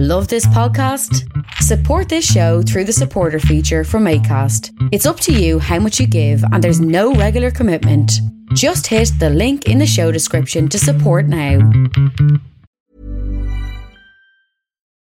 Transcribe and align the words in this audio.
Love 0.00 0.28
this 0.28 0.46
podcast? 0.46 1.28
Support 1.54 2.08
this 2.08 2.24
show 2.24 2.62
through 2.62 2.84
the 2.84 2.92
supporter 2.92 3.40
feature 3.40 3.82
from 3.82 4.04
ACAST. 4.04 4.70
It's 4.92 5.06
up 5.06 5.18
to 5.18 5.32
you 5.32 5.58
how 5.58 5.80
much 5.80 5.98
you 5.98 6.06
give, 6.06 6.40
and 6.52 6.62
there's 6.62 6.80
no 6.80 7.14
regular 7.14 7.50
commitment. 7.50 8.12
Just 8.54 8.86
hit 8.86 9.10
the 9.18 9.28
link 9.28 9.66
in 9.66 9.78
the 9.78 9.88
show 9.88 10.12
description 10.12 10.68
to 10.68 10.78
support 10.78 11.26
now. 11.26 11.58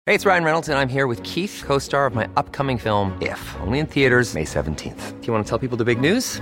Hey, 0.07 0.15
it's 0.15 0.25
Ryan 0.25 0.43
Reynolds, 0.43 0.69
and 0.69 0.79
I'm 0.79 0.89
here 0.89 1.05
with 1.05 1.21
Keith, 1.21 1.61
co 1.63 1.77
star 1.77 2.07
of 2.07 2.15
my 2.15 2.27
upcoming 2.35 2.79
film, 2.79 3.15
If, 3.21 3.55
only 3.61 3.77
in 3.77 3.85
theaters, 3.85 4.33
May 4.33 4.45
17th. 4.45 5.21
Do 5.21 5.27
you 5.27 5.31
want 5.31 5.45
to 5.45 5.49
tell 5.49 5.59
people 5.59 5.77
the 5.77 5.85
big 5.85 6.01
news? 6.01 6.41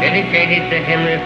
Dedicated 0.00 0.70
to 0.70 0.78
Henry. 0.82 1.18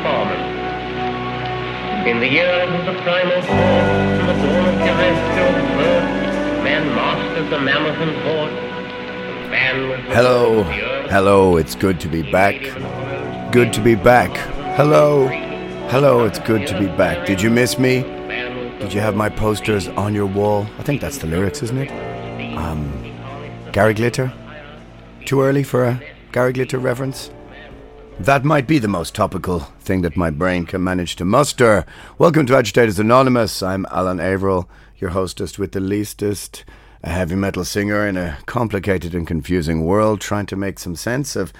In 2.10 2.18
the 2.18 2.26
years 2.26 2.68
of 2.68 2.84
the 2.84 3.00
primal 3.02 3.40
force 3.42 3.48
and 3.52 4.28
the 4.28 4.34
dawn 4.34 4.68
of 4.68 4.74
terrestrial 4.80 5.52
birth, 5.76 6.64
man 6.64 6.94
mastered 6.94 7.50
the 7.50 7.60
mammoth 7.60 7.96
and 7.96 8.16
horde. 8.22 8.50
and 8.52 9.50
Man 9.50 9.88
was 9.88 9.98
the 10.08 10.14
Hello, 10.14 10.52
lord 10.54 10.58
of 10.58 10.66
the 10.66 10.82
earth. 10.82 11.10
hello, 11.10 11.56
it's 11.56 11.74
good 11.76 12.00
to 12.00 12.08
be 12.08 12.22
back. 12.22 12.60
Good 13.52 13.72
to 13.74 13.80
be 13.80 13.94
back. 13.94 14.36
Hello, 14.76 15.28
hello, 15.90 16.24
it's 16.24 16.40
good 16.40 16.66
to 16.66 16.78
be 16.78 16.86
back. 16.86 17.24
Did 17.24 17.40
you 17.40 17.50
miss 17.50 17.78
me? 17.78 18.02
Man 18.02 18.56
was 18.58 18.72
the 18.72 18.84
Did 18.86 18.94
you 18.94 19.00
have 19.00 19.14
my 19.14 19.28
posters 19.28 19.86
on 19.88 20.12
your 20.12 20.26
wall? 20.26 20.66
I 20.78 20.82
think 20.82 21.00
that's 21.00 21.18
the 21.18 21.28
lyrics, 21.28 21.62
isn't 21.62 21.78
it? 21.78 22.56
Um, 22.56 22.90
Gary 23.70 23.94
Glitter? 23.94 24.32
Too 25.24 25.40
early 25.42 25.62
for 25.62 25.84
a 25.84 26.00
Gary 26.32 26.54
Glitter? 26.54 26.80
That 28.18 28.42
might 28.42 28.66
be 28.66 28.78
the 28.78 28.88
most 28.88 29.14
topical 29.14 29.60
thing 29.80 30.00
that 30.00 30.16
my 30.16 30.30
brain 30.30 30.64
can 30.64 30.82
manage 30.82 31.14
to 31.16 31.26
muster. 31.26 31.84
Welcome 32.16 32.46
to 32.46 32.56
Agitators 32.56 32.98
Anonymous. 32.98 33.62
I'm 33.62 33.84
Alan 33.90 34.18
Averill, 34.18 34.66
your 34.96 35.10
hostess 35.10 35.58
with 35.58 35.72
the 35.72 35.80
leastest, 35.80 36.64
a 37.04 37.10
heavy 37.10 37.34
metal 37.34 37.66
singer 37.66 38.08
in 38.08 38.16
a 38.16 38.38
complicated 38.46 39.14
and 39.14 39.26
confusing 39.26 39.84
world, 39.84 40.22
trying 40.22 40.46
to 40.46 40.56
make 40.56 40.78
some 40.78 40.96
sense 40.96 41.36
of 41.36 41.52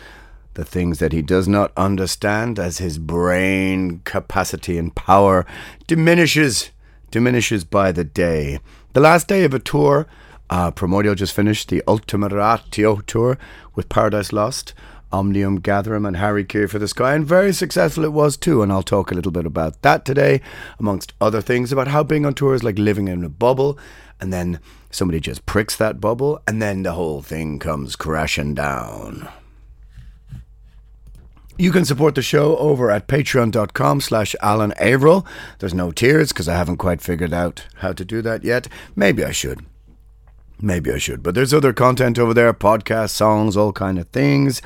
the 0.55 0.65
things 0.65 1.00
that 1.00 1.12
he 1.12 1.21
does 1.21 1.47
not 1.47 1.71
understand 1.77 2.59
as 2.59 2.78
his 2.78 2.99
brain 2.99 4.00
capacity 4.05 4.78
and 4.78 4.94
power 4.94 5.44
diminishes, 5.87 6.71
diminishes 7.11 7.62
by 7.62 7.93
the 7.93 8.05
day. 8.05 8.59
The 8.94 9.00
last 9.00 9.28
day 9.28 9.44
of 9.44 9.53
a 9.53 9.59
tour, 9.59 10.06
uh, 10.52 10.70
Primordial 10.70 11.14
just 11.14 11.32
finished 11.32 11.70
the 11.70 11.82
Ultima 11.88 12.28
Ratio 12.28 12.96
tour 13.06 13.38
with 13.74 13.88
Paradise 13.88 14.34
Lost, 14.34 14.74
Omnium 15.10 15.62
Gatherum, 15.62 16.06
and 16.06 16.18
Harakiri 16.18 16.68
for 16.68 16.78
the 16.78 16.86
Sky, 16.86 17.14
and 17.14 17.26
very 17.26 17.54
successful 17.54 18.04
it 18.04 18.12
was 18.12 18.36
too. 18.36 18.62
And 18.62 18.70
I'll 18.70 18.82
talk 18.82 19.10
a 19.10 19.14
little 19.14 19.32
bit 19.32 19.46
about 19.46 19.80
that 19.80 20.04
today, 20.04 20.42
amongst 20.78 21.14
other 21.22 21.40
things, 21.40 21.72
about 21.72 21.88
how 21.88 22.02
being 22.02 22.26
on 22.26 22.34
tour 22.34 22.52
is 22.52 22.62
like 22.62 22.78
living 22.78 23.08
in 23.08 23.24
a 23.24 23.30
bubble, 23.30 23.78
and 24.20 24.30
then 24.30 24.60
somebody 24.90 25.20
just 25.20 25.46
pricks 25.46 25.74
that 25.76 26.02
bubble, 26.02 26.42
and 26.46 26.60
then 26.60 26.82
the 26.82 26.92
whole 26.92 27.22
thing 27.22 27.58
comes 27.58 27.96
crashing 27.96 28.54
down. 28.54 29.30
You 31.56 31.72
can 31.72 31.86
support 31.86 32.14
the 32.14 32.20
show 32.20 32.58
over 32.58 32.90
at 32.90 33.08
patreon.com 33.08 34.02
slash 34.02 34.36
Alan 34.42 34.74
Averill. 34.78 35.26
There's 35.60 35.72
no 35.72 35.92
tiers 35.92 36.28
because 36.28 36.46
I 36.46 36.58
haven't 36.58 36.76
quite 36.76 37.00
figured 37.00 37.32
out 37.32 37.64
how 37.76 37.94
to 37.94 38.04
do 38.04 38.20
that 38.20 38.44
yet. 38.44 38.69
Maybe 38.94 39.24
I 39.24 39.32
should. 39.32 39.64
Maybe 40.62 40.93
I 40.93 40.99
should. 40.99 41.25
But 41.25 41.34
there's 41.34 41.53
other 41.53 41.73
content 41.73 42.21
over 42.21 42.33
there, 42.33 42.55
podcasts, 42.55 43.11
songs, 43.11 43.56
all 43.56 43.73
kind 43.73 43.99
of 43.99 44.09
things. 44.11 44.62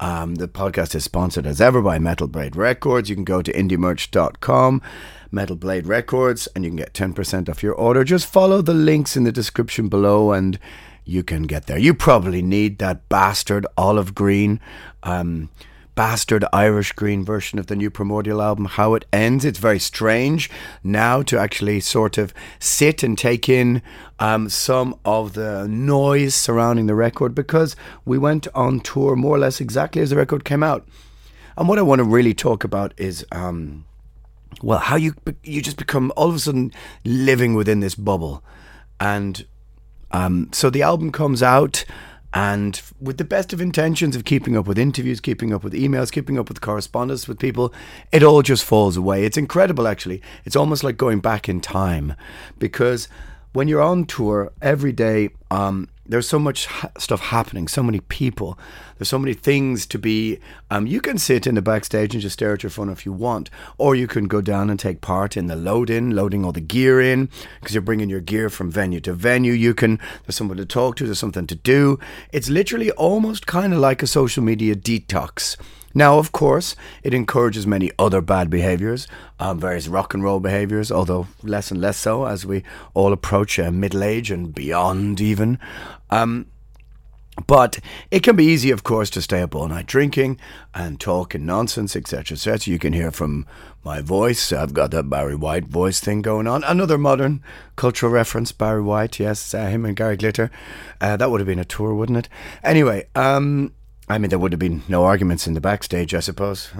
Um, 0.00 0.36
the 0.36 0.48
podcast 0.48 0.94
is 0.94 1.04
sponsored 1.04 1.46
as 1.46 1.60
ever 1.60 1.82
by 1.82 1.98
Metal 1.98 2.26
Blade 2.26 2.56
Records. 2.56 3.10
You 3.10 3.14
can 3.14 3.24
go 3.24 3.42
to 3.42 3.52
indiemerch.com, 3.52 4.82
Metal 5.30 5.54
Blade 5.54 5.86
Records, 5.86 6.48
and 6.54 6.64
you 6.64 6.70
can 6.70 6.76
get 6.76 6.94
10% 6.94 7.48
off 7.50 7.62
your 7.62 7.74
order. 7.74 8.04
Just 8.04 8.26
follow 8.26 8.62
the 8.62 8.74
links 8.74 9.16
in 9.16 9.24
the 9.24 9.30
description 9.32 9.88
below 9.88 10.32
and 10.32 10.58
you 11.04 11.22
can 11.22 11.42
get 11.42 11.66
there. 11.66 11.78
You 11.78 11.92
probably 11.92 12.40
need 12.40 12.78
that 12.78 13.08
bastard 13.10 13.66
olive 13.76 14.14
green, 14.14 14.60
um, 15.02 15.50
bastard 15.94 16.44
Irish 16.52 16.92
green 16.92 17.24
version 17.24 17.58
of 17.58 17.66
the 17.66 17.76
new 17.76 17.90
Primordial 17.90 18.42
album. 18.42 18.66
How 18.66 18.94
it 18.94 19.04
ends, 19.12 19.44
it's 19.44 19.58
very 19.58 19.78
strange 19.78 20.50
now 20.82 21.22
to 21.22 21.38
actually 21.38 21.80
sort 21.80 22.18
of 22.18 22.34
sit 22.58 23.02
and 23.02 23.16
take 23.16 23.48
in 23.48 23.82
um, 24.18 24.48
some 24.48 24.98
of 25.04 25.34
the 25.34 25.66
noise 25.68 26.34
surrounding 26.34 26.86
the 26.86 26.94
record 26.94 27.34
because 27.34 27.76
we 28.04 28.18
went 28.18 28.48
on 28.54 28.80
tour 28.80 29.16
more 29.16 29.36
or 29.36 29.38
less 29.38 29.60
exactly 29.60 30.02
as 30.02 30.10
the 30.10 30.16
record 30.16 30.44
came 30.44 30.62
out. 30.62 30.86
And 31.56 31.68
what 31.68 31.78
I 31.78 31.82
want 31.82 32.00
to 32.00 32.04
really 32.04 32.34
talk 32.34 32.64
about 32.64 32.94
is. 32.96 33.24
Um, 33.32 33.84
well, 34.62 34.78
how 34.78 34.94
you 34.96 35.14
you 35.42 35.60
just 35.60 35.76
become 35.76 36.12
all 36.16 36.28
of 36.28 36.36
a 36.36 36.38
sudden 36.38 36.72
living 37.04 37.54
within 37.54 37.80
this 37.80 37.96
bubble, 37.96 38.42
and 39.00 39.44
um, 40.12 40.48
so 40.52 40.70
the 40.70 40.82
album 40.82 41.10
comes 41.10 41.42
out, 41.42 41.84
and 42.34 42.82
with 43.00 43.16
the 43.18 43.24
best 43.24 43.52
of 43.52 43.60
intentions 43.60 44.16
of 44.16 44.24
keeping 44.24 44.56
up 44.56 44.66
with 44.66 44.76
interviews, 44.76 45.20
keeping 45.20 45.54
up 45.54 45.62
with 45.62 45.72
emails, 45.72 46.10
keeping 46.10 46.36
up 46.36 46.48
with 46.48 46.60
correspondence 46.60 47.28
with 47.28 47.38
people, 47.38 47.72
it 48.10 48.24
all 48.24 48.42
just 48.42 48.64
falls 48.64 48.96
away. 48.96 49.24
It's 49.24 49.36
incredible, 49.36 49.86
actually. 49.86 50.20
It's 50.44 50.56
almost 50.56 50.82
like 50.82 50.96
going 50.96 51.20
back 51.20 51.48
in 51.48 51.60
time, 51.60 52.14
because 52.58 53.08
when 53.54 53.68
you're 53.68 53.80
on 53.80 54.04
tour 54.04 54.52
every 54.60 54.92
day, 54.92 55.30
um, 55.50 55.88
there's 56.06 56.28
so 56.28 56.38
much 56.38 56.66
ha- 56.66 56.90
stuff 56.98 57.20
happening, 57.20 57.66
so 57.68 57.82
many 57.82 58.00
people, 58.00 58.58
there's 58.98 59.08
so 59.08 59.18
many 59.18 59.32
things 59.32 59.86
to 59.86 59.98
be. 59.98 60.38
Um, 60.70 60.86
you 60.86 61.00
can 61.00 61.18
sit 61.18 61.46
in 61.46 61.54
the 61.54 61.62
backstage 61.62 62.14
and 62.14 62.20
just 62.20 62.34
stare 62.34 62.52
at 62.52 62.62
your 62.62 62.70
phone 62.70 62.90
if 62.90 63.06
you 63.06 63.12
want, 63.12 63.50
or 63.78 63.94
you 63.94 64.06
can 64.06 64.26
go 64.26 64.40
down 64.40 64.70
and 64.70 64.78
take 64.78 65.00
part 65.00 65.36
in 65.36 65.46
the 65.46 65.56
load 65.56 65.88
in, 65.88 66.10
loading 66.10 66.44
all 66.44 66.52
the 66.52 66.60
gear 66.60 67.00
in, 67.00 67.30
because 67.60 67.74
you're 67.74 67.80
bringing 67.80 68.10
your 68.10 68.20
gear 68.20 68.50
from 68.50 68.70
venue 68.70 69.00
to 69.00 69.14
venue. 69.14 69.52
You 69.52 69.72
can, 69.72 69.98
there's 70.26 70.36
someone 70.36 70.58
to 70.58 70.66
talk 70.66 70.96
to, 70.96 71.06
there's 71.06 71.20
something 71.20 71.46
to 71.46 71.54
do. 71.54 71.98
It's 72.32 72.50
literally 72.50 72.90
almost 72.90 73.46
kind 73.46 73.72
of 73.72 73.78
like 73.78 74.02
a 74.02 74.08
social 74.08 74.42
media 74.42 74.74
detox. 74.74 75.56
Now, 75.94 76.18
of 76.18 76.32
course, 76.32 76.74
it 77.02 77.14
encourages 77.14 77.66
many 77.66 77.90
other 77.98 78.20
bad 78.20 78.50
behaviours, 78.50 79.06
um, 79.38 79.60
various 79.60 79.86
rock 79.86 80.12
and 80.12 80.24
roll 80.24 80.40
behaviours, 80.40 80.90
although 80.90 81.28
less 81.42 81.70
and 81.70 81.80
less 81.80 81.96
so 81.96 82.26
as 82.26 82.44
we 82.44 82.64
all 82.94 83.12
approach 83.12 83.58
uh, 83.58 83.70
middle 83.70 84.02
age 84.02 84.30
and 84.30 84.52
beyond, 84.52 85.20
even. 85.20 85.58
Um, 86.10 86.46
but 87.46 87.80
it 88.10 88.22
can 88.22 88.36
be 88.36 88.44
easy, 88.44 88.70
of 88.70 88.84
course, 88.84 89.10
to 89.10 89.22
stay 89.22 89.42
up 89.42 89.54
all 89.54 89.66
night 89.66 89.86
drinking 89.86 90.38
and 90.72 91.00
talking 91.00 91.44
nonsense, 91.44 91.96
etc., 91.96 92.34
etc. 92.36 92.72
You 92.72 92.78
can 92.78 92.92
hear 92.92 93.10
from 93.10 93.46
my 93.84 94.00
voice. 94.00 94.52
I've 94.52 94.72
got 94.72 94.92
that 94.92 95.10
Barry 95.10 95.34
White 95.34 95.64
voice 95.64 96.00
thing 96.00 96.22
going 96.22 96.46
on. 96.46 96.62
Another 96.62 96.96
modern 96.96 97.42
cultural 97.74 98.12
reference, 98.12 98.52
Barry 98.52 98.82
White. 98.82 99.18
Yes, 99.18 99.52
uh, 99.52 99.66
him 99.66 99.84
and 99.84 99.96
Gary 99.96 100.16
Glitter. 100.16 100.50
Uh, 101.00 101.16
that 101.16 101.30
would 101.30 101.40
have 101.40 101.46
been 101.48 101.58
a 101.58 101.64
tour, 101.64 101.92
wouldn't 101.92 102.18
it? 102.18 102.28
Anyway, 102.62 103.08
um, 103.16 103.72
I 104.08 104.18
mean, 104.18 104.28
there 104.28 104.38
would 104.38 104.52
have 104.52 104.58
been 104.58 104.82
no 104.88 105.04
arguments 105.04 105.46
in 105.46 105.54
the 105.54 105.60
backstage, 105.60 106.14
I 106.14 106.20
suppose. 106.20 106.70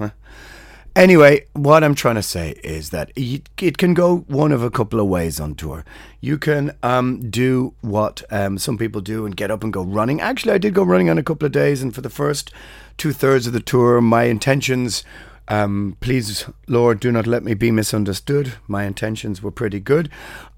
Anyway, 0.95 1.45
what 1.53 1.83
I'm 1.83 1.95
trying 1.95 2.15
to 2.15 2.23
say 2.23 2.51
is 2.63 2.91
that 2.91 3.11
it 3.17 3.77
can 3.77 3.93
go 3.93 4.19
one 4.27 4.53
of 4.53 4.63
a 4.63 4.69
couple 4.69 4.99
of 4.99 5.07
ways 5.07 5.39
on 5.39 5.55
tour. 5.55 5.83
You 6.21 6.37
can 6.37 6.71
um, 6.83 7.29
do 7.29 7.73
what 7.81 8.23
um, 8.31 8.57
some 8.57 8.77
people 8.77 9.01
do 9.01 9.25
and 9.25 9.35
get 9.35 9.51
up 9.51 9.63
and 9.63 9.73
go 9.73 9.83
running. 9.83 10.21
Actually, 10.21 10.53
I 10.53 10.57
did 10.57 10.73
go 10.73 10.83
running 10.83 11.09
on 11.09 11.17
a 11.17 11.23
couple 11.23 11.45
of 11.45 11.51
days, 11.51 11.81
and 11.81 11.93
for 11.93 12.01
the 12.01 12.09
first 12.09 12.51
two 12.97 13.11
thirds 13.11 13.47
of 13.47 13.53
the 13.53 13.59
tour, 13.59 13.99
my 14.01 14.23
intentions 14.23 15.03
Um, 15.47 15.95
please, 15.99 16.45
Lord, 16.67 16.99
do 16.99 17.11
not 17.11 17.27
let 17.27 17.43
me 17.43 17.53
be 17.53 17.71
misunderstood. 17.71 18.53
My 18.67 18.85
intentions 18.85 19.43
were 19.43 19.51
pretty 19.51 19.79
good. 19.79 20.09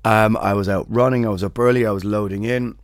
Um, 0.05 0.37
I 0.37 0.53
was 0.53 0.69
out 0.69 0.85
running, 0.87 1.25
I 1.25 1.29
was 1.29 1.43
up 1.43 1.59
early, 1.59 1.85
I 1.85 1.91
was 1.91 2.05
loading 2.05 2.45
in. 2.45 2.77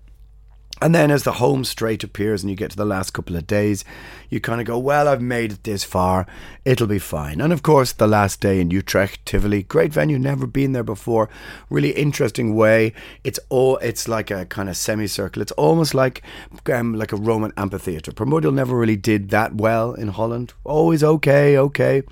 And 0.83 0.93
then 0.93 1.11
as 1.11 1.23
the 1.23 1.31
home 1.31 1.63
straight 1.63 2.03
appears 2.03 2.43
and 2.43 2.49
you 2.49 2.57
get 2.57 2.71
to 2.71 2.75
the 2.75 2.83
last 2.83 3.11
couple 3.11 3.37
of 3.37 3.47
days, 3.47 3.85
you 4.29 4.41
kind 4.41 4.59
of 4.59 4.67
go, 4.67 4.77
well, 4.77 5.07
I've 5.07 5.21
made 5.21 5.53
it 5.53 5.63
this 5.63 5.85
far. 5.85 6.27
It'll 6.65 6.87
be 6.87 6.99
fine. 6.99 7.39
And 7.39 7.53
of 7.53 7.63
course, 7.63 7.93
the 7.93 8.05
last 8.05 8.41
day 8.41 8.59
in 8.59 8.69
Utrecht, 8.69 9.25
Tivoli, 9.25 9.63
great 9.63 9.93
venue, 9.93 10.19
never 10.19 10.45
been 10.45 10.73
there 10.73 10.83
before. 10.83 11.29
Really 11.69 11.91
interesting 11.91 12.53
way. 12.53 12.91
It's 13.23 13.39
all, 13.47 13.77
it's 13.77 14.09
like 14.09 14.29
a 14.29 14.45
kind 14.45 14.67
of 14.67 14.75
semicircle. 14.75 15.41
It's 15.41 15.53
almost 15.53 15.93
like 15.93 16.21
um, 16.69 16.95
like 16.95 17.13
a 17.13 17.15
Roman 17.15 17.53
amphitheater. 17.55 18.11
Primordial 18.11 18.51
never 18.51 18.77
really 18.77 18.97
did 18.97 19.29
that 19.29 19.55
well 19.55 19.93
in 19.93 20.09
Holland. 20.09 20.51
Always 20.65 21.01
okay, 21.01 21.57
okay. 21.57 22.03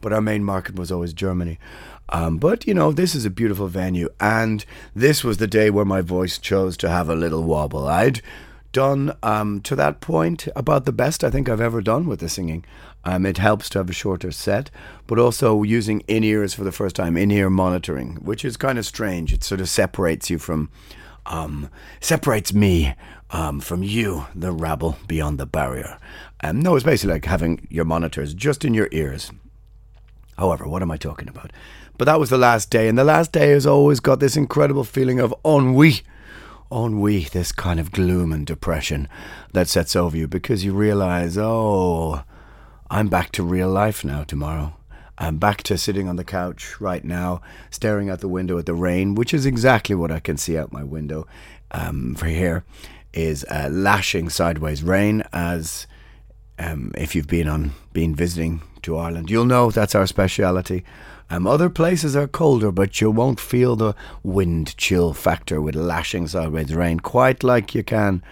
But 0.00 0.14
our 0.14 0.22
main 0.22 0.44
market 0.44 0.76
was 0.76 0.90
always 0.90 1.12
Germany. 1.12 1.58
Um, 2.10 2.38
but 2.38 2.66
you 2.66 2.74
know, 2.74 2.92
this 2.92 3.14
is 3.14 3.24
a 3.24 3.30
beautiful 3.30 3.68
venue, 3.68 4.08
and 4.20 4.64
this 4.94 5.22
was 5.22 5.36
the 5.36 5.46
day 5.46 5.70
where 5.70 5.84
my 5.84 6.00
voice 6.00 6.38
chose 6.38 6.76
to 6.78 6.88
have 6.88 7.08
a 7.08 7.14
little 7.14 7.42
wobble. 7.42 7.86
I'd 7.86 8.22
done 8.72 9.16
um, 9.22 9.60
to 9.62 9.74
that 9.76 10.00
point 10.00 10.46
about 10.54 10.84
the 10.84 10.92
best 10.92 11.24
I 11.24 11.30
think 11.30 11.48
I've 11.48 11.60
ever 11.60 11.80
done 11.80 12.06
with 12.06 12.20
the 12.20 12.28
singing. 12.28 12.64
Um, 13.04 13.24
it 13.24 13.38
helps 13.38 13.68
to 13.70 13.78
have 13.78 13.88
a 13.88 13.94
shorter 13.94 14.30
set, 14.30 14.70
but 15.06 15.18
also 15.18 15.62
using 15.62 16.00
in 16.00 16.24
ears 16.24 16.54
for 16.54 16.64
the 16.64 16.72
first 16.72 16.96
time, 16.96 17.16
in 17.16 17.30
ear 17.30 17.48
monitoring, 17.48 18.16
which 18.16 18.44
is 18.44 18.56
kind 18.56 18.78
of 18.78 18.84
strange. 18.84 19.32
It 19.32 19.44
sort 19.44 19.60
of 19.60 19.68
separates 19.68 20.28
you 20.28 20.38
from, 20.38 20.70
um, 21.26 21.70
separates 22.00 22.52
me 22.52 22.94
um, 23.30 23.60
from 23.60 23.82
you, 23.82 24.26
the 24.34 24.52
rabble 24.52 24.98
beyond 25.06 25.38
the 25.38 25.46
barrier. 25.46 25.98
Um, 26.42 26.60
no, 26.60 26.76
it's 26.76 26.84
basically 26.84 27.14
like 27.14 27.24
having 27.24 27.66
your 27.70 27.84
monitors 27.84 28.34
just 28.34 28.64
in 28.64 28.74
your 28.74 28.88
ears. 28.92 29.30
However, 30.36 30.68
what 30.68 30.82
am 30.82 30.90
I 30.90 30.96
talking 30.96 31.28
about? 31.28 31.52
But 31.98 32.04
that 32.04 32.20
was 32.20 32.30
the 32.30 32.38
last 32.38 32.70
day, 32.70 32.88
and 32.88 32.96
the 32.96 33.04
last 33.04 33.32
day 33.32 33.50
has 33.50 33.66
always 33.66 33.98
got 34.00 34.20
this 34.20 34.36
incredible 34.36 34.84
feeling 34.84 35.18
of 35.18 35.34
ennui. 35.44 36.02
Ennui, 36.70 37.24
this 37.24 37.50
kind 37.50 37.80
of 37.80 37.92
gloom 37.92 38.32
and 38.32 38.46
depression 38.46 39.08
that 39.52 39.68
sets 39.68 39.96
over 39.96 40.16
you 40.16 40.28
because 40.28 40.64
you 40.64 40.74
realize, 40.74 41.36
oh, 41.36 42.22
I'm 42.90 43.08
back 43.08 43.32
to 43.32 43.42
real 43.42 43.68
life 43.68 44.04
now 44.04 44.22
tomorrow. 44.22 44.74
I'm 45.18 45.38
back 45.38 45.64
to 45.64 45.76
sitting 45.76 46.08
on 46.08 46.14
the 46.14 46.24
couch 46.24 46.80
right 46.80 47.04
now, 47.04 47.40
staring 47.70 48.08
out 48.08 48.20
the 48.20 48.28
window 48.28 48.56
at 48.58 48.66
the 48.66 48.74
rain, 48.74 49.16
which 49.16 49.34
is 49.34 49.44
exactly 49.44 49.96
what 49.96 50.12
I 50.12 50.20
can 50.20 50.36
see 50.36 50.56
out 50.56 50.72
my 50.72 50.84
window. 50.84 51.26
Um, 51.72 52.14
for 52.14 52.26
here 52.26 52.64
is 53.12 53.44
uh, 53.50 53.68
lashing 53.70 54.30
sideways 54.30 54.84
rain. 54.84 55.24
As 55.32 55.88
um, 56.58 56.92
if 56.96 57.16
you've 57.16 57.26
been 57.26 57.48
on 57.48 57.72
been 57.92 58.14
visiting 58.14 58.62
to 58.82 58.96
Ireland, 58.96 59.30
you'll 59.30 59.44
know 59.44 59.72
that's 59.72 59.96
our 59.96 60.06
speciality. 60.06 60.84
Um, 61.30 61.46
other 61.46 61.68
places 61.68 62.16
are 62.16 62.26
colder, 62.26 62.72
but 62.72 63.00
you 63.00 63.10
won't 63.10 63.38
feel 63.38 63.76
the 63.76 63.94
wind 64.22 64.76
chill 64.76 65.12
factor 65.12 65.60
with 65.60 65.74
lashing 65.74 66.26
sideways 66.26 66.74
rain 66.74 67.00
quite 67.00 67.42
like 67.42 67.74
you 67.74 67.82
can 67.84 68.22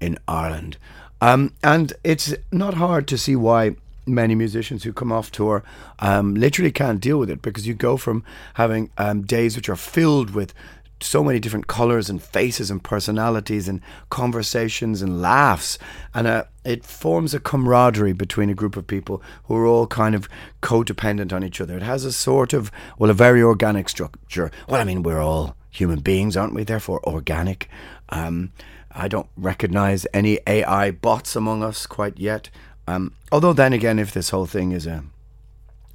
in 0.00 0.18
Ireland. 0.28 0.76
Um, 1.20 1.54
and 1.62 1.92
it's 2.04 2.34
not 2.52 2.74
hard 2.74 3.08
to 3.08 3.18
see 3.18 3.34
why 3.34 3.76
many 4.06 4.34
musicians 4.34 4.84
who 4.84 4.92
come 4.92 5.12
off 5.12 5.30
tour 5.30 5.62
um, 5.98 6.34
literally 6.34 6.72
can't 6.72 7.00
deal 7.00 7.18
with 7.18 7.30
it 7.30 7.42
because 7.42 7.66
you 7.66 7.74
go 7.74 7.96
from 7.96 8.24
having 8.54 8.90
um, 8.98 9.22
days 9.22 9.56
which 9.56 9.68
are 9.68 9.76
filled 9.76 10.30
with 10.30 10.54
so 11.00 11.22
many 11.22 11.38
different 11.38 11.66
colors 11.66 12.10
and 12.10 12.22
faces 12.22 12.70
and 12.70 12.82
personalities 12.82 13.68
and 13.68 13.80
conversations 14.10 15.00
and 15.02 15.22
laughs. 15.22 15.78
And 16.14 16.26
uh, 16.26 16.44
it 16.64 16.84
forms 16.84 17.34
a 17.34 17.40
camaraderie 17.40 18.12
between 18.12 18.50
a 18.50 18.54
group 18.54 18.76
of 18.76 18.86
people 18.86 19.22
who 19.44 19.56
are 19.56 19.66
all 19.66 19.86
kind 19.86 20.14
of 20.14 20.28
codependent 20.62 21.32
on 21.32 21.44
each 21.44 21.60
other. 21.60 21.76
It 21.76 21.82
has 21.82 22.04
a 22.04 22.12
sort 22.12 22.52
of 22.52 22.70
well 22.98 23.10
a 23.10 23.14
very 23.14 23.42
organic 23.42 23.88
structure. 23.88 24.50
Well 24.68 24.80
i 24.80 24.84
mean 24.84 25.02
we're 25.02 25.20
all 25.20 25.56
human 25.70 26.00
beings 26.00 26.36
aren't 26.36 26.54
we? 26.54 26.64
Therefore 26.64 27.00
organic. 27.04 27.68
Um, 28.08 28.52
i 28.90 29.06
don't 29.06 29.28
recognize 29.36 30.06
any 30.12 30.40
ai 30.46 30.90
bots 30.90 31.36
among 31.36 31.62
us 31.62 31.86
quite 31.86 32.18
yet. 32.18 32.50
Um, 32.86 33.12
although 33.30 33.52
then 33.52 33.72
again 33.72 33.98
if 33.98 34.12
this 34.12 34.30
whole 34.30 34.46
thing 34.46 34.72
is 34.72 34.86
a 34.86 35.04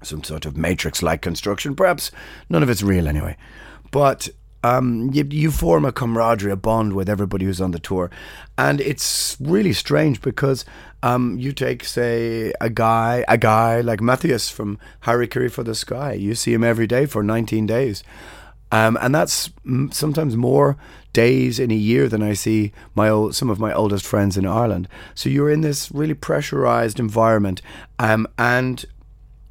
some 0.02 0.24
sort 0.24 0.46
of 0.46 0.58
matrix 0.58 1.02
like 1.02 1.22
construction 1.22 1.76
perhaps 1.76 2.12
none 2.50 2.64
of 2.64 2.70
it's 2.70 2.84
real 2.84 3.08
anyway. 3.08 3.36
But 3.92 4.30
um, 4.63 5.10
you, 5.13 5.27
you 5.30 5.51
form 5.51 5.86
a 5.86 5.92
camaraderie, 5.92 6.51
a 6.51 6.56
bond 6.56 6.94
with 6.94 7.10
everybody 7.10 7.45
who's 7.45 7.62
on 7.62 7.71
the 7.71 7.80
tour. 7.80 8.10
And 8.57 8.80
it's 8.81 9.38
really 9.39 9.74
strange 9.74 10.21
because 10.21 10.65
um, 11.04 11.38
you 11.38 11.51
take, 11.51 11.83
say, 11.83 12.54
a 12.62 12.69
guy, 12.69 13.25
a 13.27 13.38
guy 13.38 13.81
like 13.81 14.01
Matthias 14.01 14.50
from 14.50 14.80
Harry 15.01 15.27
Harakiri 15.27 15.51
for 15.51 15.63
the 15.63 15.75
Sky. 15.75 16.13
You 16.13 16.33
see 16.33 16.54
him 16.54 16.63
every 16.63 16.88
day 16.88 17.06
for 17.06 17.24
19 17.24 17.65
days. 17.65 18.04
Um, 18.71 18.98
and 19.01 19.13
that's 19.13 19.51
sometimes 19.92 20.36
more 20.36 20.77
days 21.12 21.60
in 21.60 21.69
a 21.69 21.75
year 21.75 22.10
than 22.10 22.24
I 22.24 22.33
see 22.33 22.71
my 22.95 23.07
old, 23.07 23.36
some 23.36 23.51
of 23.51 23.60
my 23.60 23.71
oldest 23.71 24.04
friends 24.04 24.36
in 24.36 24.48
Ireland. 24.48 24.88
So 25.13 25.30
you're 25.30 25.51
in 25.51 25.62
this 25.62 25.92
really 25.92 26.15
pressurized 26.15 27.00
environment, 27.00 27.62
um, 28.00 28.27
and 28.39 28.83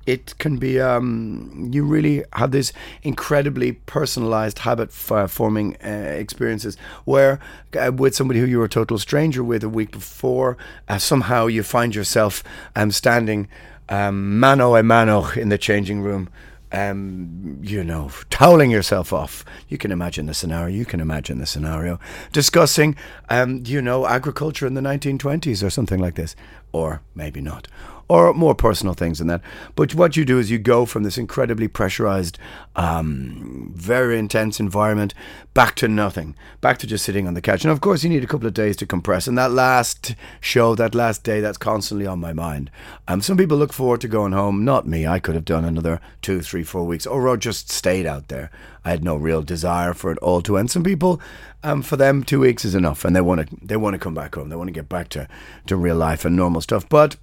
it 0.07 0.37
can 0.39 0.57
be 0.57 0.81
um, 0.81 1.71
you 1.73 1.85
really 1.85 2.25
have 2.33 2.51
this 2.51 2.73
incredibly 3.03 3.73
personalized 3.73 4.61
habit 4.61 4.89
f- 4.89 5.31
forming 5.31 5.77
uh, 5.85 5.89
experiences 5.89 6.77
where 7.05 7.39
uh, 7.81 7.93
with 7.93 8.15
somebody 8.15 8.41
who 8.41 8.47
you 8.47 8.59
were 8.59 8.65
a 8.65 8.69
total 8.69 8.99
stranger 8.99 9.45
with 9.45 9.63
a 9.63 9.69
week 9.69 9.93
before 9.93 10.57
uh, 10.89 10.99
somehow 10.99 11.47
you 11.47 11.63
find 11.63 11.95
yourself 11.95 12.43
um, 12.75 12.91
standing 12.91 13.49
um, 13.89 14.39
mano 14.41 14.75
a 14.77 14.83
mano 14.83 15.29
in 15.31 15.49
the 15.49 15.59
changing 15.59 16.01
room 16.01 16.29
um, 16.75 17.59
you 17.63 17.85
know, 17.85 18.11
toweling 18.31 18.71
yourself 18.71 19.13
off. 19.13 19.45
You 19.69 19.77
can 19.77 19.93
imagine 19.93 20.25
the 20.25 20.33
scenario. 20.33 20.75
You 20.75 20.87
can 20.87 21.01
imagine 21.01 21.39
the 21.39 21.45
scenario. 21.45 22.01
Discussing, 22.33 22.97
um, 23.29 23.63
you 23.67 23.83
know, 23.83 24.07
agriculture 24.07 24.67
in 24.67 24.73
the 24.73 24.81
1920s 24.81 25.63
or 25.63 25.69
something 25.69 25.99
like 26.01 26.15
this. 26.15 26.35
Or 26.73 27.03
maybe 27.15 27.43
not 27.43 27.69
or 28.13 28.35
more 28.35 28.55
personal 28.55 28.93
things 28.93 29.21
than 29.21 29.29
that. 29.29 29.41
But 29.75 29.95
what 29.95 30.19
you 30.19 30.27
do 30.27 30.39
is 30.39 30.51
you 30.51 30.59
go 30.59 30.85
from 30.85 31.03
this 31.03 31.17
incredibly 31.17 31.67
pressurized, 31.67 32.39
um, 32.77 33.73
very 33.75 34.19
intense 34.19 34.61
environment 34.61 35.15
back 35.55 35.77
to 35.77 35.89
nothing, 35.89 36.37
back 36.61 36.77
to 36.79 36.87
just 36.87 37.07
sitting 37.07 37.27
on 37.27 37.33
the 37.33 37.41
couch. 37.41 37.65
And 37.65 37.73
of 37.73 37.81
course, 37.81 38.05
you 38.05 38.11
need 38.11 38.23
a 38.23 38.27
couple 38.27 38.47
of 38.47 38.53
days 38.53 38.77
to 38.77 38.87
compress. 38.87 39.27
And 39.27 39.39
that 39.39 39.51
last 39.51 40.15
show, 40.43 40.75
that 40.75 40.95
last 40.95 41.25
day, 41.25 41.41
that's 41.41 41.57
constantly 41.57 42.07
on 42.07 42.21
my 42.21 42.35
mind. 42.35 42.71
Um, 43.09 43.23
some 43.23 43.39
people 43.39 43.57
look 43.57 43.73
forward 43.73 44.03
to 44.03 44.09
going 44.09 44.33
home. 44.33 44.63
Not 44.63 44.87
me. 44.87 45.07
I 45.07 45.19
could 45.19 45.35
have 45.35 45.47
done 45.47 45.65
another 45.65 45.99
two, 46.21 46.43
three, 46.43 46.65
four 46.65 46.85
weeks, 46.85 47.07
or 47.07 47.35
just 47.39 47.71
stayed 47.71 48.05
out 48.05 48.29
there. 48.29 48.51
I 48.85 48.91
had 48.91 49.03
no 49.03 49.17
real 49.17 49.41
desire 49.41 49.95
for 49.95 50.13
it 50.13 50.19
all 50.19 50.43
to 50.43 50.59
end. 50.59 50.71
Some 50.71 50.85
people, 50.85 51.19
um, 51.63 51.81
for 51.81 51.97
them, 51.97 52.25
two 52.25 52.41
weeks 52.41 52.67
is 52.67 52.75
enough, 52.75 53.07
and 53.07 53.17
they 53.17 53.23
want 53.23 53.49
to 53.49 53.57
they 53.63 53.77
want 53.79 53.95
to 53.95 53.99
come 53.99 54.15
back 54.15 54.35
home. 54.35 54.51
They 54.51 54.57
want 54.57 54.69
to 54.69 54.73
get 54.73 54.91
back 54.91 55.09
to 55.11 55.29
to 55.67 55.77
real 55.77 55.97
life 55.97 56.27
and 56.27 56.37
normal 56.37 56.61
stuff. 56.61 56.87
But 56.87 57.17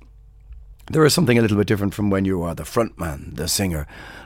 there 0.90 1.06
is 1.06 1.14
something 1.14 1.38
a 1.38 1.42
little 1.42 1.58
bit 1.58 1.68
different 1.68 1.94
from 1.94 2.10
when 2.10 2.26
you 2.26 2.42
are 2.42 2.56
the 2.56 2.64
frontman, 2.64 3.36
the 3.36 3.48
singer, 3.48 3.86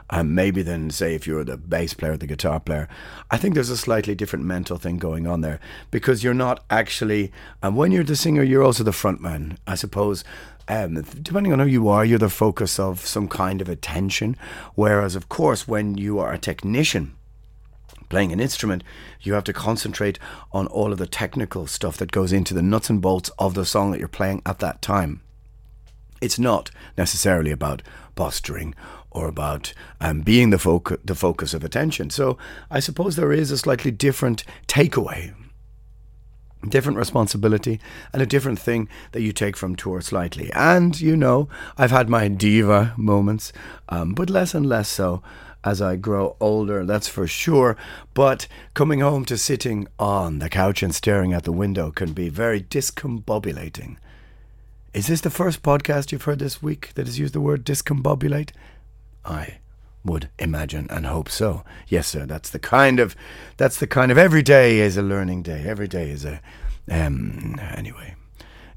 and 0.10 0.34
maybe 0.36 0.62
then 0.62 0.90
say 0.90 1.16
if 1.16 1.28
you're 1.28 1.44
the 1.44 1.58
bass 1.58 1.94
player, 1.94 2.16
the 2.16 2.28
guitar 2.28 2.60
player. 2.60 2.88
I 3.32 3.38
think 3.38 3.54
there's 3.54 3.70
a 3.70 3.78
slightly 3.78 4.16
different 4.16 4.46
mental 4.46 4.78
thing 4.78 4.98
going 4.98 5.28
on 5.28 5.42
there 5.42 5.60
because 5.92 6.24
you're 6.24 6.34
not 6.34 6.64
actually. 6.70 7.32
And 7.62 7.76
when 7.76 7.92
you're 7.92 8.04
the 8.04 8.16
singer, 8.16 8.44
you're 8.44 8.64
also 8.64 8.84
the 8.84 8.92
frontman. 8.92 9.58
I 9.68 9.76
suppose. 9.76 10.24
Um, 10.70 11.02
depending 11.02 11.52
on 11.52 11.60
who 11.60 11.66
you 11.66 11.90
are, 11.90 12.06
you're 12.06 12.18
the 12.20 12.30
focus 12.30 12.80
of 12.80 13.06
some 13.06 13.28
kind 13.28 13.60
of 13.60 13.68
attention. 13.68 14.38
Whereas, 14.76 15.14
of 15.18 15.28
course, 15.28 15.68
when 15.68 15.98
you 15.98 16.20
are 16.20 16.32
a 16.32 16.38
technician, 16.38 17.16
playing 18.08 18.32
an 18.32 18.40
instrument, 18.40 18.82
you 19.20 19.34
have 19.34 19.44
to 19.46 19.52
concentrate 19.52 20.20
on 20.54 20.68
all 20.68 20.94
of 20.94 21.00
the 21.00 21.08
technical 21.08 21.68
stuff 21.68 21.98
that 21.98 22.14
goes 22.14 22.32
into 22.32 22.54
the 22.54 22.62
nuts 22.62 22.90
and 22.90 23.02
bolts 23.02 23.30
of 23.38 23.56
the 23.56 23.66
song 23.66 23.92
that 23.92 24.00
you're 24.00 24.08
playing 24.08 24.42
at 24.46 24.60
that 24.60 24.82
time. 24.82 25.23
It's 26.24 26.40
not 26.40 26.72
necessarily 26.98 27.52
about 27.52 27.82
posturing 28.16 28.74
or 29.12 29.28
about 29.28 29.74
um, 30.00 30.22
being 30.22 30.50
the, 30.50 30.58
foc- 30.58 31.06
the 31.06 31.16
focus 31.16 31.54
of 31.54 31.64
attention. 31.64 32.10
So 32.10 32.38
I 32.72 32.80
suppose 32.80 33.16
there 33.16 33.32
is 33.32 33.52
a 33.52 33.58
slightly 33.58 33.92
different 33.92 34.44
takeaway, 34.68 35.34
different 36.68 36.98
responsibility, 36.98 37.80
and 38.14 38.22
a 38.22 38.26
different 38.26 38.58
thing 38.58 38.88
that 39.12 39.22
you 39.22 39.34
take 39.34 39.58
from 39.58 39.76
tour 39.76 40.02
slightly. 40.02 40.50
And, 40.54 41.00
you 41.00 41.18
know, 41.18 41.50
I've 41.78 41.92
had 41.92 42.10
my 42.10 42.28
diva 42.28 42.94
moments, 42.98 43.52
um, 43.90 44.14
but 44.14 44.30
less 44.30 44.54
and 44.54 44.66
less 44.66 44.90
so 44.90 45.22
as 45.64 45.82
I 45.82 45.96
grow 45.96 46.36
older, 46.40 46.86
that's 46.86 47.08
for 47.08 47.28
sure. 47.28 47.78
But 48.14 48.48
coming 48.74 49.00
home 49.00 49.26
to 49.26 49.38
sitting 49.38 49.88
on 49.98 50.40
the 50.40 50.50
couch 50.50 50.84
and 50.84 50.94
staring 50.94 51.34
at 51.34 51.44
the 51.44 51.52
window 51.54 51.92
can 51.92 52.14
be 52.14 52.30
very 52.30 52.62
discombobulating. 52.62 53.98
Is 54.94 55.08
this 55.08 55.22
the 55.22 55.32
first 55.32 55.64
podcast 55.64 56.12
you've 56.12 56.24
heard 56.24 56.38
this 56.38 56.62
week 56.62 56.92
that 56.94 57.08
has 57.08 57.18
used 57.18 57.34
the 57.34 57.42
word 57.42 57.66
discombobulate? 57.66 58.52
I 59.26 59.58
would 60.06 60.30
imagine 60.38 60.86
and 60.92 61.08
hope 61.08 61.30
so. 61.30 61.64
Yes, 61.88 62.08
sir. 62.08 62.28
That's 62.28 62.52
the 62.52 62.60
kind 62.60 63.00
of 63.00 63.16
that's 63.58 63.80
the 63.80 63.88
kind 63.88 64.12
of 64.12 64.20
every 64.20 64.44
day 64.44 64.80
is 64.80 64.96
a 64.96 65.02
learning 65.02 65.42
day. 65.42 65.64
Every 65.66 65.88
day 65.88 66.12
is 66.12 66.26
a 66.26 66.42
um 66.92 67.60
anyway. 67.60 68.14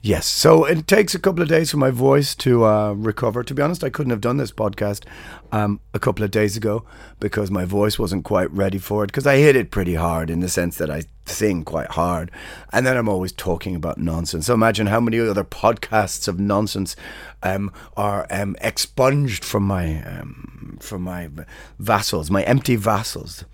Yes, 0.07 0.29
so 0.29 0.65
it 0.65 0.87
takes 0.87 1.17
a 1.17 1.19
couple 1.19 1.43
of 1.43 1.49
days 1.49 1.73
for 1.73 1.79
my 1.79 1.91
voice 1.91 2.37
to 2.37 2.65
uh, 2.65 2.93
recover. 2.93 3.43
To 3.43 3.53
be 3.53 3.61
honest, 3.61 3.83
I 3.83 3.91
couldn't 3.91 4.13
have 4.13 4.21
done 4.21 4.37
this 4.37 4.53
podcast 4.53 5.03
um, 5.51 5.81
a 5.95 5.99
couple 5.99 6.25
of 6.25 6.31
days 6.31 6.57
ago 6.57 6.85
because 7.19 7.51
my 7.51 7.65
voice 7.65 7.99
wasn't 7.99 8.23
quite 8.25 8.49
ready 8.53 8.79
for 8.79 9.03
it. 9.03 9.09
Because 9.09 9.27
I 9.27 9.39
hit 9.39 9.57
it 9.57 9.73
pretty 9.73 9.97
hard 9.97 10.31
in 10.31 10.39
the 10.39 10.49
sense 10.49 10.79
that 10.79 10.93
I 10.93 11.03
sing 11.25 11.65
quite 11.65 11.91
hard, 11.91 12.31
and 12.73 12.87
then 12.87 12.97
I'm 12.97 13.09
always 13.09 13.33
talking 13.33 13.75
about 13.75 13.99
nonsense. 13.99 14.47
So 14.47 14.55
imagine 14.55 14.87
how 14.87 15.01
many 15.01 15.19
other 15.19 15.43
podcasts 15.43 16.29
of 16.29 16.39
nonsense 16.39 16.95
um, 17.43 17.73
are 17.97 18.29
um, 18.31 18.55
expunged 18.61 19.45
from 19.45 19.65
my 19.65 20.05
um, 20.05 20.79
from 20.81 21.03
my 21.03 21.31
vassals, 21.81 22.31
my 22.31 22.45
empty 22.45 22.77
vassals 22.77 23.45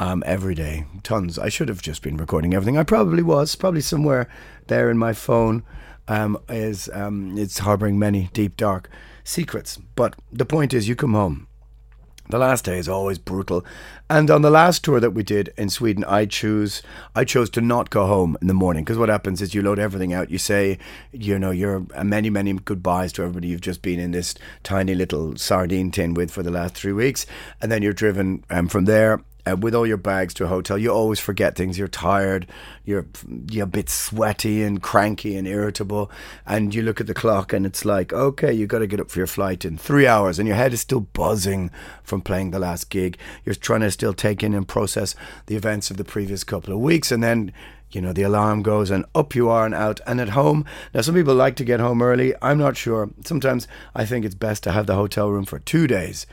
um, 0.00 0.24
every 0.26 0.56
day. 0.56 0.86
Tons. 1.04 1.38
I 1.38 1.48
should 1.48 1.68
have 1.68 1.82
just 1.82 2.02
been 2.02 2.16
recording 2.16 2.52
everything. 2.52 2.78
I 2.78 2.82
probably 2.82 3.22
was, 3.22 3.54
probably 3.54 3.80
somewhere 3.80 4.28
there 4.66 4.90
in 4.90 4.98
my 4.98 5.12
phone. 5.12 5.62
Um, 6.06 6.38
is 6.48 6.90
um, 6.92 7.38
it's 7.38 7.60
harboring 7.60 7.98
many 7.98 8.28
deep 8.32 8.56
dark 8.56 8.90
secrets. 9.24 9.78
But 9.94 10.16
the 10.30 10.44
point 10.44 10.74
is, 10.74 10.88
you 10.88 10.94
come 10.94 11.14
home. 11.14 11.46
The 12.30 12.38
last 12.38 12.64
day 12.64 12.78
is 12.78 12.88
always 12.88 13.18
brutal, 13.18 13.66
and 14.08 14.30
on 14.30 14.40
the 14.40 14.50
last 14.50 14.82
tour 14.82 14.98
that 14.98 15.10
we 15.10 15.22
did 15.22 15.52
in 15.58 15.68
Sweden, 15.68 16.04
I 16.04 16.24
choose 16.24 16.82
I 17.14 17.24
chose 17.24 17.50
to 17.50 17.60
not 17.60 17.90
go 17.90 18.06
home 18.06 18.38
in 18.40 18.46
the 18.46 18.54
morning 18.54 18.82
because 18.82 18.96
what 18.96 19.10
happens 19.10 19.42
is 19.42 19.54
you 19.54 19.60
load 19.60 19.78
everything 19.78 20.14
out. 20.14 20.30
You 20.30 20.38
say, 20.38 20.78
you 21.12 21.38
know, 21.38 21.50
you're 21.50 21.84
many 22.02 22.30
many 22.30 22.54
goodbyes 22.54 23.12
to 23.14 23.22
everybody 23.22 23.48
you've 23.48 23.60
just 23.60 23.82
been 23.82 24.00
in 24.00 24.12
this 24.12 24.34
tiny 24.62 24.94
little 24.94 25.36
sardine 25.36 25.90
tin 25.90 26.14
with 26.14 26.30
for 26.30 26.42
the 26.42 26.50
last 26.50 26.74
three 26.74 26.94
weeks, 26.94 27.26
and 27.60 27.70
then 27.70 27.82
you're 27.82 27.92
driven 27.92 28.42
um, 28.48 28.68
from 28.68 28.86
there 28.86 29.20
uh, 29.46 29.56
with 29.56 29.74
all 29.74 29.86
your 29.86 29.96
bags 29.96 30.34
to 30.34 30.44
a 30.44 30.48
hotel, 30.48 30.78
you 30.78 30.90
always 30.90 31.20
forget 31.20 31.56
things. 31.56 31.78
You're 31.78 31.88
tired, 31.88 32.46
you're 32.84 33.06
you're 33.50 33.64
a 33.64 33.68
bit 33.68 33.88
sweaty 33.88 34.62
and 34.62 34.82
cranky 34.82 35.36
and 35.36 35.46
irritable, 35.46 36.10
and 36.46 36.74
you 36.74 36.82
look 36.82 37.00
at 37.00 37.06
the 37.06 37.14
clock 37.14 37.52
and 37.52 37.66
it's 37.66 37.84
like, 37.84 38.12
okay, 38.12 38.52
you've 38.52 38.68
got 38.68 38.78
to 38.80 38.86
get 38.86 39.00
up 39.00 39.10
for 39.10 39.20
your 39.20 39.26
flight 39.26 39.64
in 39.64 39.76
three 39.76 40.06
hours, 40.06 40.38
and 40.38 40.48
your 40.48 40.56
head 40.56 40.72
is 40.72 40.80
still 40.80 41.00
buzzing 41.00 41.70
from 42.02 42.20
playing 42.20 42.50
the 42.50 42.58
last 42.58 42.90
gig. 42.90 43.18
You're 43.44 43.54
trying 43.54 43.80
to 43.80 43.90
still 43.90 44.14
take 44.14 44.42
in 44.42 44.54
and 44.54 44.66
process 44.66 45.14
the 45.46 45.56
events 45.56 45.90
of 45.90 45.96
the 45.96 46.04
previous 46.04 46.44
couple 46.44 46.72
of 46.72 46.80
weeks, 46.80 47.12
and 47.12 47.22
then 47.22 47.52
you 47.90 48.00
know, 48.00 48.12
the 48.12 48.22
alarm 48.22 48.62
goes 48.62 48.90
and 48.90 49.04
up 49.14 49.36
you 49.36 49.48
are 49.48 49.64
and 49.64 49.74
out 49.74 50.00
and 50.06 50.20
at 50.20 50.30
home. 50.30 50.64
Now, 50.92 51.02
some 51.02 51.14
people 51.14 51.34
like 51.34 51.54
to 51.56 51.64
get 51.64 51.78
home 51.78 52.02
early. 52.02 52.34
I'm 52.42 52.58
not 52.58 52.76
sure. 52.76 53.10
Sometimes 53.24 53.68
I 53.94 54.04
think 54.04 54.24
it's 54.24 54.34
best 54.34 54.64
to 54.64 54.72
have 54.72 54.86
the 54.86 54.96
hotel 54.96 55.30
room 55.30 55.44
for 55.44 55.60
two 55.60 55.86
days 55.86 56.26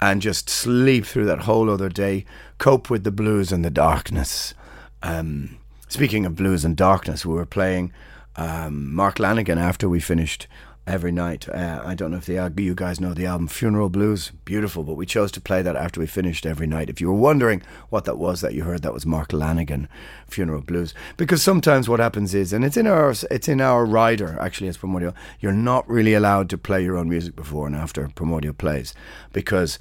and 0.00 0.22
just 0.22 0.48
sleep 0.48 1.04
through 1.04 1.26
that 1.26 1.40
whole 1.40 1.68
other 1.68 1.88
day, 1.88 2.24
cope 2.58 2.88
with 2.88 3.04
the 3.04 3.10
blues 3.10 3.52
and 3.52 3.64
the 3.64 3.70
darkness. 3.70 4.54
Um, 5.02 5.58
speaking 5.88 6.24
of 6.24 6.36
blues 6.36 6.64
and 6.64 6.76
darkness, 6.76 7.26
we 7.26 7.34
were 7.34 7.46
playing 7.46 7.92
um, 8.36 8.94
Mark 8.94 9.16
Lanegan 9.16 9.58
after 9.58 9.88
we 9.88 10.00
finished 10.00 10.46
every 10.90 11.12
night. 11.12 11.48
Uh, 11.48 11.80
I 11.84 11.94
don't 11.94 12.10
know 12.10 12.16
if 12.16 12.26
the, 12.26 12.52
you 12.56 12.74
guys 12.74 13.00
know 13.00 13.14
the 13.14 13.26
album 13.26 13.46
Funeral 13.46 13.88
Blues. 13.88 14.32
Beautiful, 14.44 14.82
but 14.82 14.96
we 14.96 15.06
chose 15.06 15.30
to 15.32 15.40
play 15.40 15.62
that 15.62 15.76
after 15.76 16.00
we 16.00 16.06
finished 16.06 16.44
every 16.44 16.66
night. 16.66 16.90
If 16.90 17.00
you 17.00 17.06
were 17.06 17.14
wondering 17.14 17.62
what 17.90 18.04
that 18.06 18.18
was 18.18 18.40
that 18.40 18.54
you 18.54 18.64
heard, 18.64 18.82
that 18.82 18.92
was 18.92 19.06
Mark 19.06 19.28
Lanegan, 19.28 19.86
Funeral 20.26 20.62
Blues. 20.62 20.92
Because 21.16 21.42
sometimes 21.42 21.88
what 21.88 22.00
happens 22.00 22.34
is, 22.34 22.52
and 22.52 22.64
it's 22.64 22.76
in 22.76 22.88
our 22.88 23.14
it's 23.30 23.48
in 23.48 23.60
our 23.60 23.86
rider 23.86 24.36
actually 24.40 24.66
as 24.66 24.76
Primordial, 24.76 25.14
you're 25.38 25.52
not 25.52 25.88
really 25.88 26.14
allowed 26.14 26.50
to 26.50 26.58
play 26.58 26.82
your 26.82 26.96
own 26.96 27.08
music 27.08 27.36
before 27.36 27.68
and 27.68 27.76
after 27.76 28.08
Primordial 28.08 28.54
plays 28.54 28.92
because 29.32 29.78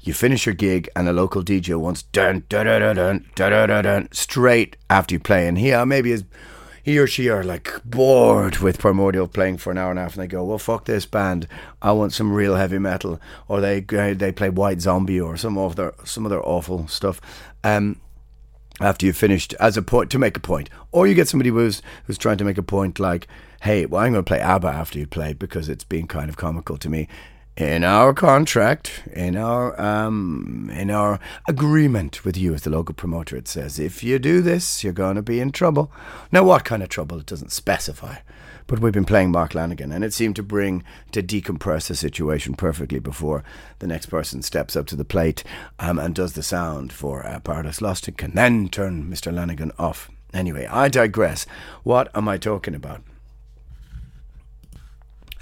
you 0.00 0.12
finish 0.12 0.44
your 0.44 0.54
gig 0.54 0.88
and 0.94 1.08
a 1.08 1.12
local 1.12 1.42
DJ 1.42 1.78
wants 1.78 2.02
dun 2.02 2.44
dun 2.50 2.66
dun 2.66 2.80
dun 2.80 2.96
dun 2.96 3.24
dun 3.34 3.68
dun, 3.68 3.84
dun 3.84 4.08
straight 4.12 4.76
after 4.90 5.14
you 5.14 5.20
play, 5.20 5.48
and 5.48 5.56
here 5.58 5.86
maybe 5.86 6.12
is 6.12 6.24
he 6.90 6.98
or 6.98 7.06
she 7.06 7.28
are 7.28 7.44
like 7.44 7.72
bored 7.84 8.58
with 8.58 8.80
Primordial 8.80 9.28
playing 9.28 9.58
for 9.58 9.70
an 9.70 9.78
hour 9.78 9.90
and 9.90 9.98
a 9.98 10.02
half, 10.02 10.14
and 10.14 10.22
they 10.24 10.26
go, 10.26 10.44
"Well, 10.44 10.58
fuck 10.58 10.86
this 10.86 11.06
band. 11.06 11.46
I 11.80 11.92
want 11.92 12.12
some 12.12 12.32
real 12.32 12.56
heavy 12.56 12.78
metal." 12.78 13.20
Or 13.46 13.60
they 13.60 13.80
they 13.80 14.32
play 14.32 14.50
White 14.50 14.80
Zombie 14.80 15.20
or 15.20 15.36
some 15.36 15.56
of 15.56 15.76
their 15.76 15.94
some 16.04 16.26
of 16.26 16.30
their 16.30 16.44
awful 16.44 16.88
stuff. 16.88 17.20
Um, 17.62 18.00
after 18.80 19.06
you've 19.06 19.16
finished, 19.16 19.54
as 19.60 19.76
a 19.76 19.82
point 19.82 20.10
to 20.10 20.18
make 20.18 20.36
a 20.36 20.40
point, 20.40 20.68
or 20.90 21.06
you 21.06 21.14
get 21.14 21.28
somebody 21.28 21.50
who's 21.50 21.80
who's 22.06 22.18
trying 22.18 22.38
to 22.38 22.44
make 22.44 22.58
a 22.58 22.62
point 22.62 22.98
like, 22.98 23.28
"Hey, 23.62 23.86
well, 23.86 24.02
I'm 24.02 24.12
going 24.12 24.24
to 24.24 24.28
play 24.28 24.40
ABBA 24.40 24.68
after 24.68 24.98
you 24.98 25.06
play 25.06 25.32
because 25.32 25.68
it's 25.68 25.84
been 25.84 26.08
kind 26.08 26.28
of 26.28 26.36
comical 26.36 26.76
to 26.78 26.88
me." 26.88 27.06
In 27.60 27.84
our 27.84 28.14
contract, 28.14 29.02
in 29.12 29.36
our 29.36 29.78
um, 29.78 30.70
in 30.72 30.90
our 30.90 31.20
agreement 31.46 32.24
with 32.24 32.36
you 32.36 32.54
as 32.54 32.62
the 32.62 32.70
local 32.70 32.94
promoter, 32.94 33.36
it 33.36 33.48
says 33.48 33.78
if 33.78 34.02
you 34.02 34.18
do 34.18 34.40
this, 34.40 34.82
you're 34.82 34.94
going 34.94 35.16
to 35.16 35.22
be 35.22 35.40
in 35.40 35.52
trouble. 35.52 35.92
Now, 36.32 36.42
what 36.42 36.64
kind 36.64 36.82
of 36.82 36.88
trouble? 36.88 37.18
It 37.18 37.26
doesn't 37.26 37.52
specify. 37.52 38.16
But 38.66 38.78
we've 38.78 38.92
been 38.92 39.04
playing 39.04 39.32
Mark 39.32 39.52
Lanegan, 39.52 39.92
and 39.92 40.04
it 40.04 40.14
seemed 40.14 40.36
to 40.36 40.42
bring 40.44 40.84
to 41.10 41.22
decompress 41.22 41.88
the 41.88 41.96
situation 41.96 42.54
perfectly 42.54 43.00
before 43.00 43.42
the 43.80 43.88
next 43.88 44.06
person 44.06 44.42
steps 44.42 44.76
up 44.76 44.86
to 44.86 44.96
the 44.96 45.04
plate 45.04 45.42
um, 45.80 45.98
and 45.98 46.14
does 46.14 46.34
the 46.34 46.42
sound 46.42 46.92
for 46.92 47.26
uh, 47.26 47.40
Paradise 47.40 47.82
Lost 47.82 48.06
and 48.06 48.16
can 48.16 48.34
then 48.34 48.68
turn 48.68 49.10
Mr. 49.10 49.32
Lanegan 49.32 49.72
off. 49.76 50.08
Anyway, 50.32 50.66
I 50.66 50.88
digress. 50.88 51.46
What 51.82 52.10
am 52.16 52.28
I 52.28 52.38
talking 52.38 52.76
about? 52.76 53.02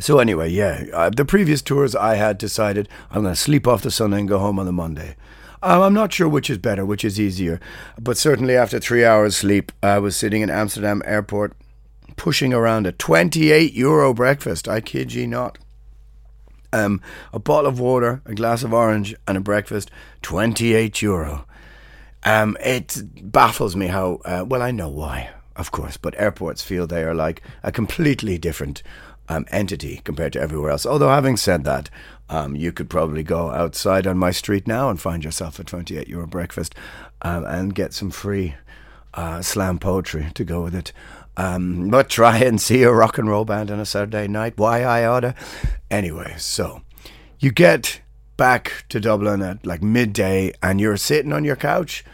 So 0.00 0.20
anyway, 0.20 0.50
yeah, 0.50 0.84
uh, 0.92 1.10
the 1.10 1.24
previous 1.24 1.60
tours 1.60 1.96
I 1.96 2.14
had 2.14 2.38
decided 2.38 2.88
I'm 3.10 3.22
going 3.22 3.34
to 3.34 3.40
sleep 3.40 3.66
off 3.66 3.82
the 3.82 3.90
Sunday 3.90 4.20
and 4.20 4.28
go 4.28 4.38
home 4.38 4.58
on 4.58 4.66
the 4.66 4.72
Monday. 4.72 5.16
Um, 5.60 5.82
I'm 5.82 5.94
not 5.94 6.12
sure 6.12 6.28
which 6.28 6.50
is 6.50 6.58
better, 6.58 6.86
which 6.86 7.04
is 7.04 7.18
easier, 7.18 7.58
but 8.00 8.16
certainly 8.16 8.56
after 8.56 8.78
three 8.78 9.04
hours 9.04 9.36
sleep, 9.36 9.72
I 9.82 9.98
was 9.98 10.16
sitting 10.16 10.42
in 10.42 10.50
Amsterdam 10.50 11.02
airport 11.04 11.54
pushing 12.16 12.52
around 12.52 12.86
a 12.86 12.92
28 12.92 13.72
euro 13.72 14.14
breakfast. 14.14 14.68
I 14.68 14.80
kid 14.80 15.12
ye 15.12 15.26
not. 15.26 15.58
Um, 16.72 17.00
a 17.32 17.38
bottle 17.38 17.68
of 17.68 17.80
water, 17.80 18.22
a 18.24 18.34
glass 18.34 18.62
of 18.62 18.72
orange, 18.72 19.16
and 19.26 19.36
a 19.36 19.40
breakfast, 19.40 19.90
28 20.22 21.02
euro. 21.02 21.44
Um, 22.24 22.56
it 22.60 23.02
baffles 23.32 23.74
me 23.74 23.86
how, 23.86 24.20
uh, 24.24 24.44
well, 24.46 24.62
I 24.62 24.70
know 24.70 24.88
why, 24.88 25.30
of 25.56 25.70
course, 25.72 25.96
but 25.96 26.14
airports 26.18 26.62
feel 26.62 26.86
they 26.86 27.04
are 27.04 27.14
like 27.14 27.42
a 27.62 27.72
completely 27.72 28.36
different 28.36 28.82
um, 29.28 29.44
entity 29.50 30.00
compared 30.04 30.32
to 30.34 30.40
everywhere 30.40 30.70
else. 30.70 30.86
Although, 30.86 31.08
having 31.08 31.36
said 31.36 31.64
that, 31.64 31.90
um, 32.28 32.56
you 32.56 32.72
could 32.72 32.90
probably 32.90 33.22
go 33.22 33.50
outside 33.50 34.06
on 34.06 34.18
my 34.18 34.30
street 34.30 34.66
now 34.66 34.90
and 34.90 35.00
find 35.00 35.24
yourself 35.24 35.58
a 35.58 35.64
28 35.64 36.08
euro 36.08 36.26
breakfast 36.26 36.74
um, 37.22 37.44
and 37.44 37.74
get 37.74 37.92
some 37.92 38.10
free 38.10 38.54
uh, 39.14 39.42
slam 39.42 39.78
poetry 39.78 40.28
to 40.34 40.44
go 40.44 40.62
with 40.62 40.74
it. 40.74 40.92
Um, 41.36 41.88
but 41.88 42.08
try 42.08 42.38
and 42.38 42.60
see 42.60 42.82
a 42.82 42.92
rock 42.92 43.18
and 43.18 43.28
roll 43.28 43.44
band 43.44 43.70
on 43.70 43.80
a 43.80 43.86
Saturday 43.86 44.28
night. 44.28 44.54
Why 44.56 44.82
I 44.82 45.04
oughta. 45.04 45.34
Anyway, 45.90 46.34
so 46.38 46.82
you 47.38 47.52
get 47.52 48.00
back 48.36 48.84
to 48.88 49.00
Dublin 49.00 49.42
at 49.42 49.64
like 49.64 49.82
midday 49.82 50.52
and 50.62 50.80
you're 50.80 50.96
sitting 50.96 51.32
on 51.32 51.44
your 51.44 51.56
couch 51.56 52.04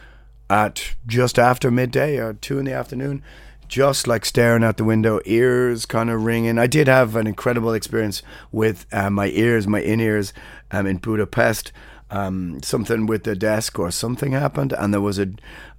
at 0.50 0.94
just 1.06 1.38
after 1.38 1.70
midday 1.70 2.18
or 2.18 2.34
two 2.34 2.58
in 2.58 2.64
the 2.64 2.72
afternoon 2.72 3.22
just 3.68 4.06
like 4.06 4.24
staring 4.24 4.64
out 4.64 4.76
the 4.76 4.84
window, 4.84 5.20
ears 5.24 5.86
kind 5.86 6.10
of 6.10 6.24
ringing. 6.24 6.58
I 6.58 6.66
did 6.66 6.88
have 6.88 7.16
an 7.16 7.26
incredible 7.26 7.72
experience 7.74 8.22
with 8.52 8.86
uh, 8.92 9.10
my 9.10 9.28
ears, 9.28 9.66
my 9.66 9.80
in 9.80 10.00
ears, 10.00 10.32
um, 10.70 10.86
in 10.86 10.98
Budapest. 10.98 11.72
Um, 12.10 12.62
something 12.62 13.06
with 13.06 13.24
the 13.24 13.34
desk 13.34 13.76
or 13.78 13.90
something 13.90 14.32
happened, 14.32 14.72
and 14.72 14.92
there 14.92 15.00
was 15.00 15.18
a, 15.18 15.30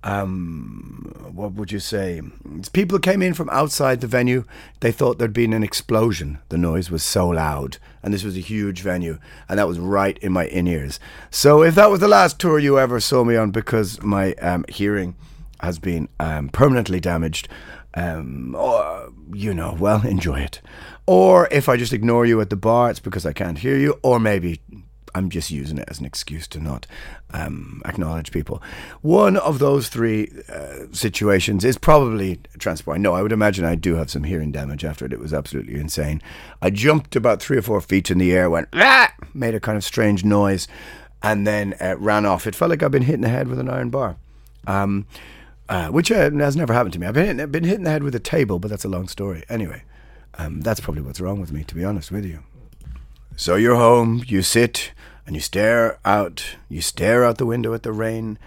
um, 0.04 1.14
what 1.32 1.54
would 1.54 1.72
you 1.72 1.80
say? 1.80 2.22
People 2.74 3.00
came 3.00 3.22
in 3.22 3.34
from 3.34 3.50
outside 3.52 4.02
the 4.02 4.08
venue. 4.08 4.44
They 4.82 4.92
thought 4.92 5.18
there'd 5.18 5.32
been 5.32 5.54
an 5.54 5.64
explosion. 5.64 6.40
The 6.50 6.58
noise 6.58 6.92
was 6.92 7.04
so 7.04 7.30
loud, 7.30 7.78
and 8.04 8.14
this 8.14 8.24
was 8.24 8.36
a 8.36 8.42
huge 8.42 8.82
venue, 8.82 9.18
and 9.48 9.60
that 9.60 9.68
was 9.68 9.80
right 9.80 10.18
in 10.18 10.34
my 10.34 10.48
in 10.48 10.68
ears. 10.68 11.00
So 11.30 11.64
if 11.64 11.76
that 11.76 11.92
was 11.92 12.02
the 12.02 12.08
last 12.10 12.38
tour 12.38 12.60
you 12.60 12.80
ever 12.80 13.00
saw 13.00 13.24
me 13.24 13.38
on, 13.38 13.52
because 13.52 14.02
my 14.02 14.34
um, 14.34 14.66
hearing 14.68 15.16
has 15.62 15.80
been 15.80 16.10
um, 16.20 16.50
permanently 16.50 17.00
damaged, 17.00 17.48
um, 17.96 18.56
or, 18.56 19.12
you 19.34 19.54
know, 19.54 19.76
well, 19.80 20.06
enjoy 20.06 20.42
it. 20.42 20.62
Or 21.06 21.48
if 21.52 21.70
I 21.70 21.78
just 21.78 21.94
ignore 21.94 22.26
you 22.26 22.42
at 22.42 22.50
the 22.50 22.56
bar, 22.56 22.90
it's 22.90 23.00
because 23.00 23.26
I 23.26 23.34
can't 23.34 23.60
hear 23.60 23.78
you, 23.78 24.00
or 24.04 24.20
maybe 24.20 24.62
I'm 25.16 25.30
just 25.30 25.50
using 25.50 25.78
it 25.78 25.88
as 25.88 26.00
an 26.00 26.06
excuse 26.06 26.46
to 26.50 26.60
not 26.60 26.86
um, 27.32 27.82
acknowledge 27.86 28.32
people. 28.32 28.62
One 29.02 29.38
of 29.38 29.60
those 29.60 29.88
three 29.88 30.30
uh, 30.50 30.88
situations 30.92 31.64
is 31.64 31.78
probably 31.78 32.42
transpiring. 32.60 33.02
No, 33.02 33.14
I 33.14 33.22
would 33.22 33.32
imagine 33.32 33.64
I 33.64 33.76
do 33.76 33.96
have 33.96 34.10
some 34.10 34.26
hearing 34.26 34.52
damage 34.52 34.84
after 34.84 35.06
it. 35.06 35.14
It 35.14 35.20
was 35.20 35.34
absolutely 35.34 35.76
insane. 35.80 36.22
I 36.62 36.70
jumped 36.70 37.16
about 37.16 37.42
three 37.42 37.58
or 37.58 37.62
four 37.62 37.80
feet 37.80 38.12
in 38.12 38.18
the 38.18 38.34
air, 38.34 38.50
went, 38.50 38.68
ah! 38.74 39.14
made 39.34 39.56
a 39.56 39.60
kind 39.62 39.78
of 39.78 39.86
strange 39.86 40.26
noise, 40.26 40.68
and 41.24 41.48
then 41.48 41.76
uh, 41.80 41.96
ran 41.98 42.26
off. 42.26 42.46
It 42.46 42.54
felt 42.54 42.70
like 42.70 42.84
I'd 42.84 42.92
been 42.92 43.04
hit 43.04 43.16
in 43.16 43.22
the 43.22 43.30
head 43.30 43.48
with 43.48 43.60
an 43.60 43.70
iron 43.70 43.90
bar. 43.90 44.18
Um, 44.68 45.08
uh, 45.70 45.90
which 45.90 46.12
uh, 46.12 46.32
has 46.32 46.56
never 46.56 46.74
happened 46.74 46.94
to 46.94 47.00
me. 47.00 47.08
I've 47.08 47.14
been 47.14 47.38
hitting, 47.38 47.52
been 47.52 47.64
hitting 47.64 47.84
the 47.84 47.92
head 47.92 48.04
with 48.04 48.16
a 48.16 48.20
table, 48.20 48.60
but 48.60 48.70
that's 48.70 48.86
a 48.86 48.90
long 48.90 49.08
story. 49.08 49.44
Anyway, 49.50 49.84
um, 50.36 50.62
that's 50.62 50.80
probably 50.80 51.02
what's 51.02 51.20
wrong 51.20 51.40
with 51.40 51.52
me, 51.52 51.64
to 51.64 51.76
be 51.76 51.84
honest 51.84 52.12
with 52.12 52.26
you. 52.26 52.40
So 53.36 53.56
you're 53.56 53.76
home, 53.76 54.24
you 54.28 54.42
sit 54.42 54.92
and 55.26 55.36
you 55.36 55.42
stare 55.42 56.00
out, 56.06 56.56
you 56.70 56.82
stare 56.82 57.26
out 57.26 57.38
the 57.38 57.46
window 57.46 57.74
at 57.74 57.84
the 57.84 57.92
rain, 57.92 58.38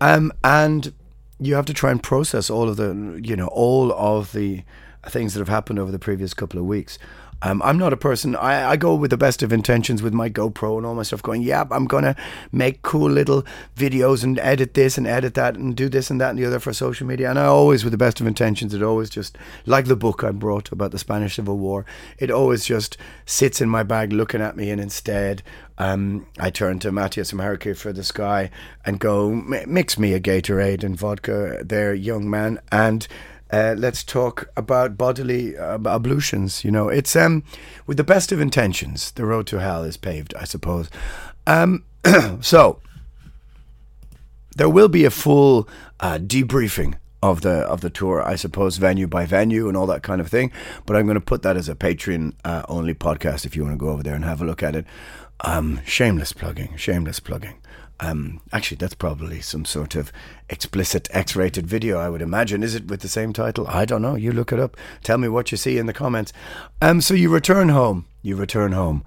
um, 0.00 0.32
and 0.44 0.92
you 1.40 1.54
have 1.54 1.66
to 1.66 1.74
try 1.74 1.90
and 1.90 2.02
process 2.02 2.50
all 2.50 2.68
of 2.68 2.76
the, 2.76 3.20
you 3.22 3.36
know, 3.36 3.48
all 3.48 3.92
of 3.92 4.32
the 4.32 4.62
things 5.06 5.34
that 5.34 5.40
have 5.40 5.48
happened 5.48 5.78
over 5.78 5.90
the 5.90 5.98
previous 5.98 6.34
couple 6.34 6.58
of 6.58 6.66
weeks. 6.66 6.98
Um, 7.42 7.60
I'm 7.62 7.78
not 7.78 7.92
a 7.92 7.96
person. 7.96 8.34
I, 8.34 8.70
I 8.70 8.76
go 8.76 8.94
with 8.94 9.10
the 9.10 9.16
best 9.16 9.42
of 9.42 9.52
intentions 9.52 10.02
with 10.02 10.14
my 10.14 10.30
GoPro 10.30 10.76
and 10.76 10.86
all 10.86 10.94
my 10.94 11.02
stuff. 11.02 11.22
Going, 11.22 11.42
yeah, 11.42 11.64
I'm 11.70 11.86
gonna 11.86 12.16
make 12.52 12.82
cool 12.82 13.10
little 13.10 13.44
videos 13.76 14.24
and 14.24 14.38
edit 14.38 14.74
this 14.74 14.96
and 14.96 15.06
edit 15.06 15.34
that 15.34 15.56
and 15.56 15.76
do 15.76 15.88
this 15.88 16.10
and 16.10 16.20
that 16.20 16.30
and 16.30 16.38
the 16.38 16.46
other 16.46 16.58
for 16.60 16.72
social 16.72 17.06
media. 17.06 17.30
And 17.30 17.38
I 17.38 17.44
always, 17.44 17.84
with 17.84 17.92
the 17.92 17.98
best 17.98 18.20
of 18.20 18.26
intentions, 18.26 18.74
it 18.74 18.82
always 18.82 19.10
just 19.10 19.36
like 19.66 19.86
the 19.86 19.96
book 19.96 20.24
I 20.24 20.30
brought 20.30 20.72
about 20.72 20.92
the 20.92 20.98
Spanish 20.98 21.36
Civil 21.36 21.58
War. 21.58 21.84
It 22.18 22.30
always 22.30 22.64
just 22.64 22.96
sits 23.26 23.60
in 23.60 23.68
my 23.68 23.82
bag, 23.82 24.12
looking 24.12 24.40
at 24.40 24.56
me, 24.56 24.70
and 24.70 24.80
instead 24.80 25.42
um, 25.78 26.26
I 26.38 26.50
turn 26.50 26.78
to 26.80 26.92
Matthias 26.92 27.32
Harakiri 27.32 27.76
for 27.76 27.92
the 27.92 28.04
sky 28.04 28.50
and 28.84 28.98
go, 28.98 29.30
mix 29.30 29.98
me 29.98 30.14
a 30.14 30.20
Gatorade 30.20 30.82
and 30.82 30.96
vodka 30.96 31.62
there, 31.62 31.94
young 31.94 32.30
man, 32.30 32.60
and 32.72 33.06
uh, 33.52 33.74
let's 33.76 34.02
talk 34.02 34.48
about 34.56 34.96
bodily 34.96 35.56
uh, 35.56 35.78
ablutions. 35.86 36.64
You 36.64 36.70
know, 36.70 36.88
it's 36.88 37.14
um, 37.14 37.44
with 37.86 37.96
the 37.96 38.04
best 38.04 38.32
of 38.32 38.40
intentions. 38.40 39.12
The 39.12 39.24
road 39.24 39.46
to 39.48 39.60
hell 39.60 39.84
is 39.84 39.96
paved, 39.96 40.34
I 40.34 40.44
suppose. 40.44 40.90
Um, 41.46 41.84
so 42.40 42.80
there 44.56 44.68
will 44.68 44.88
be 44.88 45.04
a 45.04 45.10
full 45.10 45.68
uh, 46.00 46.18
debriefing 46.18 46.94
of 47.22 47.42
the 47.42 47.60
of 47.60 47.80
the 47.80 47.90
tour, 47.90 48.22
I 48.22 48.36
suppose, 48.36 48.76
venue 48.78 49.06
by 49.06 49.26
venue 49.26 49.68
and 49.68 49.76
all 49.76 49.86
that 49.86 50.02
kind 50.02 50.20
of 50.20 50.28
thing. 50.28 50.50
But 50.84 50.96
I'm 50.96 51.06
going 51.06 51.14
to 51.14 51.20
put 51.20 51.42
that 51.42 51.56
as 51.56 51.68
a 51.68 51.74
Patreon 51.74 52.34
uh, 52.44 52.62
only 52.68 52.94
podcast 52.94 53.46
if 53.46 53.56
you 53.56 53.62
want 53.62 53.74
to 53.74 53.78
go 53.78 53.90
over 53.90 54.02
there 54.02 54.14
and 54.14 54.24
have 54.24 54.42
a 54.42 54.44
look 54.44 54.62
at 54.62 54.74
it. 54.74 54.86
Um, 55.40 55.80
shameless 55.84 56.32
plugging, 56.32 56.76
shameless 56.76 57.20
plugging. 57.20 57.58
Um, 57.98 58.42
actually, 58.52 58.76
that's 58.76 58.94
probably 58.94 59.40
some 59.40 59.64
sort 59.64 59.96
of 59.96 60.12
explicit 60.50 61.08
X-rated 61.12 61.66
video, 61.66 61.98
I 61.98 62.10
would 62.10 62.22
imagine. 62.22 62.62
Is 62.62 62.74
it 62.74 62.88
with 62.88 63.00
the 63.00 63.08
same 63.08 63.32
title? 63.32 63.66
I 63.68 63.84
don't 63.86 64.02
know. 64.02 64.16
You 64.16 64.32
look 64.32 64.52
it 64.52 64.60
up. 64.60 64.76
Tell 65.02 65.18
me 65.18 65.28
what 65.28 65.50
you 65.50 65.56
see 65.56 65.78
in 65.78 65.86
the 65.86 65.92
comments. 65.92 66.32
Um, 66.82 67.00
so 67.00 67.14
you 67.14 67.32
return 67.32 67.70
home. 67.70 68.04
You 68.22 68.36
return 68.36 68.72
home, 68.72 69.04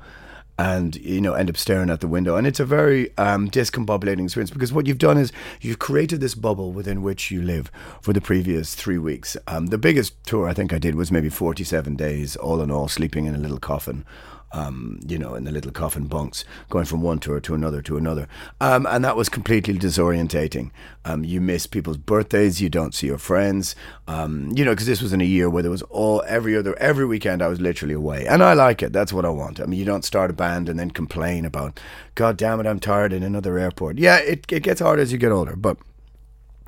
and 0.58 0.96
you 0.96 1.22
know 1.22 1.34
end 1.34 1.50
up 1.50 1.58
staring 1.58 1.90
at 1.90 2.00
the 2.00 2.08
window, 2.08 2.36
and 2.36 2.48
it's 2.48 2.60
a 2.60 2.66
very 2.66 3.16
um, 3.18 3.50
discombobulating 3.50 4.24
experience 4.24 4.50
because 4.50 4.74
what 4.74 4.88
you've 4.88 4.98
done 4.98 5.18
is 5.18 5.32
you've 5.62 5.80
created 5.80 6.20
this 6.20 6.36
bubble 6.36 6.72
within 6.72 7.02
which 7.02 7.30
you 7.30 7.42
live 7.42 7.70
for 8.02 8.14
the 8.14 8.22
previous 8.22 8.76
three 8.76 8.98
weeks. 8.98 9.38
Um, 9.48 9.68
the 9.68 9.78
biggest 9.78 10.22
tour 10.26 10.48
I 10.48 10.54
think 10.54 10.74
I 10.74 10.80
did 10.80 10.96
was 10.96 11.12
maybe 11.12 11.30
forty-seven 11.30 11.96
days, 11.96 12.36
all 12.38 12.62
in 12.62 12.72
all, 12.72 12.88
sleeping 12.88 13.26
in 13.26 13.36
a 13.36 13.40
little 13.40 13.60
coffin 13.60 14.06
um, 14.52 15.00
you 15.08 15.18
know, 15.18 15.36
in 15.36 15.44
the 15.44 15.52
little 15.52 15.72
coffin 15.72 16.06
bunks, 16.06 16.44
going 16.70 16.86
from 16.86 17.02
one 17.02 17.20
tour 17.20 17.40
to 17.40 17.54
another 17.54 17.82
to 17.84 17.98
another. 17.98 18.28
Um, 18.60 18.86
and 18.88 19.04
that 19.04 19.16
was 19.16 19.30
completely 19.30 19.76
disorientating. 19.76 20.72
Um, 21.06 21.24
you 21.24 21.42
miss 21.42 21.68
people's 21.68 21.98
birthdays, 21.98 22.62
you 22.62 22.70
don't 22.70 22.94
see 22.94 23.08
your 23.08 23.18
friends, 23.18 23.76
um, 24.08 24.52
you 24.56 24.66
know, 24.66 24.72
because 24.72 24.88
this 24.88 25.02
was 25.02 25.14
in 25.14 25.22
a 25.22 25.26
year 25.26 25.50
where 25.50 25.64
there 25.64 25.72
was 25.72 25.82
all, 25.84 26.24
every 26.28 26.56
other, 26.58 26.78
every 26.80 27.06
weekend 27.06 27.42
I 27.42 27.48
was 27.48 27.62
literally 27.62 27.94
away. 27.94 28.26
And 28.28 28.44
I 28.44 28.54
like 28.54 28.82
it. 28.84 28.94
That's 28.94 29.14
what 29.14 29.26
I 29.26 29.30
want. 29.30 29.60
I 29.60 29.66
mean, 29.66 29.80
you 29.80 29.86
don't 29.86 30.06
start 30.06 30.30
a 30.30 30.34
band 30.34 30.70
and 30.70 30.80
then 30.80 30.92
complain 30.92 31.46
about, 31.46 31.80
God 32.16 32.38
damn 32.38 32.60
it, 32.60 32.68
I'm 32.68 32.80
tired 32.80 33.14
in 33.14 33.24
another 33.24 33.58
airport. 33.58 33.98
Yeah, 33.98 34.18
it, 34.18 34.46
it 34.52 34.64
gets 34.64 34.82
hard 34.82 35.00
as 35.00 35.12
you 35.12 35.18
get 35.18 35.32
older, 35.32 35.56
but 35.56 35.78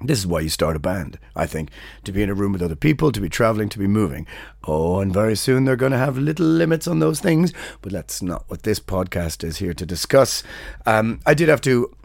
this 0.03 0.19
is 0.19 0.27
why 0.27 0.39
you 0.39 0.49
start 0.49 0.75
a 0.75 0.79
band, 0.79 1.19
I 1.35 1.45
think, 1.45 1.69
to 2.03 2.11
be 2.11 2.23
in 2.23 2.29
a 2.29 2.33
room 2.33 2.53
with 2.53 2.61
other 2.61 2.75
people, 2.75 3.11
to 3.11 3.21
be 3.21 3.29
traveling, 3.29 3.69
to 3.69 3.79
be 3.79 3.87
moving. 3.87 4.27
Oh, 4.63 4.99
and 4.99 5.13
very 5.13 5.35
soon 5.35 5.65
they're 5.65 5.75
going 5.75 5.91
to 5.91 5.97
have 5.97 6.17
little 6.17 6.45
limits 6.45 6.87
on 6.87 6.99
those 6.99 7.19
things, 7.19 7.53
but 7.81 7.91
that's 7.91 8.21
not 8.21 8.45
what 8.47 8.63
this 8.63 8.79
podcast 8.79 9.43
is 9.43 9.57
here 9.57 9.73
to 9.73 9.85
discuss. 9.85 10.43
Um, 10.85 11.19
I 11.25 11.33
did 11.33 11.49
have 11.49 11.61
to 11.61 11.95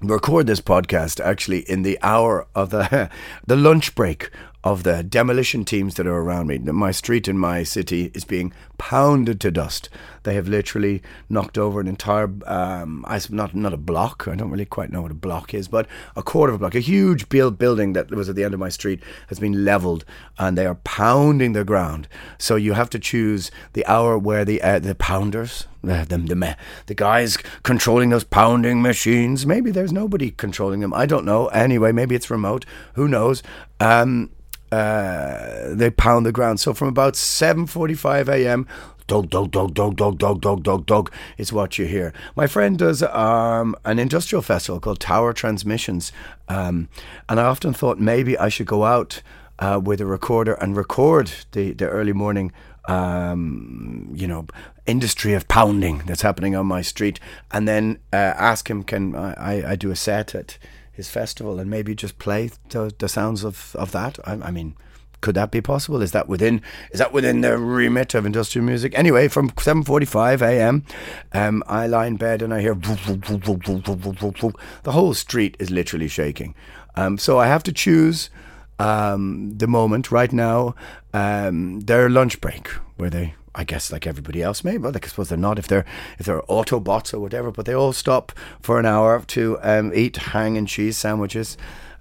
record 0.00 0.46
this 0.46 0.60
podcast 0.60 1.20
actually 1.20 1.60
in 1.60 1.82
the 1.82 1.98
hour 2.02 2.46
of 2.54 2.70
the 2.70 3.10
the 3.46 3.56
lunch 3.56 3.94
break 3.94 4.30
of 4.66 4.82
the 4.82 5.00
demolition 5.04 5.64
teams 5.64 5.94
that 5.94 6.08
are 6.08 6.18
around 6.18 6.48
me. 6.48 6.58
My 6.58 6.90
street 6.90 7.28
in 7.28 7.38
my 7.38 7.62
city 7.62 8.10
is 8.14 8.24
being 8.24 8.52
pounded 8.78 9.40
to 9.42 9.52
dust. 9.52 9.88
They 10.24 10.34
have 10.34 10.48
literally 10.48 11.04
knocked 11.28 11.56
over 11.56 11.78
an 11.78 11.86
entire, 11.86 12.28
um, 12.46 13.06
not 13.30 13.54
not 13.54 13.72
a 13.72 13.76
block. 13.76 14.26
I 14.26 14.34
don't 14.34 14.50
really 14.50 14.64
quite 14.64 14.90
know 14.90 15.02
what 15.02 15.12
a 15.12 15.14
block 15.28 15.54
is, 15.54 15.68
but 15.68 15.86
a 16.16 16.22
quarter 16.24 16.52
of 16.52 16.56
a 16.56 16.58
block, 16.58 16.74
a 16.74 16.80
huge 16.80 17.28
build 17.28 17.58
building 17.58 17.92
that 17.92 18.10
was 18.10 18.28
at 18.28 18.34
the 18.34 18.42
end 18.42 18.54
of 18.54 18.60
my 18.60 18.68
street 18.68 19.00
has 19.28 19.38
been 19.38 19.64
leveled, 19.64 20.04
and 20.36 20.58
they 20.58 20.66
are 20.66 20.74
pounding 20.74 21.52
the 21.52 21.62
ground. 21.62 22.08
So 22.36 22.56
you 22.56 22.72
have 22.72 22.90
to 22.90 22.98
choose 22.98 23.52
the 23.74 23.86
hour 23.86 24.18
where 24.18 24.44
the 24.44 24.60
uh, 24.60 24.80
the 24.80 24.96
pounders, 24.96 25.68
the, 25.84 26.04
the 26.08 26.18
the 26.18 26.56
the 26.86 26.94
guys 26.94 27.38
controlling 27.62 28.10
those 28.10 28.24
pounding 28.24 28.82
machines. 28.82 29.46
Maybe 29.46 29.70
there's 29.70 29.92
nobody 29.92 30.32
controlling 30.32 30.80
them. 30.80 30.92
I 30.92 31.06
don't 31.06 31.24
know. 31.24 31.46
Anyway, 31.48 31.92
maybe 31.92 32.16
it's 32.16 32.30
remote. 32.30 32.66
Who 32.94 33.06
knows? 33.06 33.44
Um, 33.78 34.30
uh, 34.72 35.74
they 35.74 35.90
pound 35.90 36.26
the 36.26 36.32
ground. 36.32 36.60
So 36.60 36.74
from 36.74 36.88
about 36.88 37.14
7:45 37.14 38.28
a.m. 38.28 38.66
Dog, 39.06 39.30
dog, 39.30 39.52
dog, 39.52 39.72
dog, 39.74 39.96
dog, 39.96 40.18
dog, 40.18 40.40
dog, 40.40 40.62
dog, 40.64 40.86
dog 40.86 41.12
is 41.38 41.52
what 41.52 41.78
you 41.78 41.86
hear. 41.86 42.12
My 42.34 42.48
friend 42.48 42.76
does 42.76 43.04
um, 43.04 43.76
an 43.84 44.00
industrial 44.00 44.42
festival 44.42 44.80
called 44.80 44.98
Tower 44.98 45.32
Transmissions, 45.32 46.10
um, 46.48 46.88
and 47.28 47.38
I 47.38 47.44
often 47.44 47.72
thought 47.72 48.00
maybe 48.00 48.36
I 48.36 48.48
should 48.48 48.66
go 48.66 48.84
out 48.84 49.22
uh, 49.60 49.80
with 49.82 50.00
a 50.00 50.06
recorder 50.06 50.54
and 50.54 50.76
record 50.76 51.30
the 51.52 51.72
the 51.72 51.88
early 51.88 52.12
morning 52.12 52.52
um, 52.86 54.10
you 54.14 54.26
know, 54.26 54.46
industry 54.86 55.34
of 55.34 55.48
pounding 55.48 55.98
that's 56.06 56.22
happening 56.22 56.54
on 56.54 56.66
my 56.66 56.82
street, 56.82 57.20
and 57.50 57.66
then 57.66 57.98
uh, 58.12 58.16
ask 58.16 58.70
him, 58.70 58.82
can 58.82 59.14
I, 59.14 59.72
I 59.72 59.76
do 59.76 59.90
a 59.90 59.96
set 59.96 60.34
at 60.34 60.58
his 60.96 61.10
festival 61.10 61.60
and 61.60 61.70
maybe 61.70 61.94
just 61.94 62.18
play 62.18 62.50
the, 62.70 62.92
the 62.98 63.08
sounds 63.08 63.44
of, 63.44 63.76
of 63.76 63.92
that. 63.92 64.18
I, 64.26 64.32
I 64.32 64.50
mean, 64.50 64.74
could 65.20 65.34
that 65.34 65.50
be 65.50 65.60
possible? 65.60 66.02
Is 66.02 66.12
that 66.12 66.28
within 66.28 66.62
is 66.90 66.98
that 66.98 67.12
within 67.12 67.40
the 67.40 67.58
remit 67.58 68.14
of 68.14 68.24
industrial 68.24 68.64
music? 68.64 68.92
Anyway, 68.96 69.28
from 69.28 69.50
7:45 69.50 70.42
a.m., 70.42 70.84
um, 71.32 71.62
I 71.66 71.86
lie 71.86 72.06
in 72.06 72.16
bed 72.16 72.42
and 72.42 72.52
I 72.52 72.60
hear 72.60 72.74
the 72.74 74.54
whole 74.86 75.14
street 75.14 75.56
is 75.58 75.70
literally 75.70 76.08
shaking. 76.08 76.54
Um, 76.94 77.18
so 77.18 77.38
I 77.38 77.46
have 77.46 77.62
to 77.64 77.72
choose 77.72 78.30
um, 78.78 79.56
the 79.56 79.66
moment 79.66 80.10
right 80.10 80.32
now. 80.32 80.74
Um, 81.12 81.80
their 81.80 82.08
lunch 82.08 82.40
break, 82.40 82.68
where 82.96 83.10
they 83.10 83.34
I 83.56 83.64
guess 83.64 83.90
like 83.90 84.06
everybody 84.06 84.42
else, 84.42 84.62
maybe. 84.62 84.78
Well, 84.78 84.92
I 84.94 85.06
suppose 85.06 85.30
they're 85.30 85.38
not 85.38 85.58
if 85.58 85.66
they're 85.66 85.86
if 86.18 86.26
they're 86.26 86.42
Autobots 86.42 87.14
or 87.14 87.20
whatever. 87.20 87.50
But 87.50 87.64
they 87.64 87.74
all 87.74 87.92
stop 87.92 88.32
for 88.60 88.78
an 88.78 88.86
hour 88.86 89.20
to 89.28 89.58
um, 89.62 89.92
eat 89.94 90.16
hang 90.16 90.56
and 90.58 90.68
cheese 90.68 90.98
sandwiches, 90.98 91.56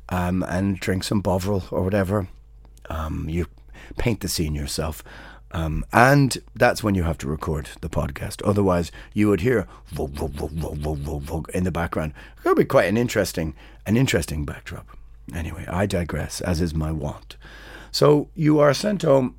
um, 0.10 0.44
and 0.48 0.80
drink 0.80 1.06
some 1.06 1.22
Bovril 1.22 1.64
or 1.72 1.82
whatever. 1.82 2.28
Um, 2.90 3.28
you 3.30 3.48
paint 3.98 4.20
the 4.20 4.28
scene 4.28 4.54
yourself. 4.54 5.04
Um, 5.52 5.86
and 5.94 6.38
that's 6.54 6.84
when 6.84 6.96
you 6.96 7.04
have 7.04 7.18
to 7.20 7.30
record 7.30 7.70
the 7.80 7.88
podcast. 7.88 8.42
Otherwise, 8.44 8.92
you 9.14 9.30
would 9.30 9.40
hear 9.40 9.68
vog, 9.86 10.12
vog, 10.12 10.32
vog, 10.32 10.52
vog, 10.52 10.78
vog, 10.78 10.98
vog, 10.98 11.22
vog 11.22 11.50
in 11.54 11.64
the 11.64 11.72
background. 11.72 12.14
It 12.44 12.48
would 12.50 12.58
be 12.58 12.66
quite 12.66 12.90
an 12.90 12.98
interesting, 12.98 13.56
an 13.86 13.96
interesting 13.96 14.44
backdrop. 14.44 14.86
Anyway, 15.34 15.66
I 15.70 15.86
digress, 15.86 16.42
as 16.42 16.60
is 16.60 16.76
my 16.76 16.92
wont. 16.92 17.38
So 17.92 18.28
you 18.36 18.60
are 18.60 18.74
sent 18.74 19.04
home 19.04 19.36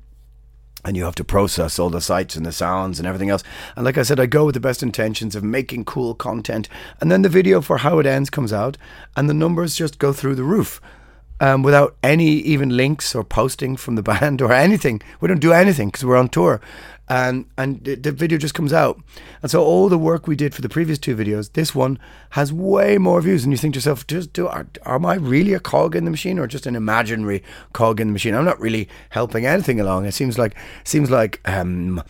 and 0.87 0.95
you 0.95 1.03
have 1.03 1.15
to 1.15 1.23
process 1.23 1.77
all 1.77 1.89
the 1.89 1.99
sights 1.99 2.37
and 2.37 2.45
the 2.45 2.51
sounds 2.53 2.97
and 2.97 3.05
everything 3.05 3.29
else. 3.29 3.43
And 3.75 3.83
like 3.83 3.97
I 3.97 4.03
said, 4.03 4.21
I 4.21 4.25
go 4.25 4.45
with 4.45 4.53
the 4.53 4.61
best 4.61 4.81
intentions 4.81 5.35
of 5.35 5.43
making 5.43 5.83
cool 5.83 6.15
content, 6.15 6.69
and 7.01 7.11
then 7.11 7.23
the 7.23 7.29
video 7.29 7.61
for 7.61 7.79
how 7.79 7.99
it 7.99 8.05
ends 8.05 8.29
comes 8.29 8.53
out, 8.53 8.77
and 9.17 9.29
the 9.29 9.33
numbers 9.33 9.75
just 9.75 9.99
go 9.99 10.13
through 10.13 10.35
the 10.35 10.43
roof. 10.43 10.81
Um, 11.39 11.61
without 11.61 11.95
any 12.01 12.29
even 12.29 12.75
links 12.75 13.13
or 13.13 13.23
posting 13.23 13.77
from 13.77 13.93
the 13.93 14.01
band 14.11 14.41
or 14.41 14.51
anything. 14.51 15.03
We 15.21 15.27
don't 15.27 15.37
do 15.37 15.53
anything 15.53 15.89
because 15.89 16.03
we're 16.03 16.17
on 16.17 16.29
tour 16.29 16.59
and 17.09 17.45
and 17.57 17.83
the, 17.83 18.11
video 18.11 18.37
just 18.37 18.53
comes 18.53 18.73
out. 18.73 19.01
And 19.41 19.49
so 19.49 19.63
all 19.63 19.89
the 19.89 19.97
work 19.97 20.27
we 20.27 20.35
did 20.35 20.53
for 20.53 20.61
the 20.61 20.69
previous 20.69 20.97
two 20.97 21.15
videos, 21.15 21.53
this 21.53 21.73
one 21.73 21.99
has 22.31 22.51
way 22.51 22.97
more 22.97 23.21
views. 23.21 23.43
And 23.43 23.53
you 23.53 23.57
think 23.57 23.73
to 23.73 23.77
yourself, 23.77 24.05
just 24.07 24.33
do 24.33 24.47
are, 24.47 24.67
am 24.85 25.05
I 25.05 25.15
really 25.15 25.53
a 25.53 25.59
cog 25.59 25.95
in 25.95 26.05
the 26.05 26.11
machine 26.11 26.37
or 26.37 26.47
just 26.47 26.65
an 26.65 26.75
imaginary 26.75 27.43
cog 27.73 28.01
in 28.01 28.07
the 28.07 28.13
machine? 28.13 28.35
I'm 28.35 28.45
not 28.45 28.59
really 28.59 28.89
helping 29.09 29.45
anything 29.45 29.79
along. 29.79 30.05
It 30.05 30.13
seems 30.13 30.37
like 30.37 30.55
seems 30.83 31.09
like 31.09 31.39
um, 31.45 32.03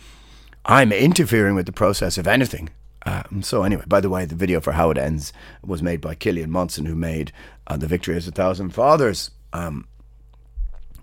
I'm 0.64 0.92
interfering 0.92 1.54
with 1.54 1.66
the 1.66 1.72
process, 1.72 2.18
if 2.18 2.26
anything. 2.26 2.70
Um, 3.06 3.42
so 3.42 3.62
anyway, 3.62 3.84
by 3.86 4.00
the 4.00 4.10
way, 4.10 4.24
the 4.24 4.34
video 4.34 4.60
for 4.60 4.72
how 4.72 4.90
it 4.90 4.98
ends 4.98 5.32
was 5.64 5.82
made 5.82 6.00
by 6.00 6.14
Killian 6.16 6.50
Monson, 6.50 6.86
who 6.86 6.96
made 6.96 7.32
uh, 7.68 7.76
"The 7.76 7.86
Victory 7.86 8.16
Is 8.16 8.26
a 8.26 8.32
Thousand 8.32 8.70
Fathers." 8.70 9.30
Um, 9.52 9.86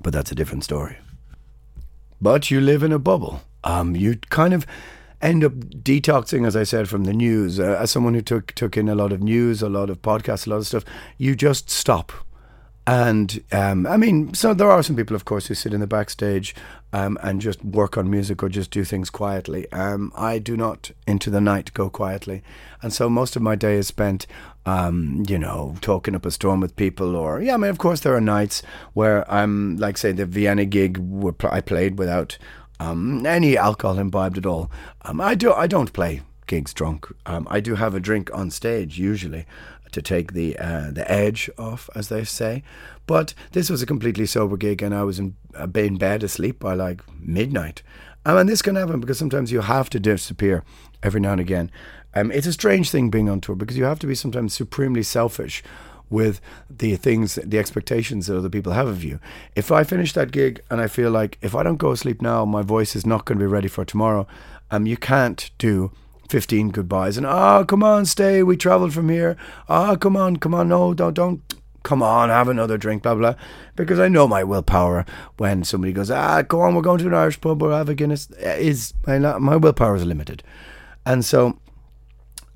but 0.02 0.12
that's 0.12 0.32
a 0.32 0.36
different 0.36 0.66
story. 0.66 0.98
But 2.22 2.52
you 2.52 2.60
live 2.60 2.84
in 2.84 2.92
a 2.92 3.00
bubble 3.00 3.42
um, 3.66 3.96
you 3.96 4.18
kind 4.30 4.54
of 4.54 4.66
end 5.22 5.44
up 5.44 5.54
detoxing, 5.54 6.46
as 6.46 6.56
I 6.56 6.64
said, 6.64 6.88
from 6.88 7.04
the 7.04 7.14
news. 7.14 7.60
Uh, 7.60 7.78
as 7.80 7.92
someone 7.92 8.14
who 8.14 8.22
took 8.22 8.54
took 8.54 8.78
in 8.78 8.88
a 8.88 8.96
lot 8.96 9.12
of 9.12 9.22
news, 9.22 9.62
a 9.62 9.70
lot 9.70 9.90
of 9.90 10.02
podcasts, 10.02 10.48
a 10.48 10.52
lot 10.52 10.58
of 10.58 10.68
stuff, 10.68 10.86
you 11.18 11.36
just 11.36 11.70
stop. 11.70 12.12
And 12.88 13.44
um, 13.52 13.88
I 13.88 13.98
mean, 13.98 14.36
so 14.36 14.54
there 14.54 14.70
are 14.70 14.84
some 14.84 14.96
people, 14.96 15.16
of 15.16 15.26
course, 15.26 15.48
who 15.48 15.56
sit 15.56 15.74
in 15.74 15.80
the 15.80 15.88
backstage 15.88 16.54
um, 16.94 17.18
and 17.24 17.42
just 17.42 17.66
work 17.66 17.98
on 17.98 18.12
music 18.12 18.44
or 18.44 18.50
just 18.50 18.70
do 18.70 18.84
things 18.84 19.10
quietly. 19.10 19.70
Um, 19.72 20.12
I 20.16 20.38
do 20.38 20.56
not 20.56 20.92
into 21.08 21.32
the 21.32 21.42
night 21.42 21.74
go 21.74 21.90
quietly, 21.90 22.44
and 22.84 22.94
so 22.94 23.10
most 23.10 23.36
of 23.36 23.42
my 23.42 23.56
day 23.56 23.76
is 23.76 23.88
spent 23.88 24.28
um, 24.66 25.24
you 25.28 25.38
know, 25.38 25.76
talking 25.82 26.16
up 26.16 26.26
a 26.26 26.32
storm 26.32 26.60
with 26.60 26.76
people, 26.76 27.16
or 27.16 27.42
yeah, 27.42 27.54
I 27.54 27.58
mean, 27.58 27.70
of 27.70 27.78
course, 27.78 28.00
there 28.00 28.16
are 28.16 28.22
nights 28.22 28.64
where 28.94 29.30
I'm 29.32 29.78
like, 29.78 29.98
say, 29.98 30.12
the 30.12 30.26
Vienna 30.26 30.66
gig 30.66 30.98
where 30.98 31.36
I 31.44 31.62
played 31.62 32.00
without 32.00 32.38
um, 32.80 33.26
any 33.26 33.58
alcohol 33.58 34.00
imbibed 34.00 34.38
at 34.38 34.46
all. 34.46 34.72
Um, 35.04 35.22
I 35.22 35.36
do, 35.36 35.54
I 35.54 35.68
don't 35.68 35.94
play 35.94 36.22
gigs 36.48 36.74
drunk. 36.74 37.08
Um, 37.26 37.48
I 37.50 37.60
do 37.60 37.76
have 37.76 37.96
a 37.96 38.00
drink 38.00 38.30
on 38.34 38.52
stage 38.52 39.00
usually 39.00 39.46
to 39.92 40.02
take 40.02 40.34
the 40.34 40.58
uh, 40.60 40.92
the 40.92 41.10
edge 41.10 41.50
off, 41.58 41.90
as 41.96 42.10
they 42.10 42.24
say. 42.24 42.64
But 43.08 43.34
this 43.54 43.70
was 43.70 43.82
a 43.82 43.86
completely 43.86 44.26
sober 44.26 44.58
gig, 44.58 44.82
and 44.82 44.94
I 44.94 45.04
was 45.04 45.20
in, 45.20 45.36
uh, 45.58 45.68
in 45.76 45.98
bed 45.98 46.24
asleep 46.24 46.60
by 46.60 46.74
like 46.74 47.02
midnight. 47.20 47.82
Um, 48.26 48.38
and 48.38 48.50
this 48.50 48.62
can 48.62 48.76
happen 48.76 49.00
because 49.00 49.20
sometimes 49.20 49.52
you 49.52 49.62
have 49.62 49.90
to 49.92 50.00
disappear 50.00 50.64
every 51.04 51.22
now 51.22 51.34
and 51.34 51.42
again. 51.42 51.72
Um, 52.14 52.32
it's 52.32 52.48
a 52.48 52.54
strange 52.54 52.90
thing 52.90 53.10
being 53.10 53.30
on 53.30 53.42
tour 53.42 53.56
because 53.56 53.78
you 53.78 53.84
have 53.84 54.00
to 54.00 54.08
be 54.08 54.16
sometimes 54.16 54.54
supremely 54.54 55.04
selfish 55.04 55.64
with 56.10 56.40
the 56.70 56.96
things, 56.96 57.36
the 57.36 57.60
expectations 57.60 58.28
that 58.28 58.38
other 58.38 58.50
people 58.50 58.74
have 58.74 58.88
of 58.88 59.04
you. 59.04 59.20
If 59.56 59.72
I 59.72 59.84
finish 59.84 60.14
that 60.14 60.32
gig 60.32 60.62
and 60.70 60.80
I 60.82 60.88
feel 60.88 61.12
like 61.12 61.38
if 61.42 61.56
I 61.56 61.64
don't 61.64 61.78
go 61.78 61.92
to 61.92 61.98
sleep 61.98 62.22
now, 62.22 62.46
my 62.46 62.62
voice 62.62 62.96
is 62.96 63.06
not 63.06 63.26
going 63.26 63.38
to 63.40 63.44
be 63.44 63.52
ready 63.52 63.68
for 63.68 63.86
tomorrow, 63.86 64.28
um, 64.72 64.86
you 64.86 64.98
can't 64.98 65.50
do 65.58 65.92
15 66.30 66.70
goodbyes 66.70 67.18
and, 67.18 67.26
oh, 67.26 67.66
come 67.68 67.84
on, 67.84 68.06
stay, 68.06 68.44
we 68.44 68.58
travelled 68.58 68.94
from 68.94 69.10
here. 69.10 69.38
Oh, 69.70 69.98
come 70.00 70.18
on, 70.18 70.38
come 70.38 70.54
on, 70.54 70.70
no, 70.70 70.94
don't, 70.94 71.14
don't, 71.14 71.42
come 71.84 72.02
on, 72.02 72.30
have 72.30 72.50
another 72.50 72.78
drink, 72.78 73.04
blah, 73.04 73.16
blah. 73.16 73.36
Because 73.76 74.00
I 74.00 74.08
know 74.08 74.28
my 74.28 74.44
willpower 74.44 75.06
when 75.38 75.64
somebody 75.64 75.94
goes, 75.94 76.12
ah, 76.12 76.42
go 76.42 76.62
on, 76.62 76.76
we're 76.76 76.82
going 76.82 77.00
to 77.00 77.08
an 77.08 77.14
Irish 77.14 77.40
pub 77.40 77.62
or 77.62 77.72
have 77.72 77.90
a 77.90 77.96
Guinness, 77.96 78.30
is, 78.32 78.94
my, 79.06 79.20
my 79.20 79.56
willpower 79.56 79.96
is 79.96 80.06
limited. 80.06 80.44
And 81.06 81.24
so 81.24 81.60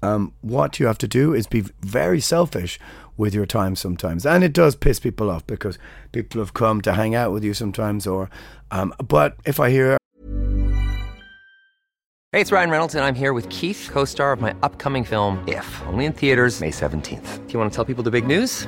um, 0.02 0.34
what 0.42 0.80
you 0.80 0.88
have 0.88 0.98
to 1.00 1.08
do 1.08 1.34
is 1.34 1.48
be 1.48 1.62
very 1.82 2.20
selfish 2.20 2.80
with 3.20 3.36
your 3.36 3.46
time 3.46 3.76
sometimes, 3.76 4.26
and 4.26 4.44
it 4.44 4.54
does 4.54 4.76
piss 4.76 5.00
people 5.00 5.30
off 5.30 5.46
because 5.46 5.78
people 6.14 6.40
have 6.40 6.54
come 6.54 6.82
to 6.82 6.94
hang 6.94 7.14
out 7.14 7.34
with 7.34 7.44
you 7.44 7.54
sometimes. 7.54 8.08
Or, 8.08 8.30
um, 8.72 8.94
but 9.08 9.36
if 9.46 9.60
I 9.60 9.70
hear, 9.70 9.98
Hey, 12.32 12.42
it's 12.42 12.52
Ryan 12.52 12.70
Reynolds, 12.70 12.96
and 12.96 13.04
I'm 13.04 13.16
here 13.16 13.34
with 13.34 13.50
Keith, 13.50 13.90
co-star 13.92 14.32
of 14.32 14.40
my 14.40 14.56
upcoming 14.62 15.04
film 15.04 15.44
If, 15.48 15.82
only 15.88 16.06
in 16.06 16.14
theaters 16.14 16.62
May 16.62 16.72
seventeenth. 16.72 17.46
Do 17.46 17.54
you 17.54 17.60
want 17.60 17.72
to 17.72 17.76
tell 17.76 17.86
people 17.86 18.04
the 18.04 18.12
big 18.12 18.26
news? 18.26 18.68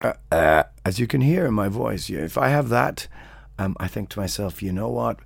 Uh, 0.00 0.12
uh, 0.30 0.62
as 0.84 1.00
you 1.00 1.06
can 1.06 1.20
hear 1.20 1.46
in 1.46 1.54
my 1.54 1.68
voice, 1.68 2.08
if 2.08 2.38
I 2.38 2.48
have 2.48 2.68
that, 2.68 3.08
um, 3.58 3.76
I 3.80 3.88
think 3.88 4.08
to 4.10 4.20
myself, 4.20 4.62
you 4.62 4.72
know 4.72 4.88
what? 4.88 5.18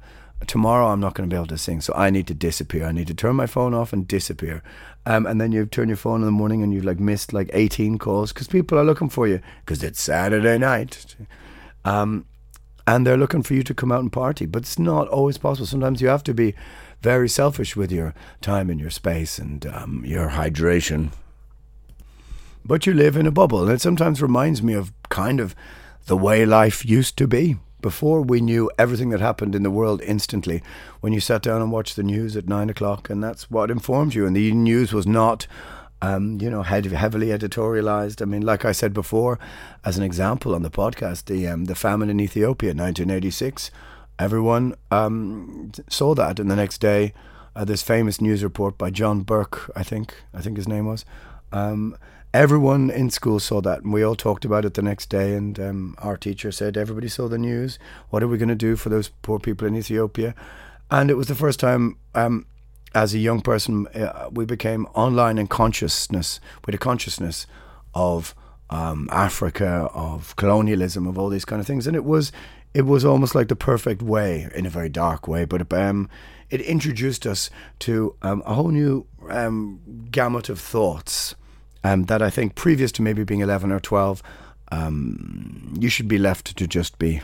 Tomorrow 0.46 0.88
I'm 0.88 1.00
not 1.00 1.14
going 1.14 1.28
to 1.28 1.32
be 1.32 1.36
able 1.36 1.46
to 1.48 1.58
sing, 1.58 1.80
so 1.80 1.92
I 1.94 2.10
need 2.10 2.26
to 2.28 2.34
disappear. 2.34 2.86
I 2.86 2.92
need 2.92 3.06
to 3.08 3.14
turn 3.14 3.36
my 3.36 3.46
phone 3.46 3.74
off 3.74 3.92
and 3.92 4.08
disappear. 4.08 4.62
Um, 5.06 5.26
and 5.26 5.40
then 5.40 5.52
you 5.52 5.66
turn 5.66 5.88
your 5.88 5.96
phone 5.96 6.20
in 6.20 6.26
the 6.26 6.32
morning 6.32 6.62
and 6.62 6.72
you've 6.72 6.84
like 6.84 6.98
missed 6.98 7.32
like 7.32 7.50
18 7.52 7.98
calls 7.98 8.32
because 8.32 8.48
people 8.48 8.78
are 8.78 8.84
looking 8.84 9.08
for 9.08 9.28
you 9.28 9.40
because 9.64 9.82
it's 9.82 10.00
Saturday 10.00 10.58
night. 10.58 11.16
Um, 11.84 12.26
and 12.86 13.06
they're 13.06 13.16
looking 13.16 13.42
for 13.42 13.54
you 13.54 13.62
to 13.62 13.74
come 13.74 13.92
out 13.92 14.00
and 14.00 14.12
party. 14.12 14.46
But 14.46 14.62
it's 14.62 14.78
not 14.78 15.06
always 15.08 15.38
possible. 15.38 15.66
Sometimes 15.66 16.00
you 16.00 16.08
have 16.08 16.24
to 16.24 16.34
be 16.34 16.54
very 17.02 17.28
selfish 17.28 17.76
with 17.76 17.92
your 17.92 18.14
time 18.40 18.70
and 18.70 18.80
your 18.80 18.90
space 18.90 19.38
and 19.38 19.64
um, 19.66 20.02
your 20.04 20.30
hydration. 20.30 21.12
But 22.64 22.86
you 22.86 22.94
live 22.94 23.16
in 23.16 23.26
a 23.26 23.32
bubble. 23.32 23.62
And 23.62 23.72
it 23.72 23.80
sometimes 23.80 24.22
reminds 24.22 24.62
me 24.62 24.74
of 24.74 24.92
kind 25.08 25.40
of 25.40 25.54
the 26.06 26.16
way 26.16 26.44
life 26.44 26.84
used 26.84 27.16
to 27.18 27.26
be 27.26 27.56
before 27.80 28.22
we 28.22 28.40
knew 28.40 28.70
everything 28.78 29.10
that 29.10 29.20
happened 29.20 29.54
in 29.54 29.62
the 29.62 29.70
world 29.70 30.00
instantly. 30.02 30.62
When 31.00 31.12
you 31.12 31.20
sat 31.20 31.42
down 31.42 31.60
and 31.60 31.72
watched 31.72 31.96
the 31.96 32.02
news 32.02 32.36
at 32.36 32.48
nine 32.48 32.70
o'clock, 32.70 33.10
and 33.10 33.22
that's 33.22 33.50
what 33.50 33.70
informed 33.70 34.14
you. 34.14 34.26
And 34.26 34.36
the 34.36 34.52
news 34.52 34.92
was 34.92 35.06
not 35.06 35.46
um, 36.02 36.40
you 36.40 36.50
know, 36.50 36.62
heavily 36.62 37.28
editorialized. 37.28 38.20
I 38.20 38.24
mean, 38.24 38.42
like 38.42 38.64
I 38.64 38.72
said 38.72 38.92
before, 38.92 39.38
as 39.84 39.96
an 39.96 40.02
example 40.02 40.54
on 40.54 40.62
the 40.62 40.70
podcast, 40.70 41.26
the 41.26 41.46
um, 41.46 41.66
the 41.66 41.76
famine 41.76 42.10
in 42.10 42.20
Ethiopia 42.20 42.72
in 42.72 42.78
1986, 42.78 43.70
everyone 44.18 44.74
um, 44.90 45.70
saw 45.88 46.14
that, 46.16 46.40
and 46.40 46.50
the 46.50 46.56
next 46.56 46.78
day, 46.78 47.14
uh, 47.54 47.64
this 47.64 47.82
famous 47.82 48.20
news 48.20 48.42
report 48.42 48.76
by 48.76 48.90
John 48.90 49.22
Burke, 49.22 49.70
I 49.76 49.84
think, 49.84 50.14
I 50.34 50.40
think 50.40 50.56
his 50.56 50.66
name 50.66 50.86
was. 50.86 51.04
Everyone 52.34 52.88
in 52.88 53.10
school 53.10 53.38
saw 53.40 53.60
that, 53.60 53.82
and 53.82 53.92
we 53.92 54.02
all 54.02 54.14
talked 54.14 54.46
about 54.46 54.64
it 54.64 54.72
the 54.72 54.82
next 54.82 55.10
day. 55.10 55.34
And 55.34 55.60
um, 55.60 55.94
our 55.98 56.16
teacher 56.16 56.50
said, 56.50 56.76
"Everybody 56.76 57.08
saw 57.08 57.28
the 57.28 57.36
news. 57.36 57.78
What 58.08 58.22
are 58.22 58.28
we 58.28 58.38
going 58.38 58.48
to 58.48 58.54
do 58.54 58.74
for 58.76 58.88
those 58.88 59.10
poor 59.20 59.38
people 59.38 59.68
in 59.68 59.76
Ethiopia?" 59.76 60.34
And 60.90 61.10
it 61.10 61.14
was 61.14 61.26
the 61.26 61.34
first 61.34 61.60
time 61.60 61.96
um, 62.14 62.46
as 62.94 63.14
a 63.14 63.18
young 63.18 63.40
person, 63.40 63.86
uh, 63.88 64.28
we 64.30 64.44
became 64.44 64.86
online 64.94 65.38
in 65.38 65.46
consciousness, 65.46 66.40
with 66.66 66.74
a 66.74 66.78
consciousness 66.78 67.46
of 67.94 68.34
um, 68.70 69.08
Africa, 69.12 69.90
of 69.94 70.34
colonialism, 70.36 71.06
of 71.06 71.18
all 71.18 71.28
these 71.28 71.44
kind 71.44 71.60
of 71.60 71.66
things, 71.66 71.86
and 71.86 71.96
it 71.96 72.04
was 72.04 72.32
it 72.74 72.82
was 72.82 73.04
almost 73.04 73.34
like 73.34 73.48
the 73.48 73.56
perfect 73.56 74.00
way, 74.00 74.48
in 74.54 74.64
a 74.64 74.70
very 74.70 74.88
dark 74.88 75.28
way, 75.28 75.44
but 75.44 75.70
um, 75.74 76.08
it 76.48 76.62
introduced 76.62 77.26
us 77.26 77.50
to 77.80 78.16
um, 78.22 78.42
a 78.46 78.54
whole 78.54 78.68
new 78.68 79.06
um, 79.28 79.80
gamut 80.10 80.48
of 80.48 80.58
thoughts 80.58 81.34
um, 81.84 82.04
that 82.04 82.22
I 82.22 82.30
think, 82.30 82.54
previous 82.54 82.92
to 82.92 83.02
maybe 83.02 83.24
being 83.24 83.40
eleven 83.40 83.72
or 83.72 83.80
twelve, 83.80 84.22
um, 84.70 85.74
you 85.78 85.88
should 85.88 86.08
be 86.08 86.18
left 86.18 86.56
to 86.56 86.66
just 86.66 86.98
be 86.98 87.22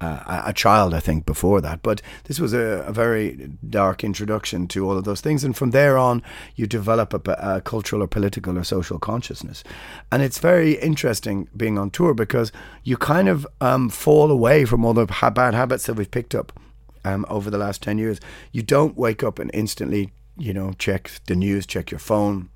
uh, 0.00 0.42
a 0.46 0.52
child, 0.52 0.94
I 0.94 1.00
think, 1.00 1.26
before 1.26 1.60
that. 1.60 1.82
But 1.82 2.00
this 2.24 2.40
was 2.40 2.54
a, 2.54 2.84
a, 2.86 2.92
very 2.92 3.50
dark 3.68 4.02
introduction 4.02 4.66
to 4.68 4.88
all 4.88 4.96
of 4.96 5.04
those 5.04 5.20
things. 5.20 5.44
And 5.44 5.54
from 5.54 5.72
there 5.72 5.98
on, 5.98 6.22
you 6.56 6.66
develop 6.66 7.12
a, 7.12 7.32
a, 7.32 7.60
cultural 7.60 8.02
or 8.02 8.06
political 8.06 8.56
or 8.58 8.64
social 8.64 8.98
consciousness. 8.98 9.62
And 10.10 10.22
it's 10.22 10.38
very 10.38 10.74
interesting 10.78 11.48
being 11.54 11.76
on 11.76 11.90
tour 11.90 12.14
because 12.14 12.50
you 12.82 12.96
kind 12.96 13.28
of 13.28 13.46
um, 13.60 13.90
fall 13.90 14.30
away 14.30 14.64
from 14.64 14.84
all 14.84 14.94
the 14.94 15.06
bad 15.34 15.54
habits 15.54 15.84
that 15.84 15.94
we've 15.94 16.10
picked 16.10 16.34
up 16.34 16.58
um, 17.04 17.26
over 17.28 17.50
the 17.50 17.58
last 17.58 17.82
10 17.82 17.98
years. 17.98 18.20
You 18.52 18.62
don't 18.62 18.96
wake 18.96 19.22
up 19.22 19.38
and 19.38 19.50
instantly, 19.52 20.12
you 20.38 20.54
know, 20.54 20.72
check 20.78 21.10
the 21.26 21.36
news, 21.36 21.66
check 21.66 21.90
your 21.90 22.00
phone, 22.00 22.48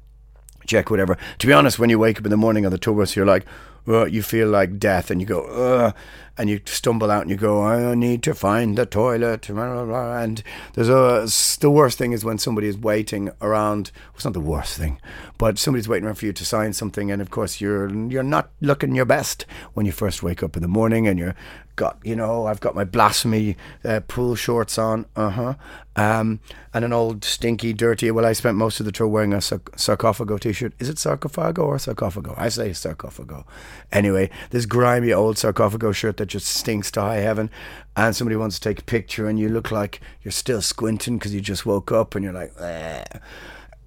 check 0.66 0.90
whatever. 0.90 1.16
To 1.38 1.46
be 1.46 1.52
honest, 1.52 1.78
when 1.78 1.90
you 1.90 1.98
wake 1.98 2.18
up 2.18 2.24
in 2.24 2.30
the 2.30 2.36
morning 2.36 2.64
on 2.66 2.72
the 2.72 2.78
tour 2.78 2.94
bus, 2.94 3.16
you're 3.16 3.26
like, 3.26 3.44
well, 3.86 4.08
you 4.08 4.22
feel 4.22 4.48
like 4.48 4.78
death 4.78 5.10
and 5.10 5.20
you 5.20 5.26
go, 5.26 5.42
Ugh, 5.44 5.94
and 6.36 6.50
you 6.50 6.60
stumble 6.64 7.10
out 7.10 7.22
and 7.22 7.30
you 7.30 7.36
go, 7.36 7.62
I 7.62 7.94
need 7.94 8.22
to 8.24 8.34
find 8.34 8.76
the 8.76 8.86
toilet. 8.86 9.48
And 9.48 10.42
there's 10.74 10.88
a, 10.88 11.26
the 11.60 11.70
worst 11.70 11.98
thing 11.98 12.12
is 12.12 12.24
when 12.24 12.38
somebody 12.38 12.66
is 12.66 12.76
waiting 12.76 13.30
around. 13.40 13.90
It's 14.14 14.24
not 14.24 14.34
the 14.34 14.40
worst 14.40 14.76
thing, 14.76 15.00
but 15.38 15.58
somebody's 15.58 15.88
waiting 15.88 16.06
around 16.06 16.16
for 16.16 16.26
you 16.26 16.32
to 16.32 16.44
sign 16.44 16.72
something. 16.72 17.10
And 17.10 17.22
of 17.22 17.30
course, 17.30 17.60
you're, 17.60 17.88
you're 18.08 18.22
not 18.22 18.50
looking 18.60 18.94
your 18.94 19.04
best 19.04 19.46
when 19.74 19.86
you 19.86 19.92
first 19.92 20.22
wake 20.22 20.42
up 20.42 20.56
in 20.56 20.62
the 20.62 20.68
morning 20.68 21.06
and 21.06 21.18
you're 21.18 21.36
got, 21.76 21.98
you 22.04 22.14
know, 22.14 22.46
I've 22.46 22.60
got 22.60 22.74
my 22.74 22.84
blasphemy 22.84 23.56
uh, 23.84 24.00
pool 24.06 24.34
shorts 24.34 24.78
on, 24.78 25.06
uh 25.16 25.30
huh, 25.30 25.54
um, 25.96 26.40
and 26.72 26.84
an 26.84 26.92
old 26.92 27.24
stinky, 27.24 27.72
dirty. 27.72 28.10
Well, 28.10 28.24
I 28.24 28.32
spent 28.32 28.56
most 28.56 28.80
of 28.80 28.86
the 28.86 28.92
tour 28.92 29.06
wearing 29.08 29.32
a 29.32 29.38
sarcophago 29.38 30.38
t-shirt. 30.38 30.72
Is 30.78 30.88
it 30.88 30.96
sarcophago 30.96 31.60
or 31.60 31.76
sarcophago? 31.76 32.34
I 32.36 32.48
say 32.48 32.70
sarcophago. 32.70 33.44
Anyway, 33.92 34.30
this 34.50 34.66
grimy 34.66 35.12
old 35.12 35.36
sarcophago 35.36 35.94
shirt 35.94 36.16
that 36.18 36.23
just 36.26 36.46
stinks 36.46 36.90
to 36.92 37.00
high 37.00 37.16
heaven, 37.16 37.50
and 37.96 38.14
somebody 38.14 38.36
wants 38.36 38.58
to 38.58 38.68
take 38.68 38.80
a 38.80 38.84
picture, 38.84 39.28
and 39.28 39.38
you 39.38 39.48
look 39.48 39.70
like 39.70 40.00
you're 40.22 40.32
still 40.32 40.62
squinting 40.62 41.18
because 41.18 41.34
you 41.34 41.40
just 41.40 41.66
woke 41.66 41.92
up, 41.92 42.14
and 42.14 42.24
you're 42.24 42.32
like, 42.32 42.54
Bleh. 42.54 43.20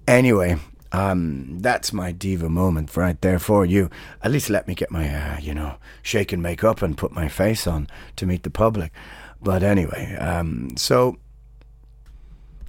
anyway. 0.06 0.58
Um, 0.90 1.58
that's 1.60 1.92
my 1.92 2.12
diva 2.12 2.48
moment 2.48 2.96
right 2.96 3.20
there 3.20 3.38
for 3.38 3.66
you. 3.66 3.90
At 4.22 4.30
least 4.30 4.48
let 4.48 4.66
me 4.66 4.74
get 4.74 4.90
my, 4.90 5.06
uh, 5.06 5.38
you 5.38 5.52
know, 5.52 5.74
shake 6.00 6.32
and 6.32 6.42
make 6.42 6.64
up 6.64 6.80
and 6.80 6.96
put 6.96 7.12
my 7.12 7.28
face 7.28 7.66
on 7.66 7.88
to 8.16 8.24
meet 8.24 8.42
the 8.42 8.48
public. 8.48 8.90
But 9.42 9.62
anyway, 9.62 10.16
um, 10.16 10.70
so 10.78 11.18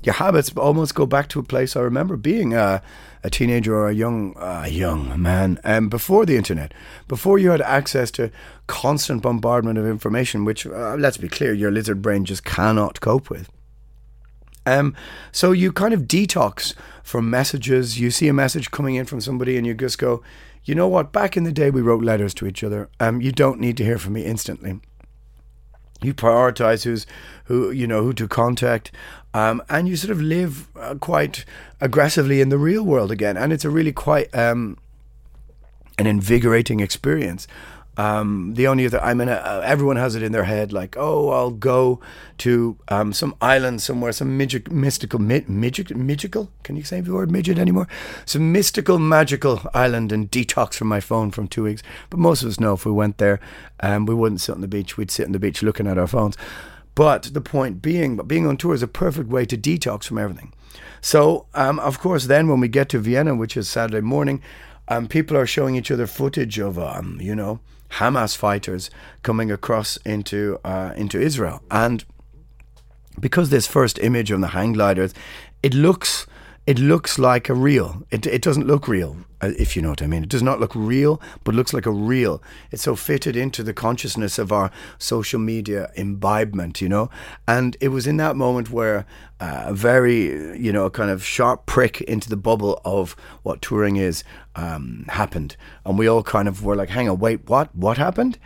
your 0.03 0.13
habits 0.13 0.51
almost 0.55 0.95
go 0.95 1.05
back 1.05 1.27
to 1.29 1.39
a 1.39 1.43
place 1.43 1.75
I 1.75 1.81
remember 1.81 2.15
being 2.15 2.53
a, 2.53 2.81
a 3.23 3.29
teenager 3.29 3.75
or 3.75 3.89
a 3.89 3.93
young 3.93 4.33
young 4.69 5.21
man 5.21 5.59
um, 5.63 5.89
before 5.89 6.25
the 6.25 6.37
internet, 6.37 6.73
before 7.07 7.37
you 7.37 7.51
had 7.51 7.61
access 7.61 8.11
to 8.11 8.31
constant 8.67 9.21
bombardment 9.21 9.77
of 9.77 9.85
information, 9.85 10.45
which 10.45 10.65
uh, 10.65 10.95
let's 10.95 11.17
be 11.17 11.27
clear, 11.27 11.53
your 11.53 11.71
lizard 11.71 12.01
brain 12.01 12.25
just 12.25 12.45
cannot 12.45 13.01
cope 13.01 13.29
with. 13.29 13.49
Um, 14.65 14.95
so 15.31 15.51
you 15.51 15.71
kind 15.71 15.93
of 15.93 16.01
detox 16.03 16.75
from 17.03 17.29
messages. 17.29 17.99
You 17.99 18.11
see 18.11 18.27
a 18.27 18.33
message 18.33 18.71
coming 18.71 18.95
in 18.95 19.05
from 19.05 19.21
somebody, 19.21 19.57
and 19.57 19.65
you 19.65 19.73
just 19.73 19.97
go, 19.97 20.21
you 20.63 20.75
know 20.75 20.87
what? 20.87 21.11
Back 21.11 21.35
in 21.35 21.43
the 21.43 21.51
day, 21.51 21.71
we 21.71 21.81
wrote 21.81 22.03
letters 22.03 22.33
to 22.35 22.45
each 22.45 22.63
other. 22.63 22.89
Um, 22.99 23.21
you 23.21 23.31
don't 23.31 23.59
need 23.59 23.77
to 23.77 23.83
hear 23.83 23.97
from 23.97 24.13
me 24.13 24.25
instantly. 24.25 24.79
You 26.01 26.13
prioritize 26.13 26.83
who's 26.83 27.05
who, 27.45 27.71
you 27.71 27.87
know, 27.87 28.03
who 28.03 28.13
to 28.13 28.27
contact, 28.27 28.91
um, 29.33 29.61
and 29.69 29.87
you 29.87 29.95
sort 29.95 30.11
of 30.11 30.21
live 30.21 30.67
uh, 30.75 30.95
quite 30.95 31.45
aggressively 31.81 32.41
in 32.41 32.49
the 32.49 32.57
real 32.57 32.83
world 32.83 33.11
again. 33.11 33.37
And 33.37 33.53
it's 33.53 33.65
a 33.65 33.69
really 33.69 33.91
quite 33.91 34.33
um, 34.35 34.77
an 35.97 36.07
invigorating 36.07 36.79
experience. 36.79 37.47
Um, 37.97 38.53
the 38.53 38.65
only 38.65 38.85
other, 38.85 39.01
I 39.03 39.13
mean, 39.13 39.27
uh, 39.27 39.61
everyone 39.65 39.97
has 39.97 40.15
it 40.15 40.23
in 40.23 40.31
their 40.31 40.45
head, 40.45 40.71
like, 40.71 40.95
oh, 40.97 41.31
I'll 41.31 41.51
go 41.51 41.99
to 42.37 42.77
um, 42.87 43.11
some 43.11 43.35
island 43.41 43.81
somewhere, 43.81 44.13
some 44.13 44.37
magic, 44.37 44.71
mystical, 44.71 45.19
mi- 45.19 45.43
magic, 45.49 45.93
magical. 45.93 46.49
Can 46.63 46.77
you 46.77 46.83
say 46.83 47.01
the 47.01 47.13
word 47.13 47.29
midget 47.29 47.59
anymore? 47.59 47.89
Some 48.25 48.53
mystical, 48.53 48.99
magical 48.99 49.59
island 49.73 50.13
and 50.13 50.31
detox 50.31 50.75
from 50.75 50.87
my 50.87 51.01
phone 51.01 51.29
from 51.31 51.49
two 51.49 51.63
weeks. 51.63 51.83
But 52.09 52.19
most 52.19 52.41
of 52.41 52.47
us 52.47 52.57
know 52.57 52.71
if 52.71 52.85
we 52.85 52.91
went 52.93 53.17
there, 53.17 53.41
um, 53.81 54.05
we 54.05 54.15
wouldn't 54.15 54.39
sit 54.39 54.55
on 54.55 54.61
the 54.61 54.69
beach. 54.69 54.95
We'd 54.95 55.11
sit 55.11 55.25
on 55.25 55.33
the 55.33 55.39
beach 55.39 55.61
looking 55.61 55.85
at 55.85 55.97
our 55.97 56.07
phones. 56.07 56.37
But 56.99 57.29
the 57.33 57.39
point 57.39 57.81
being, 57.81 58.17
being 58.27 58.45
on 58.45 58.57
tour 58.57 58.73
is 58.73 58.83
a 58.83 58.87
perfect 58.87 59.29
way 59.29 59.45
to 59.45 59.57
detox 59.57 60.03
from 60.03 60.17
everything. 60.17 60.51
So, 60.99 61.45
um, 61.53 61.79
of 61.79 62.01
course, 62.01 62.25
then 62.25 62.49
when 62.49 62.59
we 62.59 62.67
get 62.67 62.89
to 62.89 62.99
Vienna, 62.99 63.35
which 63.35 63.55
is 63.55 63.69
Saturday 63.69 64.01
morning, 64.01 64.41
um, 64.89 65.07
people 65.07 65.37
are 65.37 65.45
showing 65.45 65.77
each 65.77 65.91
other 65.91 66.07
footage 66.07 66.59
of, 66.59 66.77
um, 66.77 67.17
you 67.21 67.33
know, 67.33 67.61
Hamas 67.91 68.35
fighters 68.35 68.89
coming 69.23 69.49
across 69.49 69.95
into 70.05 70.59
uh, 70.65 70.91
into 70.97 71.17
Israel, 71.21 71.61
and 71.71 72.03
because 73.17 73.49
this 73.49 73.65
first 73.65 73.97
image 73.99 74.29
of 74.29 74.41
the 74.41 74.47
hang 74.47 74.73
gliders, 74.73 75.13
it 75.63 75.73
looks 75.73 76.27
it 76.69 76.77
looks 76.77 77.17
like 77.17 77.49
a 77.49 77.55
real. 77.55 78.03
It 78.11 78.27
it 78.27 78.43
doesn't 78.43 78.67
look 78.67 78.87
real, 78.87 79.17
uh, 79.41 79.53
if 79.57 79.75
you 79.75 79.81
know 79.81 79.89
what 79.89 80.03
I 80.03 80.05
mean. 80.05 80.21
It 80.21 80.29
does 80.29 80.43
not 80.43 80.59
look 80.59 80.75
real, 80.75 81.19
but 81.43 81.55
looks 81.55 81.73
like 81.73 81.87
a 81.87 81.91
real. 81.91 82.43
It's 82.69 82.83
so 82.83 82.95
fitted 82.95 83.35
into 83.35 83.63
the 83.63 83.73
consciousness 83.73 84.37
of 84.37 84.51
our 84.51 84.69
social 84.99 85.39
media 85.39 85.89
imbibement, 85.95 86.79
you 86.79 86.87
know. 86.87 87.09
And 87.47 87.75
it 87.81 87.87
was 87.87 88.05
in 88.05 88.17
that 88.17 88.35
moment 88.35 88.69
where 88.69 89.07
uh, 89.39 89.63
a 89.65 89.73
very, 89.73 90.59
you 90.59 90.71
know, 90.71 90.85
a 90.85 90.91
kind 90.91 91.09
of 91.09 91.25
sharp 91.25 91.65
prick 91.65 92.01
into 92.01 92.29
the 92.29 92.37
bubble 92.37 92.79
of 92.85 93.15
what 93.41 93.63
touring 93.63 93.95
is 93.95 94.23
um, 94.55 95.05
happened, 95.09 95.57
and 95.85 95.97
we 95.97 96.07
all 96.07 96.21
kind 96.21 96.47
of 96.47 96.63
were 96.63 96.75
like, 96.75 96.89
"Hang 96.89 97.09
on, 97.09 97.17
wait, 97.17 97.49
what? 97.49 97.75
What 97.75 97.97
happened?" 97.97 98.37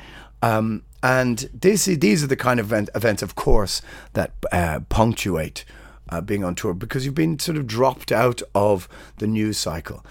Um, 0.41 0.83
and 1.01 1.49
this, 1.53 1.83
these 1.83 2.23
are 2.23 2.27
the 2.27 2.37
kind 2.37 2.61
of 2.61 2.67
event, 2.67 2.89
events, 2.95 3.21
of 3.21 3.35
course, 3.35 3.81
that 4.13 4.31
uh, 4.53 4.79
punctuate 4.87 5.65
uh, 6.13 6.21
being 6.21 6.43
on 6.43 6.55
tour 6.55 6.73
because 6.73 7.05
you've 7.05 7.15
been 7.15 7.39
sort 7.39 7.57
of 7.57 7.65
dropped 7.65 8.11
out 8.11 8.41
of 8.53 8.87
the 9.17 9.27
news 9.27 9.57
cycle. 9.57 10.05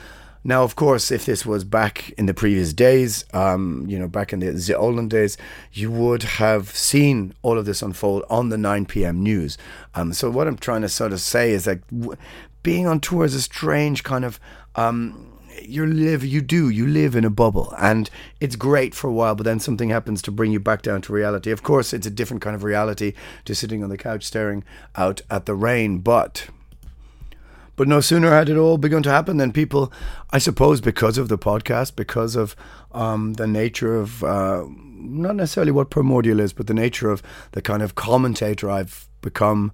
Now, 0.45 0.65
of 0.65 0.75
course, 0.75 1.13
if 1.13 1.25
this 1.25 1.47
was 1.47 1.63
back 1.63 2.11
in 2.19 2.27
the 2.27 2.35
previous 2.35 2.73
days, 2.73 3.25
um, 3.33 3.87
you 3.89 3.97
know, 3.97 4.09
back 4.09 4.33
in 4.33 4.41
the, 4.41 4.51
the 4.51 4.77
olden 4.77 5.07
days, 5.07 5.37
you 5.73 5.89
would 5.93 6.25
have 6.25 6.71
seen 6.71 7.33
all 7.43 7.59
of 7.59 7.65
this 7.65 7.81
unfold 7.81 8.25
on 8.29 8.49
the 8.49 8.59
9 8.59 8.87
p.m. 8.87 9.23
news. 9.23 9.57
Um, 9.95 10.13
so, 10.13 10.31
what 10.31 10.49
I'm 10.49 10.59
trying 10.59 10.83
to 10.83 10.89
sort 10.89 11.13
of 11.13 11.21
say 11.21 11.53
is 11.53 11.65
that 11.67 11.87
w- 11.97 12.19
being 12.65 12.89
on 12.89 12.99
tour 12.99 13.25
is 13.25 13.37
a 13.37 13.43
strange 13.43 14.03
kind 14.03 14.25
of 14.25 14.41
um, 14.75 15.32
you 15.69 15.87
live 15.87 16.25
you 16.25 16.41
do 16.41 16.69
you 16.69 16.87
live 16.87 17.15
in 17.15 17.25
a 17.25 17.31
bubble 17.31 17.75
and 17.79 18.11
it's 18.41 18.57
great 18.57 18.95
for 18.95 19.09
a 19.09 19.13
while 19.13 19.35
but 19.35 19.45
then 19.45 19.61
something 19.61 19.91
happens 19.91 20.23
to 20.23 20.31
bring 20.31 20.53
you 20.53 20.61
back 20.61 20.83
down 20.83 21.01
to 21.03 21.13
reality 21.13 21.51
of 21.51 21.63
course 21.63 21.93
it's 21.93 22.07
a 22.07 22.11
different 22.11 22.43
kind 22.43 22.55
of 22.55 22.65
reality 22.65 23.13
to 23.45 23.55
sitting 23.55 23.83
on 23.83 23.91
the 23.91 23.99
couch 23.99 24.25
staring 24.25 24.65
out 24.97 25.21
at 25.31 25.47
the 25.47 25.55
rain 25.55 25.99
but 25.99 26.49
but 27.77 27.89
no 27.89 28.01
sooner 28.01 28.31
had 28.31 28.49
it 28.49 28.57
all 28.57 28.79
begun 28.79 29.03
to 29.03 29.11
happen 29.11 29.37
than 29.37 29.53
people 29.53 29.93
i 30.31 30.39
suppose 30.39 30.81
because 30.81 31.19
of 31.19 31.29
the 31.29 31.39
podcast 31.39 31.97
because 31.97 32.37
of 32.37 32.55
um, 32.93 33.35
the 33.35 33.47
nature 33.47 33.97
of 33.97 34.23
uh, 34.23 34.65
not 34.69 35.35
necessarily 35.35 35.73
what 35.73 35.91
primordial 35.91 36.41
is 36.41 36.53
but 36.53 36.67
the 36.67 36.75
nature 36.75 37.11
of 37.11 37.23
the 37.53 37.63
kind 37.63 37.83
of 37.83 37.95
commentator 37.95 38.71
i've 38.71 39.09
become 39.21 39.73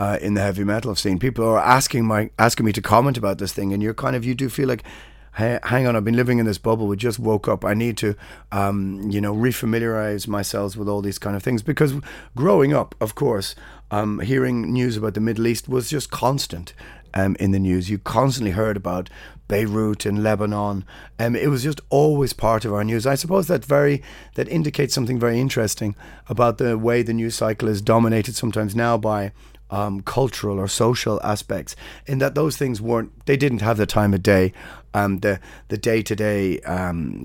uh, 0.00 0.18
in 0.22 0.32
the 0.32 0.40
heavy 0.40 0.64
metal 0.64 0.94
scene. 0.94 1.18
People 1.18 1.44
are 1.44 1.58
asking 1.58 2.06
my 2.06 2.30
asking 2.38 2.64
me 2.64 2.72
to 2.72 2.80
comment 2.80 3.18
about 3.18 3.36
this 3.36 3.52
thing, 3.52 3.74
and 3.74 3.82
you're 3.82 3.92
kind 3.92 4.16
of 4.16 4.24
you 4.24 4.34
do 4.34 4.48
feel 4.48 4.66
like 4.66 4.82
hang 5.32 5.86
on, 5.86 5.96
I've 5.96 6.04
been 6.04 6.16
living 6.16 6.38
in 6.38 6.46
this 6.46 6.58
bubble. 6.58 6.86
We 6.86 6.96
just 6.96 7.18
woke 7.18 7.48
up. 7.48 7.64
I 7.64 7.74
need 7.74 7.96
to, 7.98 8.16
um, 8.52 9.10
you 9.10 9.20
know, 9.20 9.34
refamiliarize 9.34 10.26
myself 10.26 10.76
with 10.76 10.88
all 10.88 11.02
these 11.02 11.18
kind 11.18 11.36
of 11.36 11.42
things 11.42 11.62
because 11.62 11.94
growing 12.36 12.72
up, 12.72 12.94
of 13.00 13.14
course, 13.14 13.54
um, 13.90 14.20
hearing 14.20 14.72
news 14.72 14.96
about 14.96 15.14
the 15.14 15.20
Middle 15.20 15.46
East 15.46 15.68
was 15.68 15.90
just 15.90 16.10
constant. 16.10 16.72
Um, 17.12 17.34
in 17.40 17.50
the 17.50 17.58
news, 17.58 17.90
you 17.90 17.98
constantly 17.98 18.52
heard 18.52 18.76
about 18.76 19.10
Beirut 19.48 20.06
and 20.06 20.22
Lebanon. 20.22 20.84
Um, 21.18 21.34
it 21.34 21.48
was 21.48 21.64
just 21.64 21.80
always 21.90 22.32
part 22.32 22.64
of 22.64 22.72
our 22.72 22.84
news. 22.84 23.04
I 23.04 23.16
suppose 23.16 23.48
that 23.48 23.64
very 23.64 24.00
that 24.36 24.48
indicates 24.48 24.94
something 24.94 25.18
very 25.18 25.40
interesting 25.40 25.96
about 26.28 26.58
the 26.58 26.78
way 26.78 27.02
the 27.02 27.12
news 27.12 27.34
cycle 27.34 27.68
is 27.68 27.82
dominated 27.82 28.36
sometimes 28.36 28.76
now 28.76 28.96
by 28.96 29.32
um, 29.70 30.00
cultural 30.02 30.58
or 30.58 30.68
social 30.68 31.20
aspects, 31.22 31.76
in 32.06 32.18
that 32.18 32.34
those 32.34 32.56
things 32.56 32.80
weren't, 32.80 33.12
they 33.26 33.36
didn't 33.36 33.62
have 33.62 33.76
the 33.76 33.86
time 33.86 34.14
of 34.14 34.22
day, 34.22 34.52
um, 34.94 35.18
the 35.20 35.40
the 35.68 35.78
day 35.78 36.02
to 36.02 36.16
day 36.16 36.60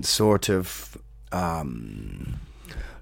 sort 0.02 0.48
of 0.48 0.96
um, 1.32 2.38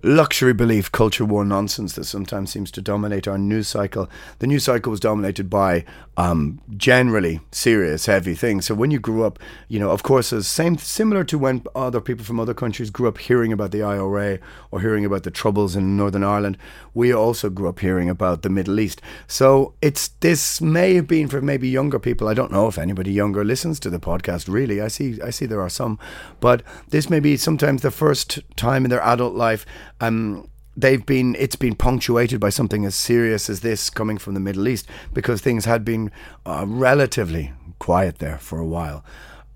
luxury 0.03 0.53
belief, 0.53 0.93
culture 0.93 1.25
war 1.25 1.45
nonsense 1.45 1.95
that 1.95 2.05
sometimes 2.05 2.51
seems 2.51 2.71
to 2.71 2.83
dominate 2.83 3.27
our 3.27 3.39
news 3.39 3.69
cycle. 3.69 4.09
The 4.39 4.47
news 4.47 4.65
cycle 4.65 4.91
was 4.91 5.01
dominated 5.01 5.49
by 5.49 5.85
um, 6.17 6.61
generally 6.77 7.41
serious, 7.51 8.07
heavy 8.07 8.35
things. 8.35 8.67
So 8.67 8.75
when 8.75 8.91
you 8.91 9.01
grew 9.01 9.25
up, 9.25 9.39
you 9.69 9.79
know, 9.79 9.91
of 9.91 10.03
course, 10.03 10.33
as 10.33 10.47
same 10.47 10.79
similar 10.79 11.25
to 11.25 11.39
when 11.39 11.65
other 11.75 12.01
people 12.01 12.25
from 12.25 12.39
other 12.39 12.55
countries 12.55 12.91
grew 12.91 13.09
up 13.09 13.19
hearing 13.19 13.53
about 13.53 13.73
the 13.73 13.83
IRA 13.83 14.39
or 14.71 14.81
hearing 14.81 15.05
about 15.05 15.25
the 15.25 15.31
troubles 15.31 15.75
in 15.75 15.97
Northern 15.97 16.23
Ireland, 16.23 16.57
we 16.93 17.13
also 17.13 17.51
grew 17.51 17.69
up 17.69 17.81
hearing 17.81 18.09
about 18.09 18.43
the 18.43 18.49
Middle 18.49 18.79
East. 18.79 19.03
So 19.27 19.75
it's 19.83 20.09
this 20.21 20.61
may 20.61 20.95
have 20.95 21.09
been 21.09 21.29
for 21.29 21.41
maybe 21.41 21.69
younger 21.69 21.99
people. 21.99 22.29
I 22.29 22.35
don't 22.35 22.53
know 22.53 22.69
if 22.69 22.79
anybody 22.79 23.13
younger 23.13 23.45
listens 23.45 23.81
to 23.81 23.91
the 23.91 23.99
podcast. 24.01 24.49
Really, 24.49 24.81
I 24.81 24.89
see 24.89 25.21
I 25.21 25.31
see 25.31 25.47
there 25.47 25.61
are 25.61 25.69
some, 25.69 25.99
but 26.41 26.63
this 26.89 27.11
may 27.11 27.21
be 27.21 27.37
sometimes 27.37 27.83
the 27.83 27.91
first 27.91 28.41
time 28.57 28.85
in 28.85 28.91
their 28.91 29.03
adult 29.03 29.35
life 29.35 29.67
um, 30.01 30.49
they've 30.77 31.05
been 31.05 31.37
it's 31.39 31.57
been 31.57 31.75
punctuated 31.75 32.41
by 32.41 32.49
something 32.49 32.85
as 32.85 32.95
serious 32.95 33.49
as 33.49 33.61
this 33.61 33.91
coming 33.91 34.19
from 34.19 34.35
the 34.35 34.41
Middle 34.41 34.69
East 34.69 34.89
because 35.13 35.41
things 35.41 35.65
had 35.65 35.85
been 35.85 36.11
uh, 36.47 36.65
relatively 36.67 37.53
quiet 37.79 38.19
there 38.19 38.39
for 38.39 38.59
a 38.59 38.67
while. 38.67 39.05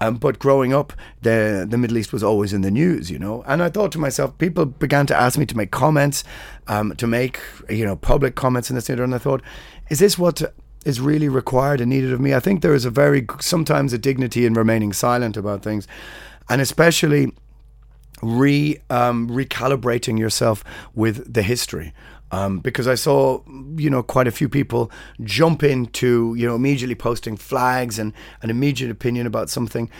Um, 0.00 0.16
but 0.16 0.38
growing 0.38 0.72
up, 0.72 0.92
the 1.22 1.66
the 1.68 1.76
Middle 1.76 1.98
East 1.98 2.12
was 2.12 2.22
always 2.22 2.52
in 2.52 2.60
the 2.60 2.70
news, 2.70 3.10
you 3.10 3.18
know. 3.18 3.42
And 3.46 3.62
I 3.62 3.68
thought 3.68 3.90
to 3.92 3.98
myself, 3.98 4.36
people 4.38 4.64
began 4.64 5.06
to 5.06 5.16
ask 5.16 5.36
me 5.38 5.46
to 5.46 5.56
make 5.56 5.72
comments, 5.72 6.22
um, 6.68 6.94
to 6.96 7.06
make 7.06 7.40
you 7.68 7.84
know 7.84 7.96
public 7.96 8.36
comments 8.36 8.70
in 8.70 8.76
the 8.76 8.82
this 8.82 9.00
and 9.00 9.14
I 9.14 9.18
thought, 9.18 9.42
is 9.90 9.98
this 9.98 10.16
what 10.16 10.42
is 10.84 11.00
really 11.00 11.28
required 11.28 11.80
and 11.80 11.90
needed 11.90 12.12
of 12.12 12.20
me? 12.20 12.32
I 12.32 12.40
think 12.40 12.62
there 12.62 12.74
is 12.74 12.84
a 12.84 12.90
very 12.90 13.26
sometimes 13.40 13.92
a 13.92 13.98
dignity 13.98 14.46
in 14.46 14.54
remaining 14.54 14.92
silent 14.92 15.36
about 15.36 15.62
things, 15.62 15.88
and 16.48 16.60
especially 16.60 17.32
re 18.22 18.78
um, 18.90 19.28
recalibrating 19.28 20.18
yourself 20.18 20.64
with 20.94 21.32
the 21.32 21.42
history. 21.42 21.92
Um, 22.30 22.58
because 22.58 22.86
I 22.86 22.94
saw, 22.94 23.42
you 23.76 23.88
know, 23.88 24.02
quite 24.02 24.26
a 24.26 24.30
few 24.30 24.50
people 24.50 24.90
jump 25.22 25.62
into, 25.62 26.34
you 26.36 26.46
know, 26.46 26.56
immediately 26.56 26.94
posting 26.94 27.38
flags 27.38 27.98
and 27.98 28.12
an 28.42 28.50
immediate 28.50 28.90
opinion 28.90 29.26
about 29.26 29.48
something. 29.48 29.90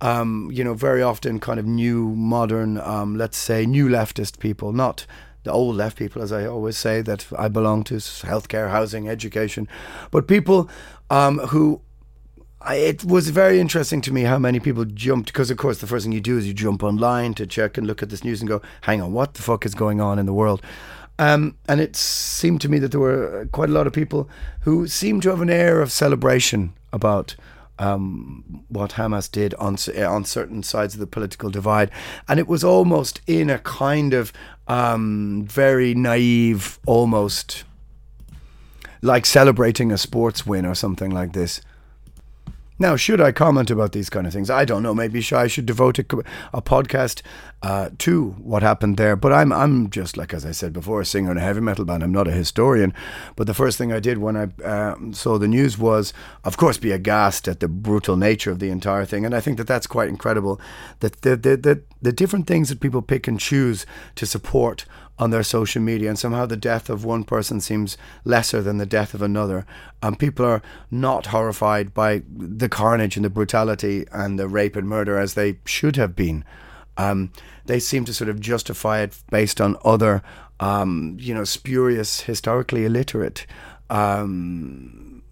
Um, 0.00 0.50
you 0.52 0.62
know, 0.62 0.74
very 0.74 1.02
often 1.02 1.40
kind 1.40 1.58
of 1.58 1.66
new, 1.66 2.10
modern, 2.14 2.78
um, 2.78 3.16
let's 3.16 3.38
say, 3.38 3.66
new 3.66 3.88
leftist 3.88 4.38
people, 4.38 4.72
not 4.72 5.06
the 5.44 5.52
old 5.52 5.76
left 5.76 5.96
people, 5.96 6.20
as 6.22 6.30
I 6.30 6.46
always 6.46 6.76
say, 6.76 7.00
that 7.02 7.26
I 7.36 7.48
belong 7.48 7.82
to 7.84 7.94
healthcare, 7.94 8.70
housing, 8.70 9.08
education, 9.08 9.66
but 10.10 10.28
people 10.28 10.68
um, 11.10 11.38
who 11.38 11.80
I, 12.60 12.76
it 12.76 13.04
was 13.04 13.30
very 13.30 13.60
interesting 13.60 14.00
to 14.02 14.12
me 14.12 14.22
how 14.22 14.38
many 14.38 14.58
people 14.58 14.84
jumped 14.84 15.32
because, 15.32 15.50
of 15.50 15.58
course, 15.58 15.78
the 15.78 15.86
first 15.86 16.04
thing 16.04 16.12
you 16.12 16.20
do 16.20 16.36
is 16.38 16.46
you 16.46 16.54
jump 16.54 16.82
online 16.82 17.34
to 17.34 17.46
check 17.46 17.78
and 17.78 17.86
look 17.86 18.02
at 18.02 18.10
this 18.10 18.24
news 18.24 18.40
and 18.40 18.48
go, 18.48 18.60
"Hang 18.82 19.00
on, 19.00 19.12
what 19.12 19.34
the 19.34 19.42
fuck 19.42 19.64
is 19.64 19.74
going 19.74 20.00
on 20.00 20.18
in 20.18 20.26
the 20.26 20.32
world?" 20.32 20.60
Um, 21.20 21.56
and 21.68 21.80
it 21.80 21.96
seemed 21.96 22.60
to 22.62 22.68
me 22.68 22.78
that 22.78 22.92
there 22.92 23.00
were 23.00 23.48
quite 23.52 23.68
a 23.68 23.72
lot 23.72 23.86
of 23.86 23.92
people 23.92 24.28
who 24.60 24.86
seemed 24.86 25.22
to 25.22 25.30
have 25.30 25.40
an 25.40 25.50
air 25.50 25.80
of 25.80 25.90
celebration 25.90 26.72
about 26.92 27.34
um, 27.78 28.64
what 28.68 28.92
Hamas 28.92 29.30
did 29.30 29.54
on 29.54 29.76
on 30.04 30.24
certain 30.24 30.62
sides 30.62 30.94
of 30.94 31.00
the 31.00 31.06
political 31.06 31.50
divide, 31.50 31.90
and 32.26 32.40
it 32.40 32.48
was 32.48 32.64
almost 32.64 33.20
in 33.26 33.50
a 33.50 33.58
kind 33.58 34.14
of 34.14 34.32
um, 34.66 35.44
very 35.46 35.94
naive, 35.94 36.78
almost 36.86 37.64
like 39.00 39.26
celebrating 39.26 39.92
a 39.92 39.98
sports 39.98 40.44
win 40.44 40.66
or 40.66 40.74
something 40.74 41.10
like 41.10 41.32
this. 41.32 41.60
Now, 42.80 42.94
should 42.94 43.20
I 43.20 43.32
comment 43.32 43.70
about 43.70 43.92
these 43.92 44.08
kind 44.08 44.26
of 44.26 44.32
things? 44.32 44.50
I 44.50 44.64
don't 44.64 44.82
know. 44.82 44.94
Maybe 44.94 45.24
I 45.32 45.48
should 45.48 45.66
devote 45.66 45.98
a, 45.98 46.04
a 46.52 46.62
podcast 46.62 47.22
uh, 47.62 47.90
to 47.98 48.30
what 48.38 48.62
happened 48.62 48.96
there. 48.96 49.16
But 49.16 49.32
I'm 49.32 49.52
I'm 49.52 49.90
just 49.90 50.16
like 50.16 50.32
as 50.32 50.46
I 50.46 50.52
said 50.52 50.72
before, 50.72 51.00
a 51.00 51.04
singer 51.04 51.32
in 51.32 51.38
a 51.38 51.40
heavy 51.40 51.60
metal 51.60 51.84
band. 51.84 52.02
I'm 52.02 52.12
not 52.12 52.28
a 52.28 52.32
historian. 52.32 52.94
But 53.34 53.48
the 53.48 53.54
first 53.54 53.78
thing 53.78 53.92
I 53.92 53.98
did 53.98 54.18
when 54.18 54.36
I 54.36 54.62
uh, 54.64 54.94
saw 55.10 55.38
the 55.38 55.48
news 55.48 55.76
was, 55.76 56.12
of 56.44 56.56
course, 56.56 56.78
be 56.78 56.92
aghast 56.92 57.48
at 57.48 57.60
the 57.60 57.68
brutal 57.68 58.16
nature 58.16 58.52
of 58.52 58.60
the 58.60 58.70
entire 58.70 59.04
thing. 59.04 59.24
And 59.24 59.34
I 59.34 59.40
think 59.40 59.58
that 59.58 59.66
that's 59.66 59.86
quite 59.86 60.08
incredible. 60.08 60.60
That 61.00 61.22
the 61.22 61.36
the 61.36 61.56
the, 61.56 61.82
the 62.00 62.12
different 62.12 62.46
things 62.46 62.68
that 62.68 62.80
people 62.80 63.02
pick 63.02 63.26
and 63.26 63.40
choose 63.40 63.86
to 64.14 64.26
support 64.26 64.84
on 65.18 65.30
their 65.30 65.42
social 65.42 65.82
media, 65.82 66.08
and 66.08 66.18
somehow 66.18 66.46
the 66.46 66.56
death 66.56 66.88
of 66.88 67.04
one 67.04 67.24
person 67.24 67.60
seems 67.60 67.98
lesser 68.24 68.62
than 68.62 68.78
the 68.78 68.86
death 68.86 69.14
of 69.14 69.22
another. 69.22 69.66
And 70.02 70.18
people 70.18 70.46
are 70.46 70.62
not 70.90 71.26
horrified 71.26 71.92
by 71.92 72.22
the 72.28 72.68
carnage 72.68 73.16
and 73.16 73.24
the 73.24 73.30
brutality 73.30 74.06
and 74.12 74.38
the 74.38 74.48
rape 74.48 74.76
and 74.76 74.88
murder 74.88 75.18
as 75.18 75.34
they 75.34 75.58
should 75.64 75.96
have 75.96 76.14
been. 76.14 76.44
Um, 76.96 77.32
they 77.66 77.80
seem 77.80 78.04
to 78.06 78.14
sort 78.14 78.30
of 78.30 78.40
justify 78.40 79.00
it 79.00 79.18
based 79.30 79.60
on 79.60 79.76
other, 79.84 80.22
um, 80.60 81.16
you 81.20 81.34
know, 81.34 81.44
spurious, 81.44 82.20
historically 82.20 82.84
illiterate 82.84 83.46
um, 83.90 85.22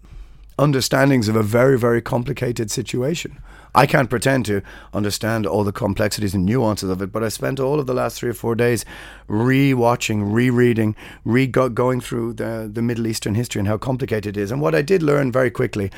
understandings 0.57 1.27
of 1.27 1.35
a 1.35 1.43
very, 1.43 1.77
very 1.77 2.01
complicated 2.01 2.71
situation. 2.71 3.37
I 3.77 3.85
can't 3.85 4.09
pretend 4.09 4.47
to 4.47 4.63
understand 4.91 5.45
all 5.45 5.63
the 5.63 5.71
complexities 5.71 6.33
and 6.33 6.43
nuances 6.43 6.89
of 6.89 6.99
it, 7.03 7.11
but 7.11 7.23
I 7.23 7.29
spent 7.29 7.59
all 7.59 7.79
of 7.79 7.85
the 7.85 7.93
last 7.93 8.17
three 8.17 8.31
or 8.31 8.33
four 8.33 8.55
days 8.55 8.83
re-watching, 9.27 10.31
re-reading, 10.31 10.95
re-going 11.23 12.01
through 12.01 12.33
the, 12.33 12.67
the 12.73 12.81
Middle 12.81 13.05
Eastern 13.05 13.35
history 13.35 13.59
and 13.59 13.67
how 13.67 13.77
complicated 13.77 14.35
it 14.35 14.41
is. 14.41 14.51
And 14.51 14.61
what 14.61 14.73
I 14.73 14.81
did 14.81 15.03
learn 15.03 15.31
very 15.31 15.51
quickly 15.51 15.91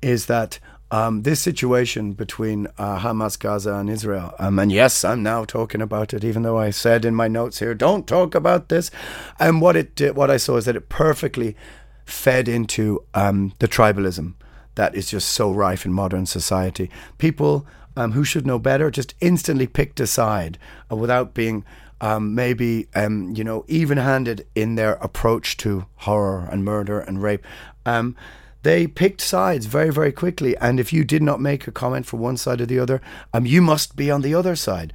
is 0.00 0.26
that 0.26 0.60
um, 0.92 1.22
this 1.22 1.40
situation 1.40 2.12
between 2.12 2.68
uh, 2.78 3.00
Hamas, 3.00 3.36
Gaza, 3.36 3.74
and 3.74 3.90
Israel, 3.90 4.32
um, 4.38 4.60
and 4.60 4.70
yes, 4.70 5.04
I'm 5.04 5.24
now 5.24 5.44
talking 5.44 5.82
about 5.82 6.14
it, 6.14 6.22
even 6.22 6.44
though 6.44 6.58
I 6.58 6.70
said 6.70 7.04
in 7.04 7.16
my 7.16 7.26
notes 7.26 7.58
here, 7.58 7.74
don't 7.74 8.06
talk 8.06 8.36
about 8.36 8.68
this. 8.68 8.92
And 9.40 9.60
what 9.60 9.74
it 9.74 9.96
did, 9.96 10.14
what 10.14 10.30
I 10.30 10.36
saw 10.36 10.56
is 10.56 10.66
that 10.66 10.76
it 10.76 10.88
perfectly 10.88 11.56
fed 12.04 12.46
into 12.46 13.04
um, 13.12 13.54
the 13.58 13.66
tribalism 13.66 14.34
that 14.74 14.94
is 14.94 15.10
just 15.10 15.28
so 15.28 15.52
rife 15.52 15.84
in 15.84 15.92
modern 15.92 16.26
society. 16.26 16.90
People 17.18 17.66
um, 17.96 18.12
who 18.12 18.24
should 18.24 18.46
know 18.46 18.58
better 18.58 18.90
just 18.90 19.14
instantly 19.20 19.66
picked 19.66 20.00
a 20.00 20.06
side 20.06 20.58
uh, 20.90 20.96
without 20.96 21.34
being 21.34 21.64
um, 22.00 22.34
maybe 22.34 22.88
um, 22.94 23.32
you 23.34 23.44
know 23.44 23.64
even-handed 23.68 24.46
in 24.54 24.74
their 24.74 24.94
approach 24.94 25.56
to 25.58 25.86
horror 25.96 26.48
and 26.50 26.64
murder 26.64 27.00
and 27.00 27.22
rape. 27.22 27.44
Um, 27.86 28.16
they 28.62 28.86
picked 28.86 29.20
sides 29.20 29.66
very, 29.66 29.90
very 29.90 30.10
quickly, 30.10 30.56
and 30.56 30.80
if 30.80 30.92
you 30.92 31.04
did 31.04 31.22
not 31.22 31.40
make 31.40 31.66
a 31.66 31.72
comment 31.72 32.06
for 32.06 32.16
one 32.16 32.38
side 32.38 32.62
or 32.62 32.66
the 32.66 32.78
other, 32.78 33.02
um, 33.32 33.44
you 33.44 33.60
must 33.60 33.94
be 33.94 34.10
on 34.10 34.22
the 34.22 34.34
other 34.34 34.56
side. 34.56 34.92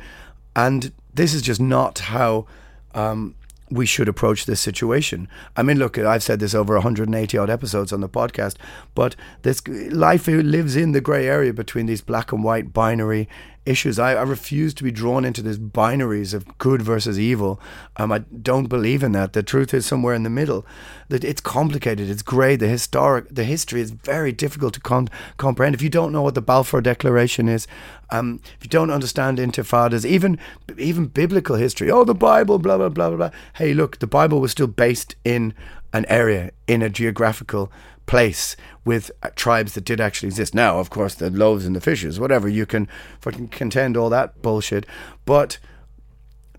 And 0.55 0.91
this 1.13 1.35
is 1.35 1.43
just 1.43 1.61
not 1.61 1.99
how 1.99 2.47
um, 2.95 3.35
we 3.69 3.85
should 3.85 4.07
approach 4.07 4.45
this 4.45 4.59
situation. 4.59 5.27
I 5.55 5.63
mean, 5.63 5.77
look, 5.77 5.97
I've 5.97 6.23
said 6.23 6.39
this 6.39 6.55
over 6.55 6.73
180 6.75 7.37
odd 7.37 7.49
episodes 7.49 7.93
on 7.93 8.01
the 8.01 8.09
podcast, 8.09 8.55
but 8.95 9.15
this 9.43 9.65
life 9.67 10.27
lives 10.27 10.75
in 10.75 10.91
the 10.91 11.01
grey 11.01 11.27
area 11.27 11.53
between 11.53 11.85
these 11.85 12.01
black 12.01 12.31
and 12.31 12.43
white 12.43 12.73
binary 12.73 13.29
issues. 13.65 13.99
I, 13.99 14.13
I, 14.13 14.23
refuse 14.23 14.73
to 14.75 14.83
be 14.83 14.91
drawn 14.91 15.25
into 15.25 15.41
these 15.41 15.59
binaries 15.59 16.33
of 16.33 16.57
good 16.57 16.81
versus 16.81 17.19
evil. 17.19 17.59
Um, 17.97 18.11
I 18.11 18.19
don't 18.19 18.67
believe 18.67 19.03
in 19.03 19.11
that. 19.13 19.33
The 19.33 19.43
truth 19.43 19.73
is 19.73 19.85
somewhere 19.85 20.13
in 20.13 20.23
the 20.23 20.29
middle. 20.29 20.65
That 21.09 21.23
it's 21.23 21.41
complicated. 21.41 22.09
It's 22.09 22.21
grey. 22.21 22.55
The 22.55 22.67
historic, 22.67 23.27
the 23.29 23.43
history 23.43 23.81
is 23.81 23.91
very 23.91 24.31
difficult 24.31 24.73
to 24.75 24.79
comprehend. 25.37 25.75
If 25.75 25.81
you 25.81 25.89
don't 25.89 26.11
know 26.11 26.21
what 26.21 26.35
the 26.35 26.41
Balfour 26.41 26.81
Declaration 26.81 27.49
is, 27.49 27.67
um, 28.11 28.39
if 28.57 28.63
you 28.63 28.69
don't 28.69 28.91
understand 28.91 29.37
intifadas, 29.37 30.05
even 30.05 30.39
even 30.77 31.07
biblical 31.07 31.55
history, 31.55 31.91
oh, 31.91 32.03
the 32.03 32.15
Bible, 32.15 32.59
blah 32.59 32.77
blah 32.77 32.89
blah 32.89 33.09
blah 33.09 33.17
blah. 33.17 33.31
Hey, 33.55 33.73
look, 33.73 33.99
the 33.99 34.07
Bible 34.07 34.39
was 34.39 34.51
still 34.51 34.67
based 34.67 35.15
in 35.23 35.53
an 35.93 36.05
area 36.07 36.51
in 36.67 36.81
a 36.81 36.89
geographical 36.89 37.71
place 38.09 38.55
with 38.83 39.11
uh, 39.21 39.29
tribes 39.35 39.73
that 39.73 39.85
did 39.85 40.01
actually 40.01 40.29
exist. 40.29 40.55
Now, 40.55 40.79
of 40.79 40.89
course, 40.89 41.13
the 41.13 41.29
loaves 41.29 41.67
and 41.67 41.75
the 41.75 41.81
fishes, 41.81 42.19
whatever, 42.19 42.49
you 42.49 42.65
can 42.65 42.87
fucking 43.21 43.49
contend 43.49 43.95
all 43.95 44.09
that 44.09 44.41
bullshit. 44.41 44.87
But 45.25 45.59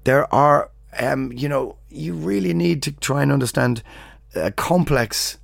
there 0.05 0.33
are, 0.33 0.71
um, 1.01 1.33
you 1.33 1.49
know, 1.49 1.77
you 1.89 2.15
really 2.15 2.55
need 2.55 2.85
to 2.85 2.93
try 2.93 3.25
and 3.25 3.33
understand 3.33 3.83
a 4.37 4.53
complex 4.53 5.39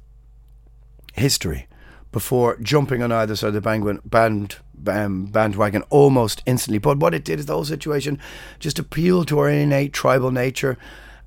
history 1.14 1.66
before 2.12 2.56
jumping 2.58 3.02
on 3.02 3.10
either 3.10 3.34
side 3.34 3.48
of 3.48 3.54
the 3.54 3.60
band, 3.60 4.00
band, 4.08 4.56
um, 4.86 5.26
bandwagon 5.26 5.82
almost 5.90 6.40
instantly. 6.46 6.78
But 6.78 6.98
what 6.98 7.14
it 7.14 7.24
did 7.24 7.40
is 7.40 7.46
the 7.46 7.54
whole 7.54 7.64
situation 7.64 8.20
just 8.60 8.78
appealed 8.78 9.26
to 9.28 9.40
our 9.40 9.48
innate 9.48 9.92
tribal 9.92 10.30
nature 10.30 10.78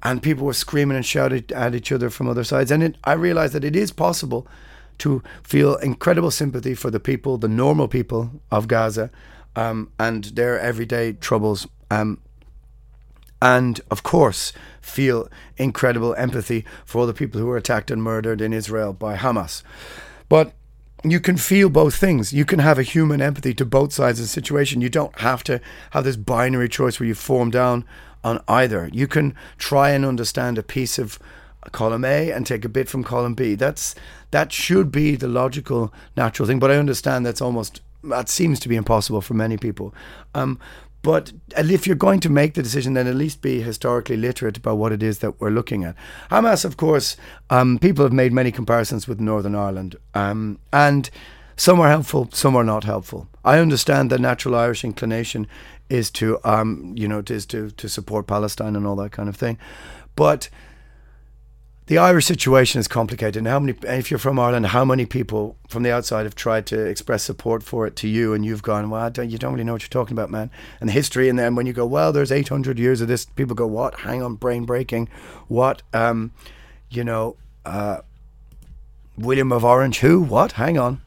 and 0.02 0.24
people 0.24 0.46
were 0.46 0.54
screaming 0.54 0.96
and 0.96 1.06
shouting 1.06 1.44
at 1.54 1.76
each 1.76 1.92
other 1.92 2.10
from 2.10 2.30
other 2.30 2.46
sides. 2.46 2.72
And 2.72 2.82
it, 2.82 2.96
I 3.04 3.14
realized 3.14 3.54
that 3.56 3.66
it 3.66 3.76
is 3.76 3.92
possible 3.92 4.48
to 5.00 5.24
feel 5.44 5.76
incredible 5.78 6.32
sympathy 6.32 6.76
for 6.76 6.92
the 6.92 7.00
people, 7.00 7.38
the 7.38 7.48
normal 7.48 7.88
people 7.88 8.42
of 8.52 8.68
Gaza, 8.68 9.12
um, 9.56 9.92
and 10.00 10.26
their 10.26 10.60
everyday 10.60 11.14
troubles. 11.14 11.68
Um, 11.90 12.22
and 13.42 13.80
of 13.90 14.04
course, 14.04 14.54
feel 14.82 15.30
incredible 15.58 16.14
empathy 16.16 16.66
for 16.86 17.00
all 17.00 17.08
the 17.08 17.14
people 17.14 17.40
who 17.40 17.48
were 17.48 17.58
attacked 17.58 17.92
and 17.92 18.04
murdered 18.04 18.42
in 18.42 18.54
Israel 18.54 18.94
by 18.94 19.16
Hamas. 19.16 19.64
But 20.28 20.54
you 21.04 21.20
can 21.20 21.38
feel 21.38 21.70
both 21.70 21.96
things. 21.96 22.34
You 22.34 22.44
can 22.44 22.60
have 22.60 22.78
a 22.78 22.84
human 22.84 23.22
empathy 23.22 23.54
to 23.56 23.66
both 23.66 23.94
sides 23.94 24.20
of 24.20 24.26
the 24.26 24.30
situation. 24.30 24.82
You 24.82 24.90
don't 24.90 25.18
have 25.20 25.44
to 25.46 25.62
have 25.92 26.04
this 26.04 26.18
binary 26.18 26.68
choice 26.68 27.00
where 27.00 27.08
you 27.08 27.16
form 27.16 27.50
down 27.50 27.86
on 28.24 28.44
either. 28.48 28.90
You 28.92 29.08
can 29.08 29.36
try 29.58 29.92
and 29.92 30.06
understand 30.06 30.58
a 30.58 30.64
piece 30.64 31.00
of 31.00 31.18
column 31.72 32.06
A 32.06 32.32
and 32.32 32.46
take 32.46 32.66
a 32.66 32.70
bit 32.70 32.90
from 32.90 33.04
column 33.04 33.34
B. 33.34 33.56
That's 33.56 33.96
that 34.32 34.52
should 34.52 34.92
be 34.92 35.16
the 35.16 35.28
logical, 35.28 35.94
natural 36.16 36.48
thing. 36.48 36.60
But 36.60 36.72
I 36.72 36.78
understand 36.78 37.26
that's 37.26 37.42
almost 37.42 37.82
that 38.04 38.30
seems 38.30 38.60
to 38.62 38.70
be 38.70 38.76
impossible 38.76 39.22
for 39.22 39.34
many 39.34 39.58
people. 39.58 39.94
Um, 40.34 40.60
but 41.02 41.32
if 41.58 41.88
you're 41.88 41.96
going 41.96 42.20
to 42.22 42.30
make 42.30 42.56
the 42.56 42.64
decision, 42.64 42.94
then 42.94 43.08
at 43.08 43.16
least 43.16 43.42
be 43.42 43.62
historically 43.62 44.18
literate 44.18 44.58
about 44.58 44.78
what 44.78 44.92
it 44.92 45.02
is 45.02 45.20
that 45.20 45.40
we're 45.40 45.50
looking 45.50 45.86
at. 45.86 45.96
Hamas, 46.30 46.66
of 46.66 46.76
course, 46.76 47.16
um, 47.50 47.80
people 47.80 48.04
have 48.04 48.14
made 48.14 48.34
many 48.34 48.52
comparisons 48.52 49.08
with 49.08 49.20
Northern 49.20 49.56
Ireland, 49.56 49.96
um, 50.14 50.60
and 50.74 51.10
some 51.56 51.80
are 51.80 51.90
helpful, 51.90 52.30
some 52.34 52.56
are 52.56 52.66
not 52.66 52.84
helpful. 52.84 53.28
I 53.46 53.60
understand 53.60 54.10
the 54.10 54.20
natural 54.20 54.56
Irish 54.56 54.84
inclination 54.84 55.48
is 55.90 56.12
to, 56.12 56.38
um, 56.44 56.94
you 56.98 57.08
know, 57.08 57.24
is 57.28 57.46
to 57.48 57.72
to 57.72 57.88
support 57.88 58.28
Palestine 58.28 58.76
and 58.76 58.86
all 58.86 58.98
that 58.98 59.12
kind 59.12 59.30
of 59.30 59.38
thing, 59.38 59.58
but 60.16 60.50
the 61.90 61.98
Irish 61.98 62.28
situation 62.28 62.80
is 62.80 62.88
complicated. 62.88 63.38
And 63.38 63.48
how 63.48 63.60
many, 63.60 63.76
if 63.82 64.12
you're 64.12 64.20
from 64.20 64.38
Ireland, 64.38 64.68
how 64.68 64.86
many 64.86 65.08
people 65.08 65.58
from 65.68 65.82
the 65.82 65.92
outside 65.92 66.28
have 66.28 66.36
tried 66.36 66.68
to 66.68 66.86
express 66.86 67.24
support 67.24 67.64
for 67.64 67.88
it 67.88 67.96
to 67.96 68.08
you, 68.08 68.32
and 68.32 68.46
you've 68.46 68.62
gone, 68.62 68.92
well, 68.92 69.10
don't, 69.10 69.32
you 69.32 69.40
don't 69.40 69.54
really 69.54 69.64
know 69.64 69.74
what 69.74 69.82
you're 69.82 69.90
talking 69.90 70.14
about, 70.14 70.30
man. 70.30 70.52
And 70.80 70.90
the 70.90 70.94
history, 70.94 71.30
and 71.30 71.40
then 71.40 71.56
when 71.56 71.66
you 71.66 71.74
go, 71.74 71.88
well, 71.88 72.12
there's 72.12 72.32
800 72.32 72.78
years 72.78 73.02
of 73.02 73.08
this, 73.08 73.26
people 73.26 73.56
go, 73.56 73.66
what? 73.66 74.02
Hang 74.02 74.22
on, 74.22 74.36
brain 74.36 74.66
breaking. 74.66 75.10
What? 75.48 75.82
Um, 75.92 76.32
you 76.92 77.04
know, 77.04 77.38
uh, 77.66 78.02
William 79.18 79.52
of 79.52 79.66
Orange, 79.66 79.98
who? 79.98 80.22
What? 80.22 80.52
Hang 80.54 80.78
on. 80.78 81.02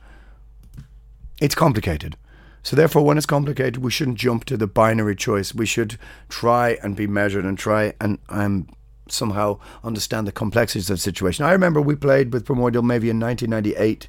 It's 1.40 1.54
complicated. 1.54 2.16
So 2.64 2.74
therefore, 2.74 3.04
when 3.04 3.16
it's 3.16 3.26
complicated, 3.26 3.76
we 3.76 3.92
shouldn't 3.92 4.18
jump 4.18 4.46
to 4.46 4.56
the 4.56 4.66
binary 4.66 5.14
choice. 5.14 5.54
We 5.54 5.66
should 5.66 5.96
try 6.28 6.76
and 6.82 6.96
be 6.96 7.06
measured 7.06 7.44
and 7.44 7.56
try 7.56 7.94
and 8.00 8.18
um, 8.28 8.66
somehow 9.08 9.58
understand 9.84 10.26
the 10.26 10.32
complexities 10.32 10.90
of 10.90 10.96
the 10.96 11.00
situation. 11.02 11.44
I 11.44 11.52
remember 11.52 11.80
we 11.80 11.94
played 11.94 12.32
with 12.32 12.44
Primordial 12.44 12.82
maybe 12.82 13.10
in 13.10 13.20
1998. 13.20 14.08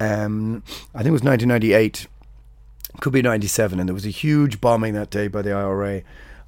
Um, 0.00 0.62
I 0.94 0.98
think 0.98 1.08
it 1.08 1.12
was 1.12 1.22
1998, 1.22 2.06
could 3.00 3.12
be 3.12 3.22
97, 3.22 3.78
and 3.78 3.88
there 3.88 3.94
was 3.94 4.06
a 4.06 4.10
huge 4.10 4.60
bombing 4.60 4.94
that 4.94 5.10
day 5.10 5.28
by 5.28 5.42
the 5.42 5.52
IRA. 5.52 6.02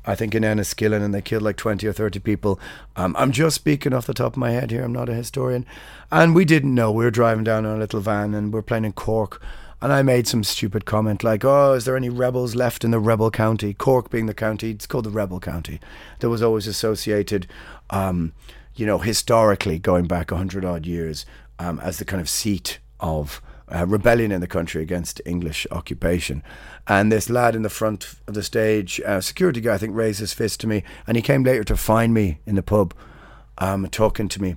I 0.06 0.14
think 0.14 0.34
in 0.34 0.44
Enniskillen, 0.44 1.02
and 1.02 1.12
they 1.12 1.20
killed 1.20 1.42
like 1.42 1.56
20 1.56 1.86
or 1.86 1.92
30 1.92 2.20
people. 2.20 2.60
Um, 2.94 3.16
I'm 3.18 3.32
just 3.32 3.56
speaking 3.56 3.92
off 3.92 4.06
the 4.06 4.14
top 4.14 4.34
of 4.34 4.36
my 4.36 4.52
head 4.52 4.70
here. 4.70 4.84
I'm 4.84 4.92
not 4.92 5.08
a 5.08 5.14
historian. 5.14 5.66
And 6.12 6.34
we 6.34 6.44
didn't 6.44 6.74
know. 6.74 6.92
We 6.92 7.04
were 7.04 7.10
driving 7.10 7.42
down 7.42 7.64
in 7.64 7.72
a 7.72 7.76
little 7.76 8.00
van 8.00 8.32
and 8.32 8.52
we 8.52 8.60
are 8.60 8.62
playing 8.62 8.84
in 8.84 8.92
Cork. 8.92 9.42
And 9.86 9.92
I 9.92 10.02
made 10.02 10.26
some 10.26 10.42
stupid 10.42 10.84
comment 10.84 11.22
like, 11.22 11.44
oh, 11.44 11.74
is 11.74 11.84
there 11.84 11.96
any 11.96 12.08
rebels 12.08 12.56
left 12.56 12.82
in 12.82 12.90
the 12.90 12.98
rebel 12.98 13.30
county? 13.30 13.72
Cork 13.72 14.10
being 14.10 14.26
the 14.26 14.34
county, 14.34 14.72
it's 14.72 14.84
called 14.84 15.04
the 15.04 15.10
rebel 15.10 15.38
county. 15.38 15.78
That 16.18 16.28
was 16.28 16.42
always 16.42 16.66
associated, 16.66 17.46
um, 17.90 18.32
you 18.74 18.84
know, 18.84 18.98
historically 18.98 19.78
going 19.78 20.08
back 20.08 20.32
100 20.32 20.64
odd 20.64 20.86
years 20.86 21.24
um, 21.60 21.78
as 21.78 21.98
the 21.98 22.04
kind 22.04 22.20
of 22.20 22.28
seat 22.28 22.80
of 22.98 23.40
uh, 23.72 23.86
rebellion 23.86 24.32
in 24.32 24.40
the 24.40 24.48
country 24.48 24.82
against 24.82 25.20
English 25.24 25.68
occupation. 25.70 26.42
And 26.88 27.12
this 27.12 27.30
lad 27.30 27.54
in 27.54 27.62
the 27.62 27.70
front 27.70 28.16
of 28.26 28.34
the 28.34 28.42
stage, 28.42 29.00
uh, 29.06 29.20
security 29.20 29.60
guy, 29.60 29.74
I 29.74 29.78
think, 29.78 29.94
raised 29.94 30.18
his 30.18 30.32
fist 30.32 30.58
to 30.62 30.66
me, 30.66 30.82
and 31.06 31.16
he 31.16 31.22
came 31.22 31.44
later 31.44 31.62
to 31.62 31.76
find 31.76 32.12
me 32.12 32.40
in 32.44 32.56
the 32.56 32.62
pub, 32.64 32.92
um, 33.58 33.86
talking 33.92 34.26
to 34.30 34.42
me. 34.42 34.56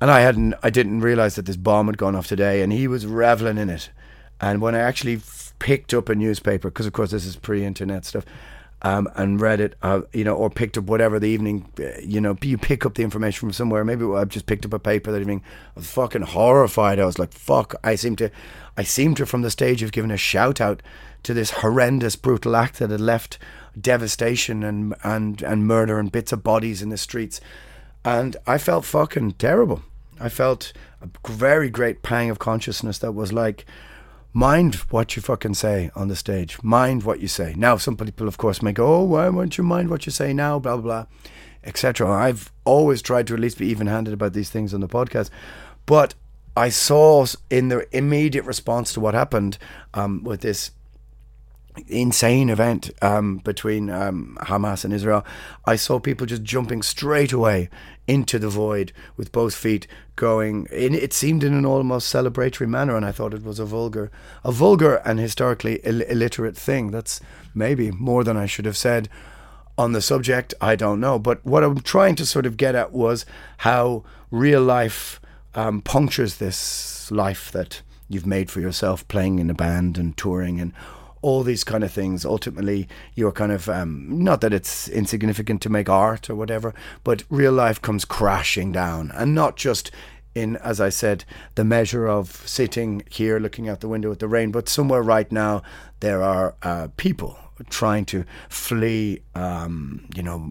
And 0.00 0.10
I 0.10 0.22
hadn't, 0.22 0.54
I 0.64 0.70
didn't 0.70 1.02
realize 1.02 1.36
that 1.36 1.46
this 1.46 1.56
bomb 1.56 1.86
had 1.86 1.96
gone 1.96 2.16
off 2.16 2.26
today, 2.26 2.60
and 2.60 2.72
he 2.72 2.88
was 2.88 3.06
reveling 3.06 3.56
in 3.56 3.70
it. 3.70 3.90
And 4.40 4.60
when 4.60 4.74
I 4.74 4.80
actually 4.80 5.16
f- 5.16 5.54
picked 5.58 5.94
up 5.94 6.08
a 6.08 6.14
newspaper, 6.14 6.68
because 6.68 6.86
of 6.86 6.92
course 6.92 7.10
this 7.10 7.24
is 7.24 7.36
pre-internet 7.36 8.04
stuff, 8.04 8.24
um, 8.82 9.08
and 9.14 9.40
read 9.40 9.60
it, 9.60 9.76
uh, 9.82 10.02
you 10.12 10.24
know, 10.24 10.34
or 10.34 10.50
picked 10.50 10.76
up 10.76 10.84
whatever 10.84 11.18
the 11.18 11.28
evening, 11.28 11.66
uh, 11.80 11.98
you 12.02 12.20
know, 12.20 12.36
you 12.42 12.58
pick 12.58 12.84
up 12.84 12.94
the 12.94 13.02
information 13.02 13.40
from 13.40 13.52
somewhere. 13.52 13.82
Maybe 13.84 14.04
I 14.04 14.24
just 14.24 14.44
picked 14.44 14.66
up 14.66 14.74
a 14.74 14.78
paper 14.78 15.10
that 15.10 15.20
evening. 15.20 15.42
I 15.74 15.80
was 15.80 15.90
fucking 15.90 16.22
horrified. 16.22 16.98
I 16.98 17.06
was 17.06 17.18
like, 17.18 17.32
fuck. 17.32 17.74
I 17.82 17.94
seem 17.94 18.14
to, 18.16 18.30
I 18.76 18.82
seem 18.82 19.14
to 19.14 19.24
from 19.24 19.40
the 19.40 19.50
stage 19.50 19.80
have 19.80 19.92
given 19.92 20.10
a 20.10 20.18
shout 20.18 20.60
out 20.60 20.82
to 21.22 21.32
this 21.32 21.50
horrendous, 21.50 22.16
brutal 22.16 22.54
act 22.54 22.78
that 22.78 22.90
had 22.90 23.00
left 23.00 23.38
devastation 23.80 24.62
and 24.62 24.94
and 25.02 25.42
and 25.42 25.66
murder 25.66 25.98
and 25.98 26.12
bits 26.12 26.32
of 26.32 26.44
bodies 26.44 26.82
in 26.82 26.90
the 26.90 26.98
streets, 26.98 27.40
and 28.04 28.36
I 28.46 28.58
felt 28.58 28.84
fucking 28.84 29.32
terrible. 29.32 29.82
I 30.20 30.28
felt 30.28 30.72
a 31.02 31.08
very 31.28 31.70
great 31.70 32.02
pang 32.02 32.30
of 32.30 32.38
consciousness 32.38 32.98
that 32.98 33.12
was 33.12 33.32
like 33.32 33.66
mind 34.34 34.74
what 34.90 35.16
you 35.16 35.22
fucking 35.22 35.54
say 35.54 35.90
on 35.94 36.08
the 36.08 36.16
stage. 36.16 36.62
Mind 36.62 37.04
what 37.04 37.20
you 37.20 37.28
say. 37.28 37.54
Now, 37.56 37.76
some 37.78 37.96
people, 37.96 38.28
of 38.28 38.36
course, 38.36 38.60
may 38.60 38.72
go, 38.72 38.96
oh, 38.96 39.04
why 39.04 39.28
won't 39.30 39.56
you 39.56 39.64
mind 39.64 39.88
what 39.88 40.04
you 40.04 40.12
say 40.12 40.34
now, 40.34 40.58
blah, 40.58 40.76
blah, 40.76 40.82
blah, 40.82 41.06
etc. 41.62 42.10
I've 42.10 42.52
always 42.64 43.00
tried 43.00 43.28
to 43.28 43.34
at 43.34 43.40
least 43.40 43.58
be 43.58 43.68
even 43.68 43.86
handed 43.86 44.12
about 44.12 44.32
these 44.34 44.50
things 44.50 44.74
on 44.74 44.80
the 44.80 44.88
podcast. 44.88 45.30
But 45.86 46.14
I 46.56 46.68
saw 46.68 47.26
in 47.48 47.68
the 47.68 47.86
immediate 47.96 48.44
response 48.44 48.92
to 48.94 49.00
what 49.00 49.14
happened 49.14 49.56
um, 49.94 50.22
with 50.24 50.40
this 50.40 50.72
insane 51.88 52.50
event 52.50 52.90
um, 53.02 53.38
between 53.38 53.90
um, 53.90 54.36
Hamas 54.42 54.84
and 54.84 54.92
Israel, 54.92 55.24
I 55.64 55.76
saw 55.76 55.98
people 55.98 56.26
just 56.26 56.42
jumping 56.42 56.82
straight 56.82 57.32
away 57.32 57.68
into 58.06 58.38
the 58.38 58.48
void 58.48 58.92
with 59.16 59.32
both 59.32 59.54
feet 59.54 59.86
going 60.16 60.66
in. 60.70 60.94
It 60.94 61.12
seemed 61.12 61.42
in 61.42 61.54
an 61.54 61.64
almost 61.64 62.12
celebratory 62.12 62.68
manner 62.68 62.96
and 62.96 63.04
I 63.04 63.12
thought 63.12 63.34
it 63.34 63.42
was 63.42 63.58
a 63.58 63.64
vulgar 63.64 64.10
a 64.44 64.52
vulgar 64.52 64.96
and 64.96 65.18
historically 65.18 65.80
Ill- 65.84 66.02
illiterate 66.02 66.56
thing. 66.56 66.90
That's 66.90 67.20
maybe 67.54 67.90
more 67.90 68.24
than 68.24 68.36
I 68.36 68.46
should 68.46 68.66
have 68.66 68.76
said 68.76 69.08
on 69.76 69.92
the 69.92 70.02
subject. 70.02 70.54
I 70.60 70.76
don't 70.76 71.00
know. 71.00 71.18
But 71.18 71.44
what 71.44 71.64
I'm 71.64 71.80
trying 71.80 72.14
to 72.16 72.26
sort 72.26 72.46
of 72.46 72.56
get 72.56 72.74
at 72.74 72.92
was 72.92 73.26
how 73.58 74.04
real 74.30 74.62
life 74.62 75.20
um, 75.54 75.80
punctures 75.80 76.36
this 76.36 77.10
life 77.10 77.50
that 77.52 77.82
you've 78.08 78.26
made 78.26 78.50
for 78.50 78.60
yourself 78.60 79.06
playing 79.08 79.38
in 79.38 79.50
a 79.50 79.54
band 79.54 79.98
and 79.98 80.16
touring 80.16 80.60
and 80.60 80.72
all 81.24 81.42
these 81.42 81.64
kind 81.64 81.82
of 81.82 81.90
things. 81.90 82.26
Ultimately, 82.26 82.86
you're 83.14 83.32
kind 83.32 83.50
of 83.50 83.66
um, 83.70 84.22
not 84.22 84.42
that 84.42 84.52
it's 84.52 84.88
insignificant 84.88 85.62
to 85.62 85.70
make 85.70 85.88
art 85.88 86.28
or 86.28 86.36
whatever, 86.36 86.74
but 87.02 87.24
real 87.30 87.52
life 87.52 87.80
comes 87.80 88.04
crashing 88.04 88.72
down, 88.72 89.10
and 89.14 89.34
not 89.34 89.56
just 89.56 89.90
in, 90.34 90.56
as 90.56 90.80
I 90.82 90.90
said, 90.90 91.24
the 91.54 91.64
measure 91.64 92.06
of 92.06 92.42
sitting 92.46 93.02
here 93.10 93.38
looking 93.38 93.70
out 93.70 93.80
the 93.80 93.88
window 93.88 94.12
at 94.12 94.18
the 94.18 94.28
rain, 94.28 94.50
but 94.50 94.68
somewhere 94.68 95.02
right 95.02 95.30
now 95.32 95.62
there 96.00 96.22
are 96.22 96.56
uh, 96.62 96.88
people 96.98 97.38
trying 97.70 98.04
to 98.04 98.24
flee, 98.50 99.20
um, 99.34 100.06
you 100.14 100.22
know, 100.22 100.50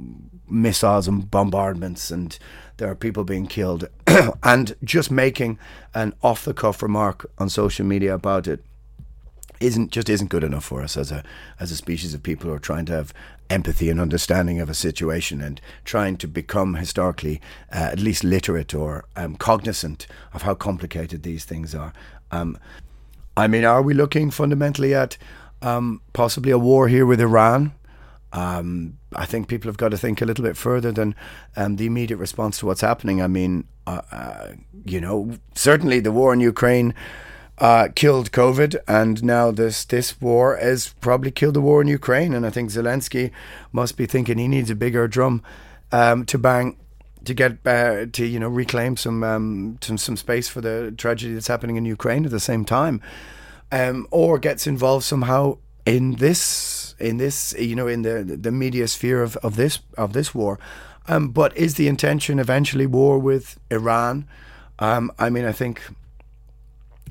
missiles 0.49 1.07
and 1.07 1.29
bombardments, 1.29 2.09
and 2.09 2.39
there 2.77 2.89
are 2.89 2.95
people 2.95 3.23
being 3.23 3.45
killed, 3.45 3.87
and 4.43 4.75
just 4.83 5.11
making 5.11 5.59
an 5.93 6.15
off 6.23 6.45
the 6.45 6.53
cuff 6.53 6.81
remark 6.81 7.29
on 7.37 7.47
social 7.47 7.85
media 7.85 8.15
about 8.15 8.47
it 8.47 8.63
isn't 9.59 9.91
just 9.91 10.09
isn't 10.09 10.29
good 10.29 10.43
enough 10.43 10.65
for 10.65 10.81
us 10.81 10.97
as 10.97 11.11
a 11.11 11.23
as 11.59 11.71
a 11.71 11.75
species 11.75 12.13
of 12.13 12.23
people 12.23 12.49
who 12.49 12.55
are 12.55 12.59
trying 12.59 12.85
to 12.85 12.93
have 12.93 13.13
empathy 13.49 13.89
and 13.89 13.99
understanding 13.99 14.59
of 14.59 14.69
a 14.69 14.73
situation 14.73 15.41
and 15.41 15.61
trying 15.85 16.17
to 16.17 16.27
become 16.27 16.75
historically 16.75 17.39
uh, 17.71 17.89
at 17.91 17.99
least 17.99 18.23
literate 18.23 18.73
or 18.73 19.05
um, 19.15 19.35
cognizant 19.35 20.07
of 20.33 20.41
how 20.41 20.55
complicated 20.55 21.23
these 21.23 21.45
things 21.45 21.75
are. 21.75 21.93
Um, 22.31 22.57
I 23.35 23.47
mean, 23.47 23.65
are 23.65 23.81
we 23.81 23.93
looking 23.93 24.31
fundamentally 24.31 24.93
at 24.93 25.17
um, 25.61 26.01
possibly 26.13 26.51
a 26.51 26.57
war 26.57 26.87
here 26.87 27.05
with 27.05 27.21
Iran? 27.21 27.73
Um, 28.31 28.97
I 29.15 29.25
think 29.25 29.47
people 29.47 29.69
have 29.69 29.77
got 29.77 29.89
to 29.89 29.97
think 29.97 30.21
a 30.21 30.25
little 30.25 30.43
bit 30.43 30.57
further 30.57 30.91
than 30.91 31.15
um, 31.55 31.75
the 31.75 31.85
immediate 31.85 32.17
response 32.17 32.57
to 32.59 32.65
what's 32.65 32.81
happening. 32.81 33.21
I 33.21 33.27
mean, 33.27 33.67
uh, 33.85 34.01
uh, 34.11 34.47
you 34.85 34.99
know, 34.99 35.37
certainly 35.53 35.99
the 35.99 36.11
war 36.11 36.33
in 36.33 36.39
Ukraine 36.39 36.95
uh, 37.59 37.89
killed 37.95 38.31
COVID, 38.31 38.75
and 38.87 39.23
now 39.23 39.51
this 39.51 39.85
this 39.85 40.19
war 40.19 40.57
has 40.57 40.93
probably 41.01 41.31
killed 41.31 41.53
the 41.53 41.61
war 41.61 41.81
in 41.81 41.87
Ukraine. 41.87 42.33
And 42.33 42.45
I 42.45 42.49
think 42.49 42.71
Zelensky 42.71 43.31
must 43.71 43.97
be 43.97 44.05
thinking 44.05 44.37
he 44.37 44.47
needs 44.47 44.69
a 44.69 44.75
bigger 44.75 45.07
drum 45.07 45.43
um, 45.91 46.25
to 46.25 46.37
bang 46.37 46.77
to 47.25 47.33
get 47.33 47.65
uh, 47.65 48.05
to 48.11 48.25
you 48.25 48.39
know 48.39 48.49
reclaim 48.49 48.97
some, 48.97 49.23
um, 49.23 49.77
some 49.81 49.97
some 49.97 50.17
space 50.17 50.49
for 50.49 50.61
the 50.61 50.93
tragedy 50.97 51.33
that's 51.33 51.47
happening 51.47 51.75
in 51.75 51.85
Ukraine 51.85 52.25
at 52.25 52.31
the 52.31 52.39
same 52.39 52.65
time, 52.65 53.01
um, 53.71 54.07
or 54.11 54.39
gets 54.39 54.67
involved 54.67 55.05
somehow 55.05 55.57
in 55.85 56.15
this 56.15 56.95
in 56.99 57.17
this 57.17 57.53
you 57.57 57.75
know 57.75 57.87
in 57.87 58.01
the 58.01 58.23
the 58.23 58.51
media 58.51 58.87
sphere 58.87 59.21
of, 59.21 59.37
of 59.37 59.55
this 59.55 59.79
of 59.97 60.13
this 60.13 60.33
war. 60.33 60.59
Um, 61.07 61.29
but 61.29 61.55
is 61.57 61.75
the 61.75 61.89
intention 61.89 62.39
eventually 62.39 62.85
war 62.85 63.19
with 63.19 63.59
Iran? 63.69 64.25
Um, 64.79 65.11
I 65.19 65.29
mean, 65.29 65.45
I 65.45 65.51
think 65.51 65.81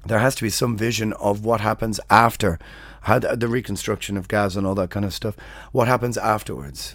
there 0.07 0.18
has 0.18 0.34
to 0.36 0.42
be 0.42 0.50
some 0.50 0.76
vision 0.76 1.12
of 1.14 1.44
what 1.44 1.61
happens 1.61 2.00
after 2.11 2.59
how 3.03 3.18
the, 3.18 3.48
reconstruction 3.48 4.16
of 4.16 4.28
Gaza 4.28 4.59
and 4.59 4.66
all 4.66 4.76
that 4.76 4.90
kind 4.90 5.05
of 5.05 5.12
stuff. 5.12 5.36
What 5.72 5.88
happens 5.88 6.16
afterwards? 6.16 6.94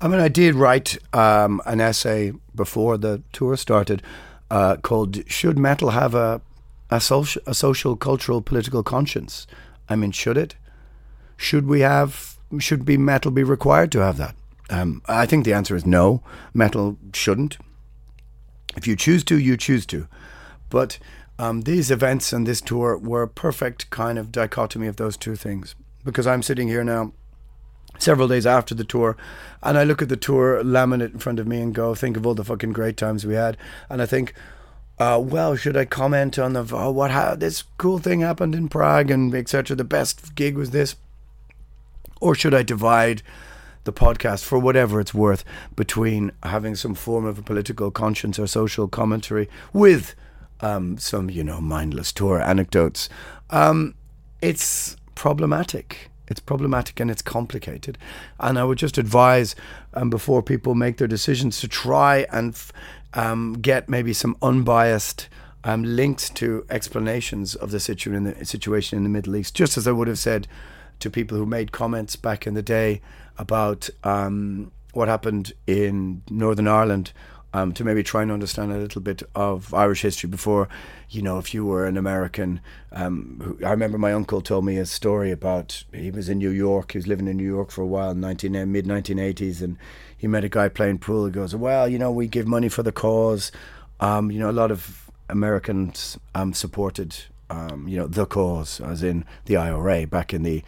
I 0.00 0.08
mean, 0.08 0.20
I 0.20 0.28
did 0.28 0.54
write 0.54 0.98
um, 1.12 1.60
an 1.66 1.80
essay 1.80 2.32
before 2.54 2.96
the 2.96 3.22
tour 3.32 3.56
started 3.56 4.02
uh, 4.50 4.76
called 4.76 5.28
"Should 5.30 5.58
Metal 5.58 5.90
Have 5.90 6.14
a 6.14 6.40
a 6.90 7.00
social, 7.00 7.42
a 7.46 7.54
social, 7.54 7.96
cultural, 7.96 8.40
political 8.40 8.82
conscience?" 8.82 9.46
I 9.88 9.96
mean, 9.96 10.12
should 10.12 10.38
it? 10.38 10.56
Should 11.36 11.66
we 11.66 11.80
have? 11.80 12.36
Should 12.58 12.84
be 12.84 12.96
metal 12.96 13.30
be 13.30 13.42
required 13.42 13.90
to 13.92 14.00
have 14.00 14.16
that? 14.18 14.34
Um, 14.70 15.02
I 15.06 15.26
think 15.26 15.44
the 15.44 15.54
answer 15.54 15.74
is 15.74 15.86
no. 15.86 16.22
Metal 16.54 16.98
shouldn't. 17.12 17.58
If 18.76 18.86
you 18.86 18.96
choose 18.96 19.24
to, 19.24 19.38
you 19.38 19.56
choose 19.56 19.86
to. 19.86 20.06
But 20.70 20.98
um, 21.38 21.62
these 21.62 21.90
events 21.90 22.32
and 22.32 22.46
this 22.46 22.60
tour 22.60 22.96
were 22.96 23.22
a 23.22 23.28
perfect 23.28 23.90
kind 23.90 24.18
of 24.18 24.32
dichotomy 24.32 24.86
of 24.86 24.96
those 24.96 25.16
two 25.16 25.36
things. 25.36 25.74
Because 26.04 26.26
I'm 26.26 26.42
sitting 26.42 26.68
here 26.68 26.84
now, 26.84 27.12
several 27.98 28.28
days 28.28 28.46
after 28.46 28.74
the 28.74 28.84
tour, 28.84 29.16
and 29.62 29.78
I 29.78 29.84
look 29.84 30.02
at 30.02 30.08
the 30.08 30.16
tour 30.16 30.62
laminate 30.62 31.12
in 31.12 31.18
front 31.18 31.38
of 31.38 31.46
me 31.46 31.60
and 31.60 31.74
go, 31.74 31.94
think 31.94 32.16
of 32.16 32.26
all 32.26 32.34
the 32.34 32.44
fucking 32.44 32.72
great 32.72 32.96
times 32.96 33.24
we 33.24 33.34
had, 33.34 33.56
and 33.88 34.02
I 34.02 34.06
think, 34.06 34.34
uh, 34.98 35.20
well, 35.22 35.56
should 35.56 35.76
I 35.76 35.84
comment 35.84 36.38
on 36.38 36.52
the 36.52 36.66
oh, 36.72 36.90
what 36.90 37.10
how 37.10 37.34
this 37.34 37.64
cool 37.78 37.98
thing 37.98 38.20
happened 38.20 38.54
in 38.54 38.68
Prague 38.68 39.10
and 39.10 39.34
etc. 39.34 39.74
The 39.76 39.84
best 39.84 40.34
gig 40.34 40.56
was 40.56 40.70
this, 40.70 40.96
or 42.20 42.34
should 42.34 42.54
I 42.54 42.62
divide 42.62 43.22
the 43.84 43.92
podcast 43.92 44.44
for 44.44 44.58
whatever 44.58 45.00
it's 45.00 45.14
worth 45.14 45.44
between 45.74 46.30
having 46.44 46.76
some 46.76 46.94
form 46.94 47.24
of 47.24 47.38
a 47.38 47.42
political 47.42 47.90
conscience 47.90 48.38
or 48.38 48.46
social 48.46 48.86
commentary 48.86 49.48
with 49.72 50.14
um, 50.62 50.96
some, 50.98 51.28
you 51.28 51.44
know, 51.44 51.60
mindless 51.60 52.12
tour 52.12 52.40
anecdotes. 52.40 53.08
Um, 53.50 53.94
it's 54.40 54.96
problematic. 55.14 56.10
It's 56.28 56.40
problematic 56.40 57.00
and 57.00 57.10
it's 57.10 57.22
complicated. 57.22 57.98
And 58.40 58.58
I 58.58 58.64
would 58.64 58.78
just 58.78 58.96
advise 58.96 59.54
um, 59.92 60.08
before 60.08 60.42
people 60.42 60.74
make 60.74 60.96
their 60.96 61.08
decisions 61.08 61.60
to 61.60 61.68
try 61.68 62.26
and 62.32 62.54
f- 62.54 62.72
um, 63.12 63.54
get 63.54 63.88
maybe 63.88 64.12
some 64.12 64.36
unbiased 64.40 65.28
um, 65.64 65.82
links 65.84 66.30
to 66.30 66.64
explanations 66.70 67.54
of 67.54 67.70
the, 67.70 67.80
situ- 67.80 68.14
in 68.14 68.24
the 68.24 68.44
situation 68.44 68.96
in 68.96 69.02
the 69.02 69.10
Middle 69.10 69.36
East, 69.36 69.54
just 69.54 69.76
as 69.76 69.86
I 69.86 69.92
would 69.92 70.08
have 70.08 70.18
said 70.18 70.48
to 71.00 71.10
people 71.10 71.36
who 71.36 71.46
made 71.46 71.72
comments 71.72 72.16
back 72.16 72.46
in 72.46 72.54
the 72.54 72.62
day 72.62 73.02
about 73.36 73.90
um, 74.04 74.70
what 74.92 75.08
happened 75.08 75.52
in 75.66 76.22
Northern 76.30 76.68
Ireland 76.68 77.12
um, 77.52 77.72
to 77.72 77.84
maybe 77.84 78.02
try 78.02 78.22
and 78.22 78.32
understand 78.32 78.72
a 78.72 78.78
little 78.78 79.00
bit 79.00 79.22
of 79.34 79.72
Irish 79.74 80.02
history 80.02 80.28
before, 80.28 80.68
you 81.10 81.22
know, 81.22 81.38
if 81.38 81.52
you 81.52 81.64
were 81.64 81.86
an 81.86 81.96
American. 81.96 82.60
Um, 82.90 83.40
who, 83.42 83.64
I 83.64 83.70
remember 83.70 83.98
my 83.98 84.12
uncle 84.12 84.40
told 84.40 84.64
me 84.64 84.78
a 84.78 84.86
story 84.86 85.30
about 85.30 85.84
he 85.92 86.10
was 86.10 86.28
in 86.28 86.38
New 86.38 86.50
York. 86.50 86.92
He 86.92 86.98
was 86.98 87.06
living 87.06 87.28
in 87.28 87.36
New 87.36 87.44
York 87.44 87.70
for 87.70 87.82
a 87.82 87.86
while, 87.86 88.12
in 88.12 88.20
19, 88.20 88.56
uh, 88.56 88.66
mid 88.66 88.86
1980s, 88.86 89.62
and 89.62 89.76
he 90.16 90.26
met 90.26 90.44
a 90.44 90.48
guy 90.48 90.68
playing 90.68 90.98
pool. 90.98 91.26
He 91.26 91.32
goes, 91.32 91.54
"Well, 91.54 91.88
you 91.88 91.98
know, 91.98 92.10
we 92.10 92.26
give 92.26 92.46
money 92.46 92.68
for 92.68 92.82
the 92.82 92.92
cause." 92.92 93.52
Um, 94.00 94.30
you 94.30 94.38
know, 94.38 94.50
a 94.50 94.52
lot 94.52 94.70
of 94.70 95.10
Americans 95.28 96.18
um, 96.34 96.52
supported 96.52 97.14
um, 97.52 97.86
you 97.86 97.98
know, 97.98 98.06
the 98.06 98.24
cause, 98.24 98.80
as 98.80 99.02
in 99.02 99.26
the 99.44 99.56
IRA 99.56 100.06
back 100.06 100.32
in 100.32 100.42
the 100.42 100.62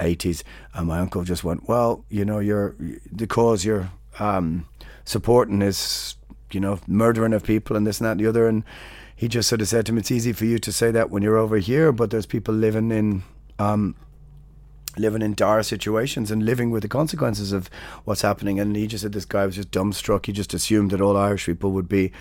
80s. 0.00 0.42
And 0.74 0.88
my 0.88 0.98
uncle 0.98 1.22
just 1.22 1.44
went, 1.44 1.68
well, 1.68 2.04
you 2.08 2.24
know, 2.24 2.40
you're, 2.40 2.74
the 3.10 3.28
cause 3.28 3.64
you're 3.64 3.90
um, 4.18 4.66
supporting 5.04 5.62
is, 5.62 6.16
you 6.50 6.60
know, 6.60 6.78
murdering 6.86 7.32
of 7.32 7.42
people 7.42 7.76
and 7.76 7.86
this 7.86 8.00
and 8.00 8.06
that 8.06 8.12
and 8.12 8.20
the 8.20 8.28
other. 8.28 8.46
And 8.46 8.64
he 9.16 9.28
just 9.28 9.48
sort 9.48 9.60
of 9.60 9.68
said 9.68 9.86
to 9.86 9.92
him, 9.92 9.98
it's 9.98 10.10
easy 10.10 10.32
for 10.32 10.44
you 10.44 10.58
to 10.58 10.72
say 10.72 10.90
that 10.90 11.10
when 11.10 11.22
you're 11.22 11.36
over 11.36 11.58
here, 11.58 11.92
but 11.92 12.10
there's 12.10 12.26
people 12.26 12.54
living 12.54 12.90
in, 12.90 13.22
um, 13.58 13.94
living 14.96 15.22
in 15.22 15.34
dire 15.34 15.62
situations 15.62 16.30
and 16.30 16.44
living 16.44 16.70
with 16.70 16.82
the 16.82 16.88
consequences 16.88 17.52
of 17.52 17.68
what's 18.04 18.22
happening. 18.22 18.60
And 18.60 18.76
he 18.76 18.86
just 18.86 19.02
said 19.02 19.12
this 19.12 19.24
guy 19.24 19.46
was 19.46 19.56
just 19.56 19.70
dumbstruck. 19.70 20.26
He 20.26 20.32
just 20.32 20.54
assumed 20.54 20.90
that 20.90 21.00
all 21.00 21.16
Irish 21.16 21.46
people 21.46 21.72
would 21.72 21.88
be 21.88 22.12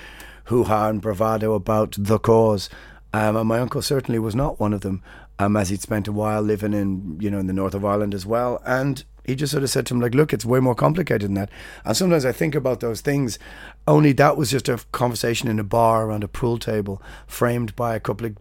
hoo 0.45 0.63
ha 0.63 0.89
and 0.89 1.01
bravado 1.01 1.53
about 1.53 1.95
the 1.97 2.19
cause. 2.19 2.69
Um, 3.13 3.36
and 3.36 3.47
my 3.47 3.59
uncle 3.59 3.82
certainly 3.82 4.19
was 4.19 4.36
not 4.36 4.59
one 4.59 4.74
of 4.74 4.82
them, 4.82 5.03
um, 5.38 5.55
as 5.55 5.69
he'd 5.69 5.82
spent 5.82 6.07
a 6.07 6.11
while 6.11 6.41
living 6.41 6.74
in, 6.74 7.17
you 7.19 7.30
know, 7.30 7.38
in 7.38 7.47
the 7.47 7.53
north 7.53 7.76
of 7.76 7.86
Ireland 7.86 8.13
as 8.13 8.26
well. 8.26 8.61
And 8.65 9.03
he 9.24 9.36
just 9.36 9.51
sort 9.51 9.63
of 9.63 9.69
said 9.69 9.86
to 9.86 9.93
him, 9.93 10.01
like, 10.01 10.15
look, 10.15 10.34
it's 10.34 10.45
way 10.45 10.59
more 10.59 10.76
complicated 10.76 11.30
than 11.30 11.36
that. 11.36 11.49
And 11.86 11.95
sometimes 11.95 12.26
I 12.26 12.32
think 12.32 12.55
about 12.55 12.80
those 12.80 13.01
things. 13.01 13.39
Only 13.88 14.14
that 14.14 14.38
was 14.38 14.52
just 14.52 14.70
a 14.70 14.80
conversation 14.92 15.50
in 15.50 15.60
a 15.60 15.64
bar 15.64 16.06
around 16.06 16.24
a 16.24 16.28
pool 16.28 16.58
table, 16.58 17.02
framed 17.28 17.76
by 17.76 17.96
a 17.96 18.00
couple 18.00 18.28
of 18.28 18.38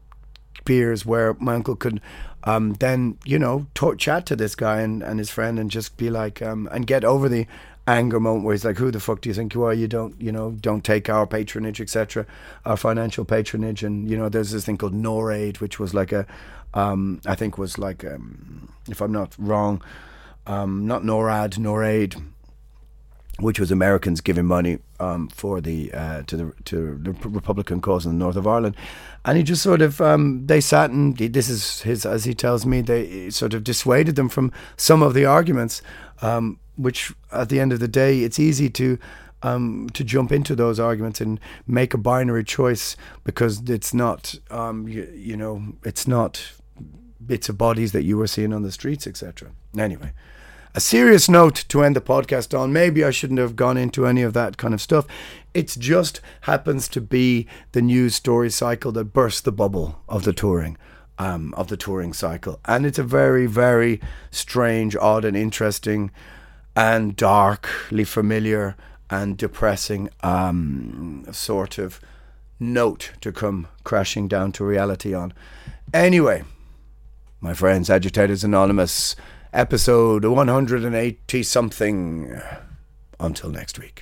beers, 0.64 1.04
where 1.04 1.34
my 1.34 1.54
uncle 1.54 1.74
could 1.74 2.00
um, 2.44 2.74
then, 2.74 3.18
you 3.24 3.38
know, 3.38 3.66
talk, 3.74 3.98
chat 3.98 4.26
to 4.26 4.36
this 4.36 4.54
guy 4.54 4.80
and, 4.80 5.02
and 5.02 5.18
his 5.18 5.30
friend 5.30 5.58
and 5.58 5.70
just 5.70 5.96
be 5.96 6.10
like, 6.10 6.42
um, 6.42 6.68
and 6.72 6.86
get 6.86 7.04
over 7.04 7.28
the 7.28 7.46
anger 7.86 8.20
moment 8.20 8.44
where 8.44 8.54
he's 8.54 8.64
like, 8.64 8.78
"Who 8.78 8.90
the 8.90 9.00
fuck 9.00 9.20
do 9.20 9.28
you 9.28 9.34
think 9.34 9.54
you 9.54 9.64
are? 9.64 9.74
You 9.74 9.88
don't, 9.88 10.20
you 10.20 10.32
know, 10.32 10.52
don't 10.52 10.84
take 10.84 11.08
our 11.08 11.26
patronage, 11.26 11.80
etc., 11.80 12.26
our 12.64 12.76
financial 12.76 13.24
patronage." 13.24 13.82
And 13.82 14.08
you 14.08 14.16
know, 14.16 14.28
there's 14.28 14.50
this 14.52 14.64
thing 14.64 14.78
called 14.78 14.94
NORAID, 14.94 15.60
which 15.60 15.78
was 15.78 15.94
like 15.94 16.12
a, 16.12 16.26
um, 16.74 17.20
I 17.26 17.34
think 17.34 17.58
was 17.58 17.78
like, 17.78 18.04
um, 18.04 18.72
if 18.88 19.00
I'm 19.00 19.12
not 19.12 19.34
wrong, 19.38 19.82
um, 20.46 20.86
not 20.86 21.02
NORAD, 21.02 21.58
NORAID, 21.58 22.22
which 23.38 23.58
was 23.58 23.70
Americans 23.70 24.20
giving 24.20 24.44
money 24.44 24.78
um, 25.00 25.28
for 25.28 25.60
the 25.60 25.92
uh, 25.92 26.22
to 26.22 26.36
the 26.36 26.52
to 26.64 26.98
the 26.98 27.12
Republican 27.28 27.80
cause 27.80 28.04
in 28.04 28.12
the 28.12 28.18
north 28.18 28.36
of 28.36 28.46
Ireland, 28.46 28.76
and 29.24 29.36
he 29.36 29.42
just 29.42 29.62
sort 29.62 29.82
of 29.82 30.00
um, 30.00 30.46
they 30.46 30.60
sat 30.60 30.90
and 30.90 31.16
this 31.16 31.48
is 31.48 31.82
his 31.82 32.04
as 32.04 32.24
he 32.24 32.34
tells 32.34 32.66
me 32.66 32.80
they 32.80 33.30
sort 33.30 33.54
of 33.54 33.64
dissuaded 33.64 34.16
them 34.16 34.28
from 34.28 34.52
some 34.76 35.02
of 35.02 35.14
the 35.14 35.24
arguments. 35.24 35.82
Um, 36.20 36.58
which 36.76 37.12
at 37.30 37.50
the 37.50 37.60
end 37.60 37.72
of 37.72 37.80
the 37.80 37.88
day, 37.88 38.20
it's 38.20 38.38
easy 38.38 38.70
to 38.70 38.98
um, 39.42 39.88
to 39.90 40.04
jump 40.04 40.32
into 40.32 40.54
those 40.54 40.78
arguments 40.78 41.20
and 41.20 41.40
make 41.66 41.94
a 41.94 41.98
binary 41.98 42.44
choice 42.44 42.96
because 43.24 43.68
it's 43.68 43.92
not, 43.92 44.36
um, 44.50 44.86
you, 44.88 45.10
you, 45.14 45.36
know, 45.36 45.62
it's 45.84 46.06
not 46.06 46.52
bits 47.24 47.48
of 47.48 47.58
bodies 47.58 47.92
that 47.92 48.04
you 48.04 48.16
were 48.16 48.26
seeing 48.26 48.52
on 48.52 48.62
the 48.62 48.72
streets, 48.72 49.06
etc. 49.06 49.50
Anyway, 49.76 50.12
a 50.74 50.80
serious 50.80 51.28
note 51.28 51.64
to 51.68 51.82
end 51.82 51.96
the 51.96 52.00
podcast 52.00 52.58
on. 52.58 52.72
Maybe 52.72 53.04
I 53.04 53.10
shouldn't 53.10 53.40
have 53.40 53.56
gone 53.56 53.76
into 53.76 54.06
any 54.06 54.22
of 54.22 54.32
that 54.34 54.56
kind 54.56 54.72
of 54.74 54.80
stuff. 54.80 55.06
It 55.54 55.76
just 55.78 56.20
happens 56.42 56.88
to 56.88 57.00
be 57.00 57.46
the 57.72 57.82
news 57.82 58.14
story 58.14 58.50
cycle 58.50 58.92
that 58.92 59.12
burst 59.12 59.44
the 59.44 59.52
bubble 59.52 60.00
of 60.08 60.24
the 60.24 60.32
touring. 60.32 60.76
Um, 61.18 61.54
of 61.56 61.68
the 61.68 61.76
touring 61.76 62.14
cycle, 62.14 62.58
and 62.64 62.84
it's 62.84 62.98
a 62.98 63.04
very, 63.04 63.46
very 63.46 64.00
strange, 64.32 64.96
odd, 64.96 65.24
and 65.24 65.36
interesting 65.36 66.10
and 66.74 67.14
darkly 67.14 68.02
familiar 68.02 68.76
and 69.10 69.36
depressing 69.36 70.08
um, 70.22 71.26
sort 71.30 71.78
of 71.78 72.00
note 72.58 73.12
to 73.20 73.30
come 73.30 73.68
crashing 73.84 74.26
down 74.26 74.52
to 74.52 74.64
reality 74.64 75.12
on. 75.12 75.34
Anyway, 75.92 76.44
my 77.40 77.52
friends, 77.52 77.90
Agitators 77.90 78.42
Anonymous, 78.42 79.14
episode 79.52 80.24
180 80.24 81.42
something. 81.42 82.40
Until 83.20 83.50
next 83.50 83.78
week. 83.78 84.01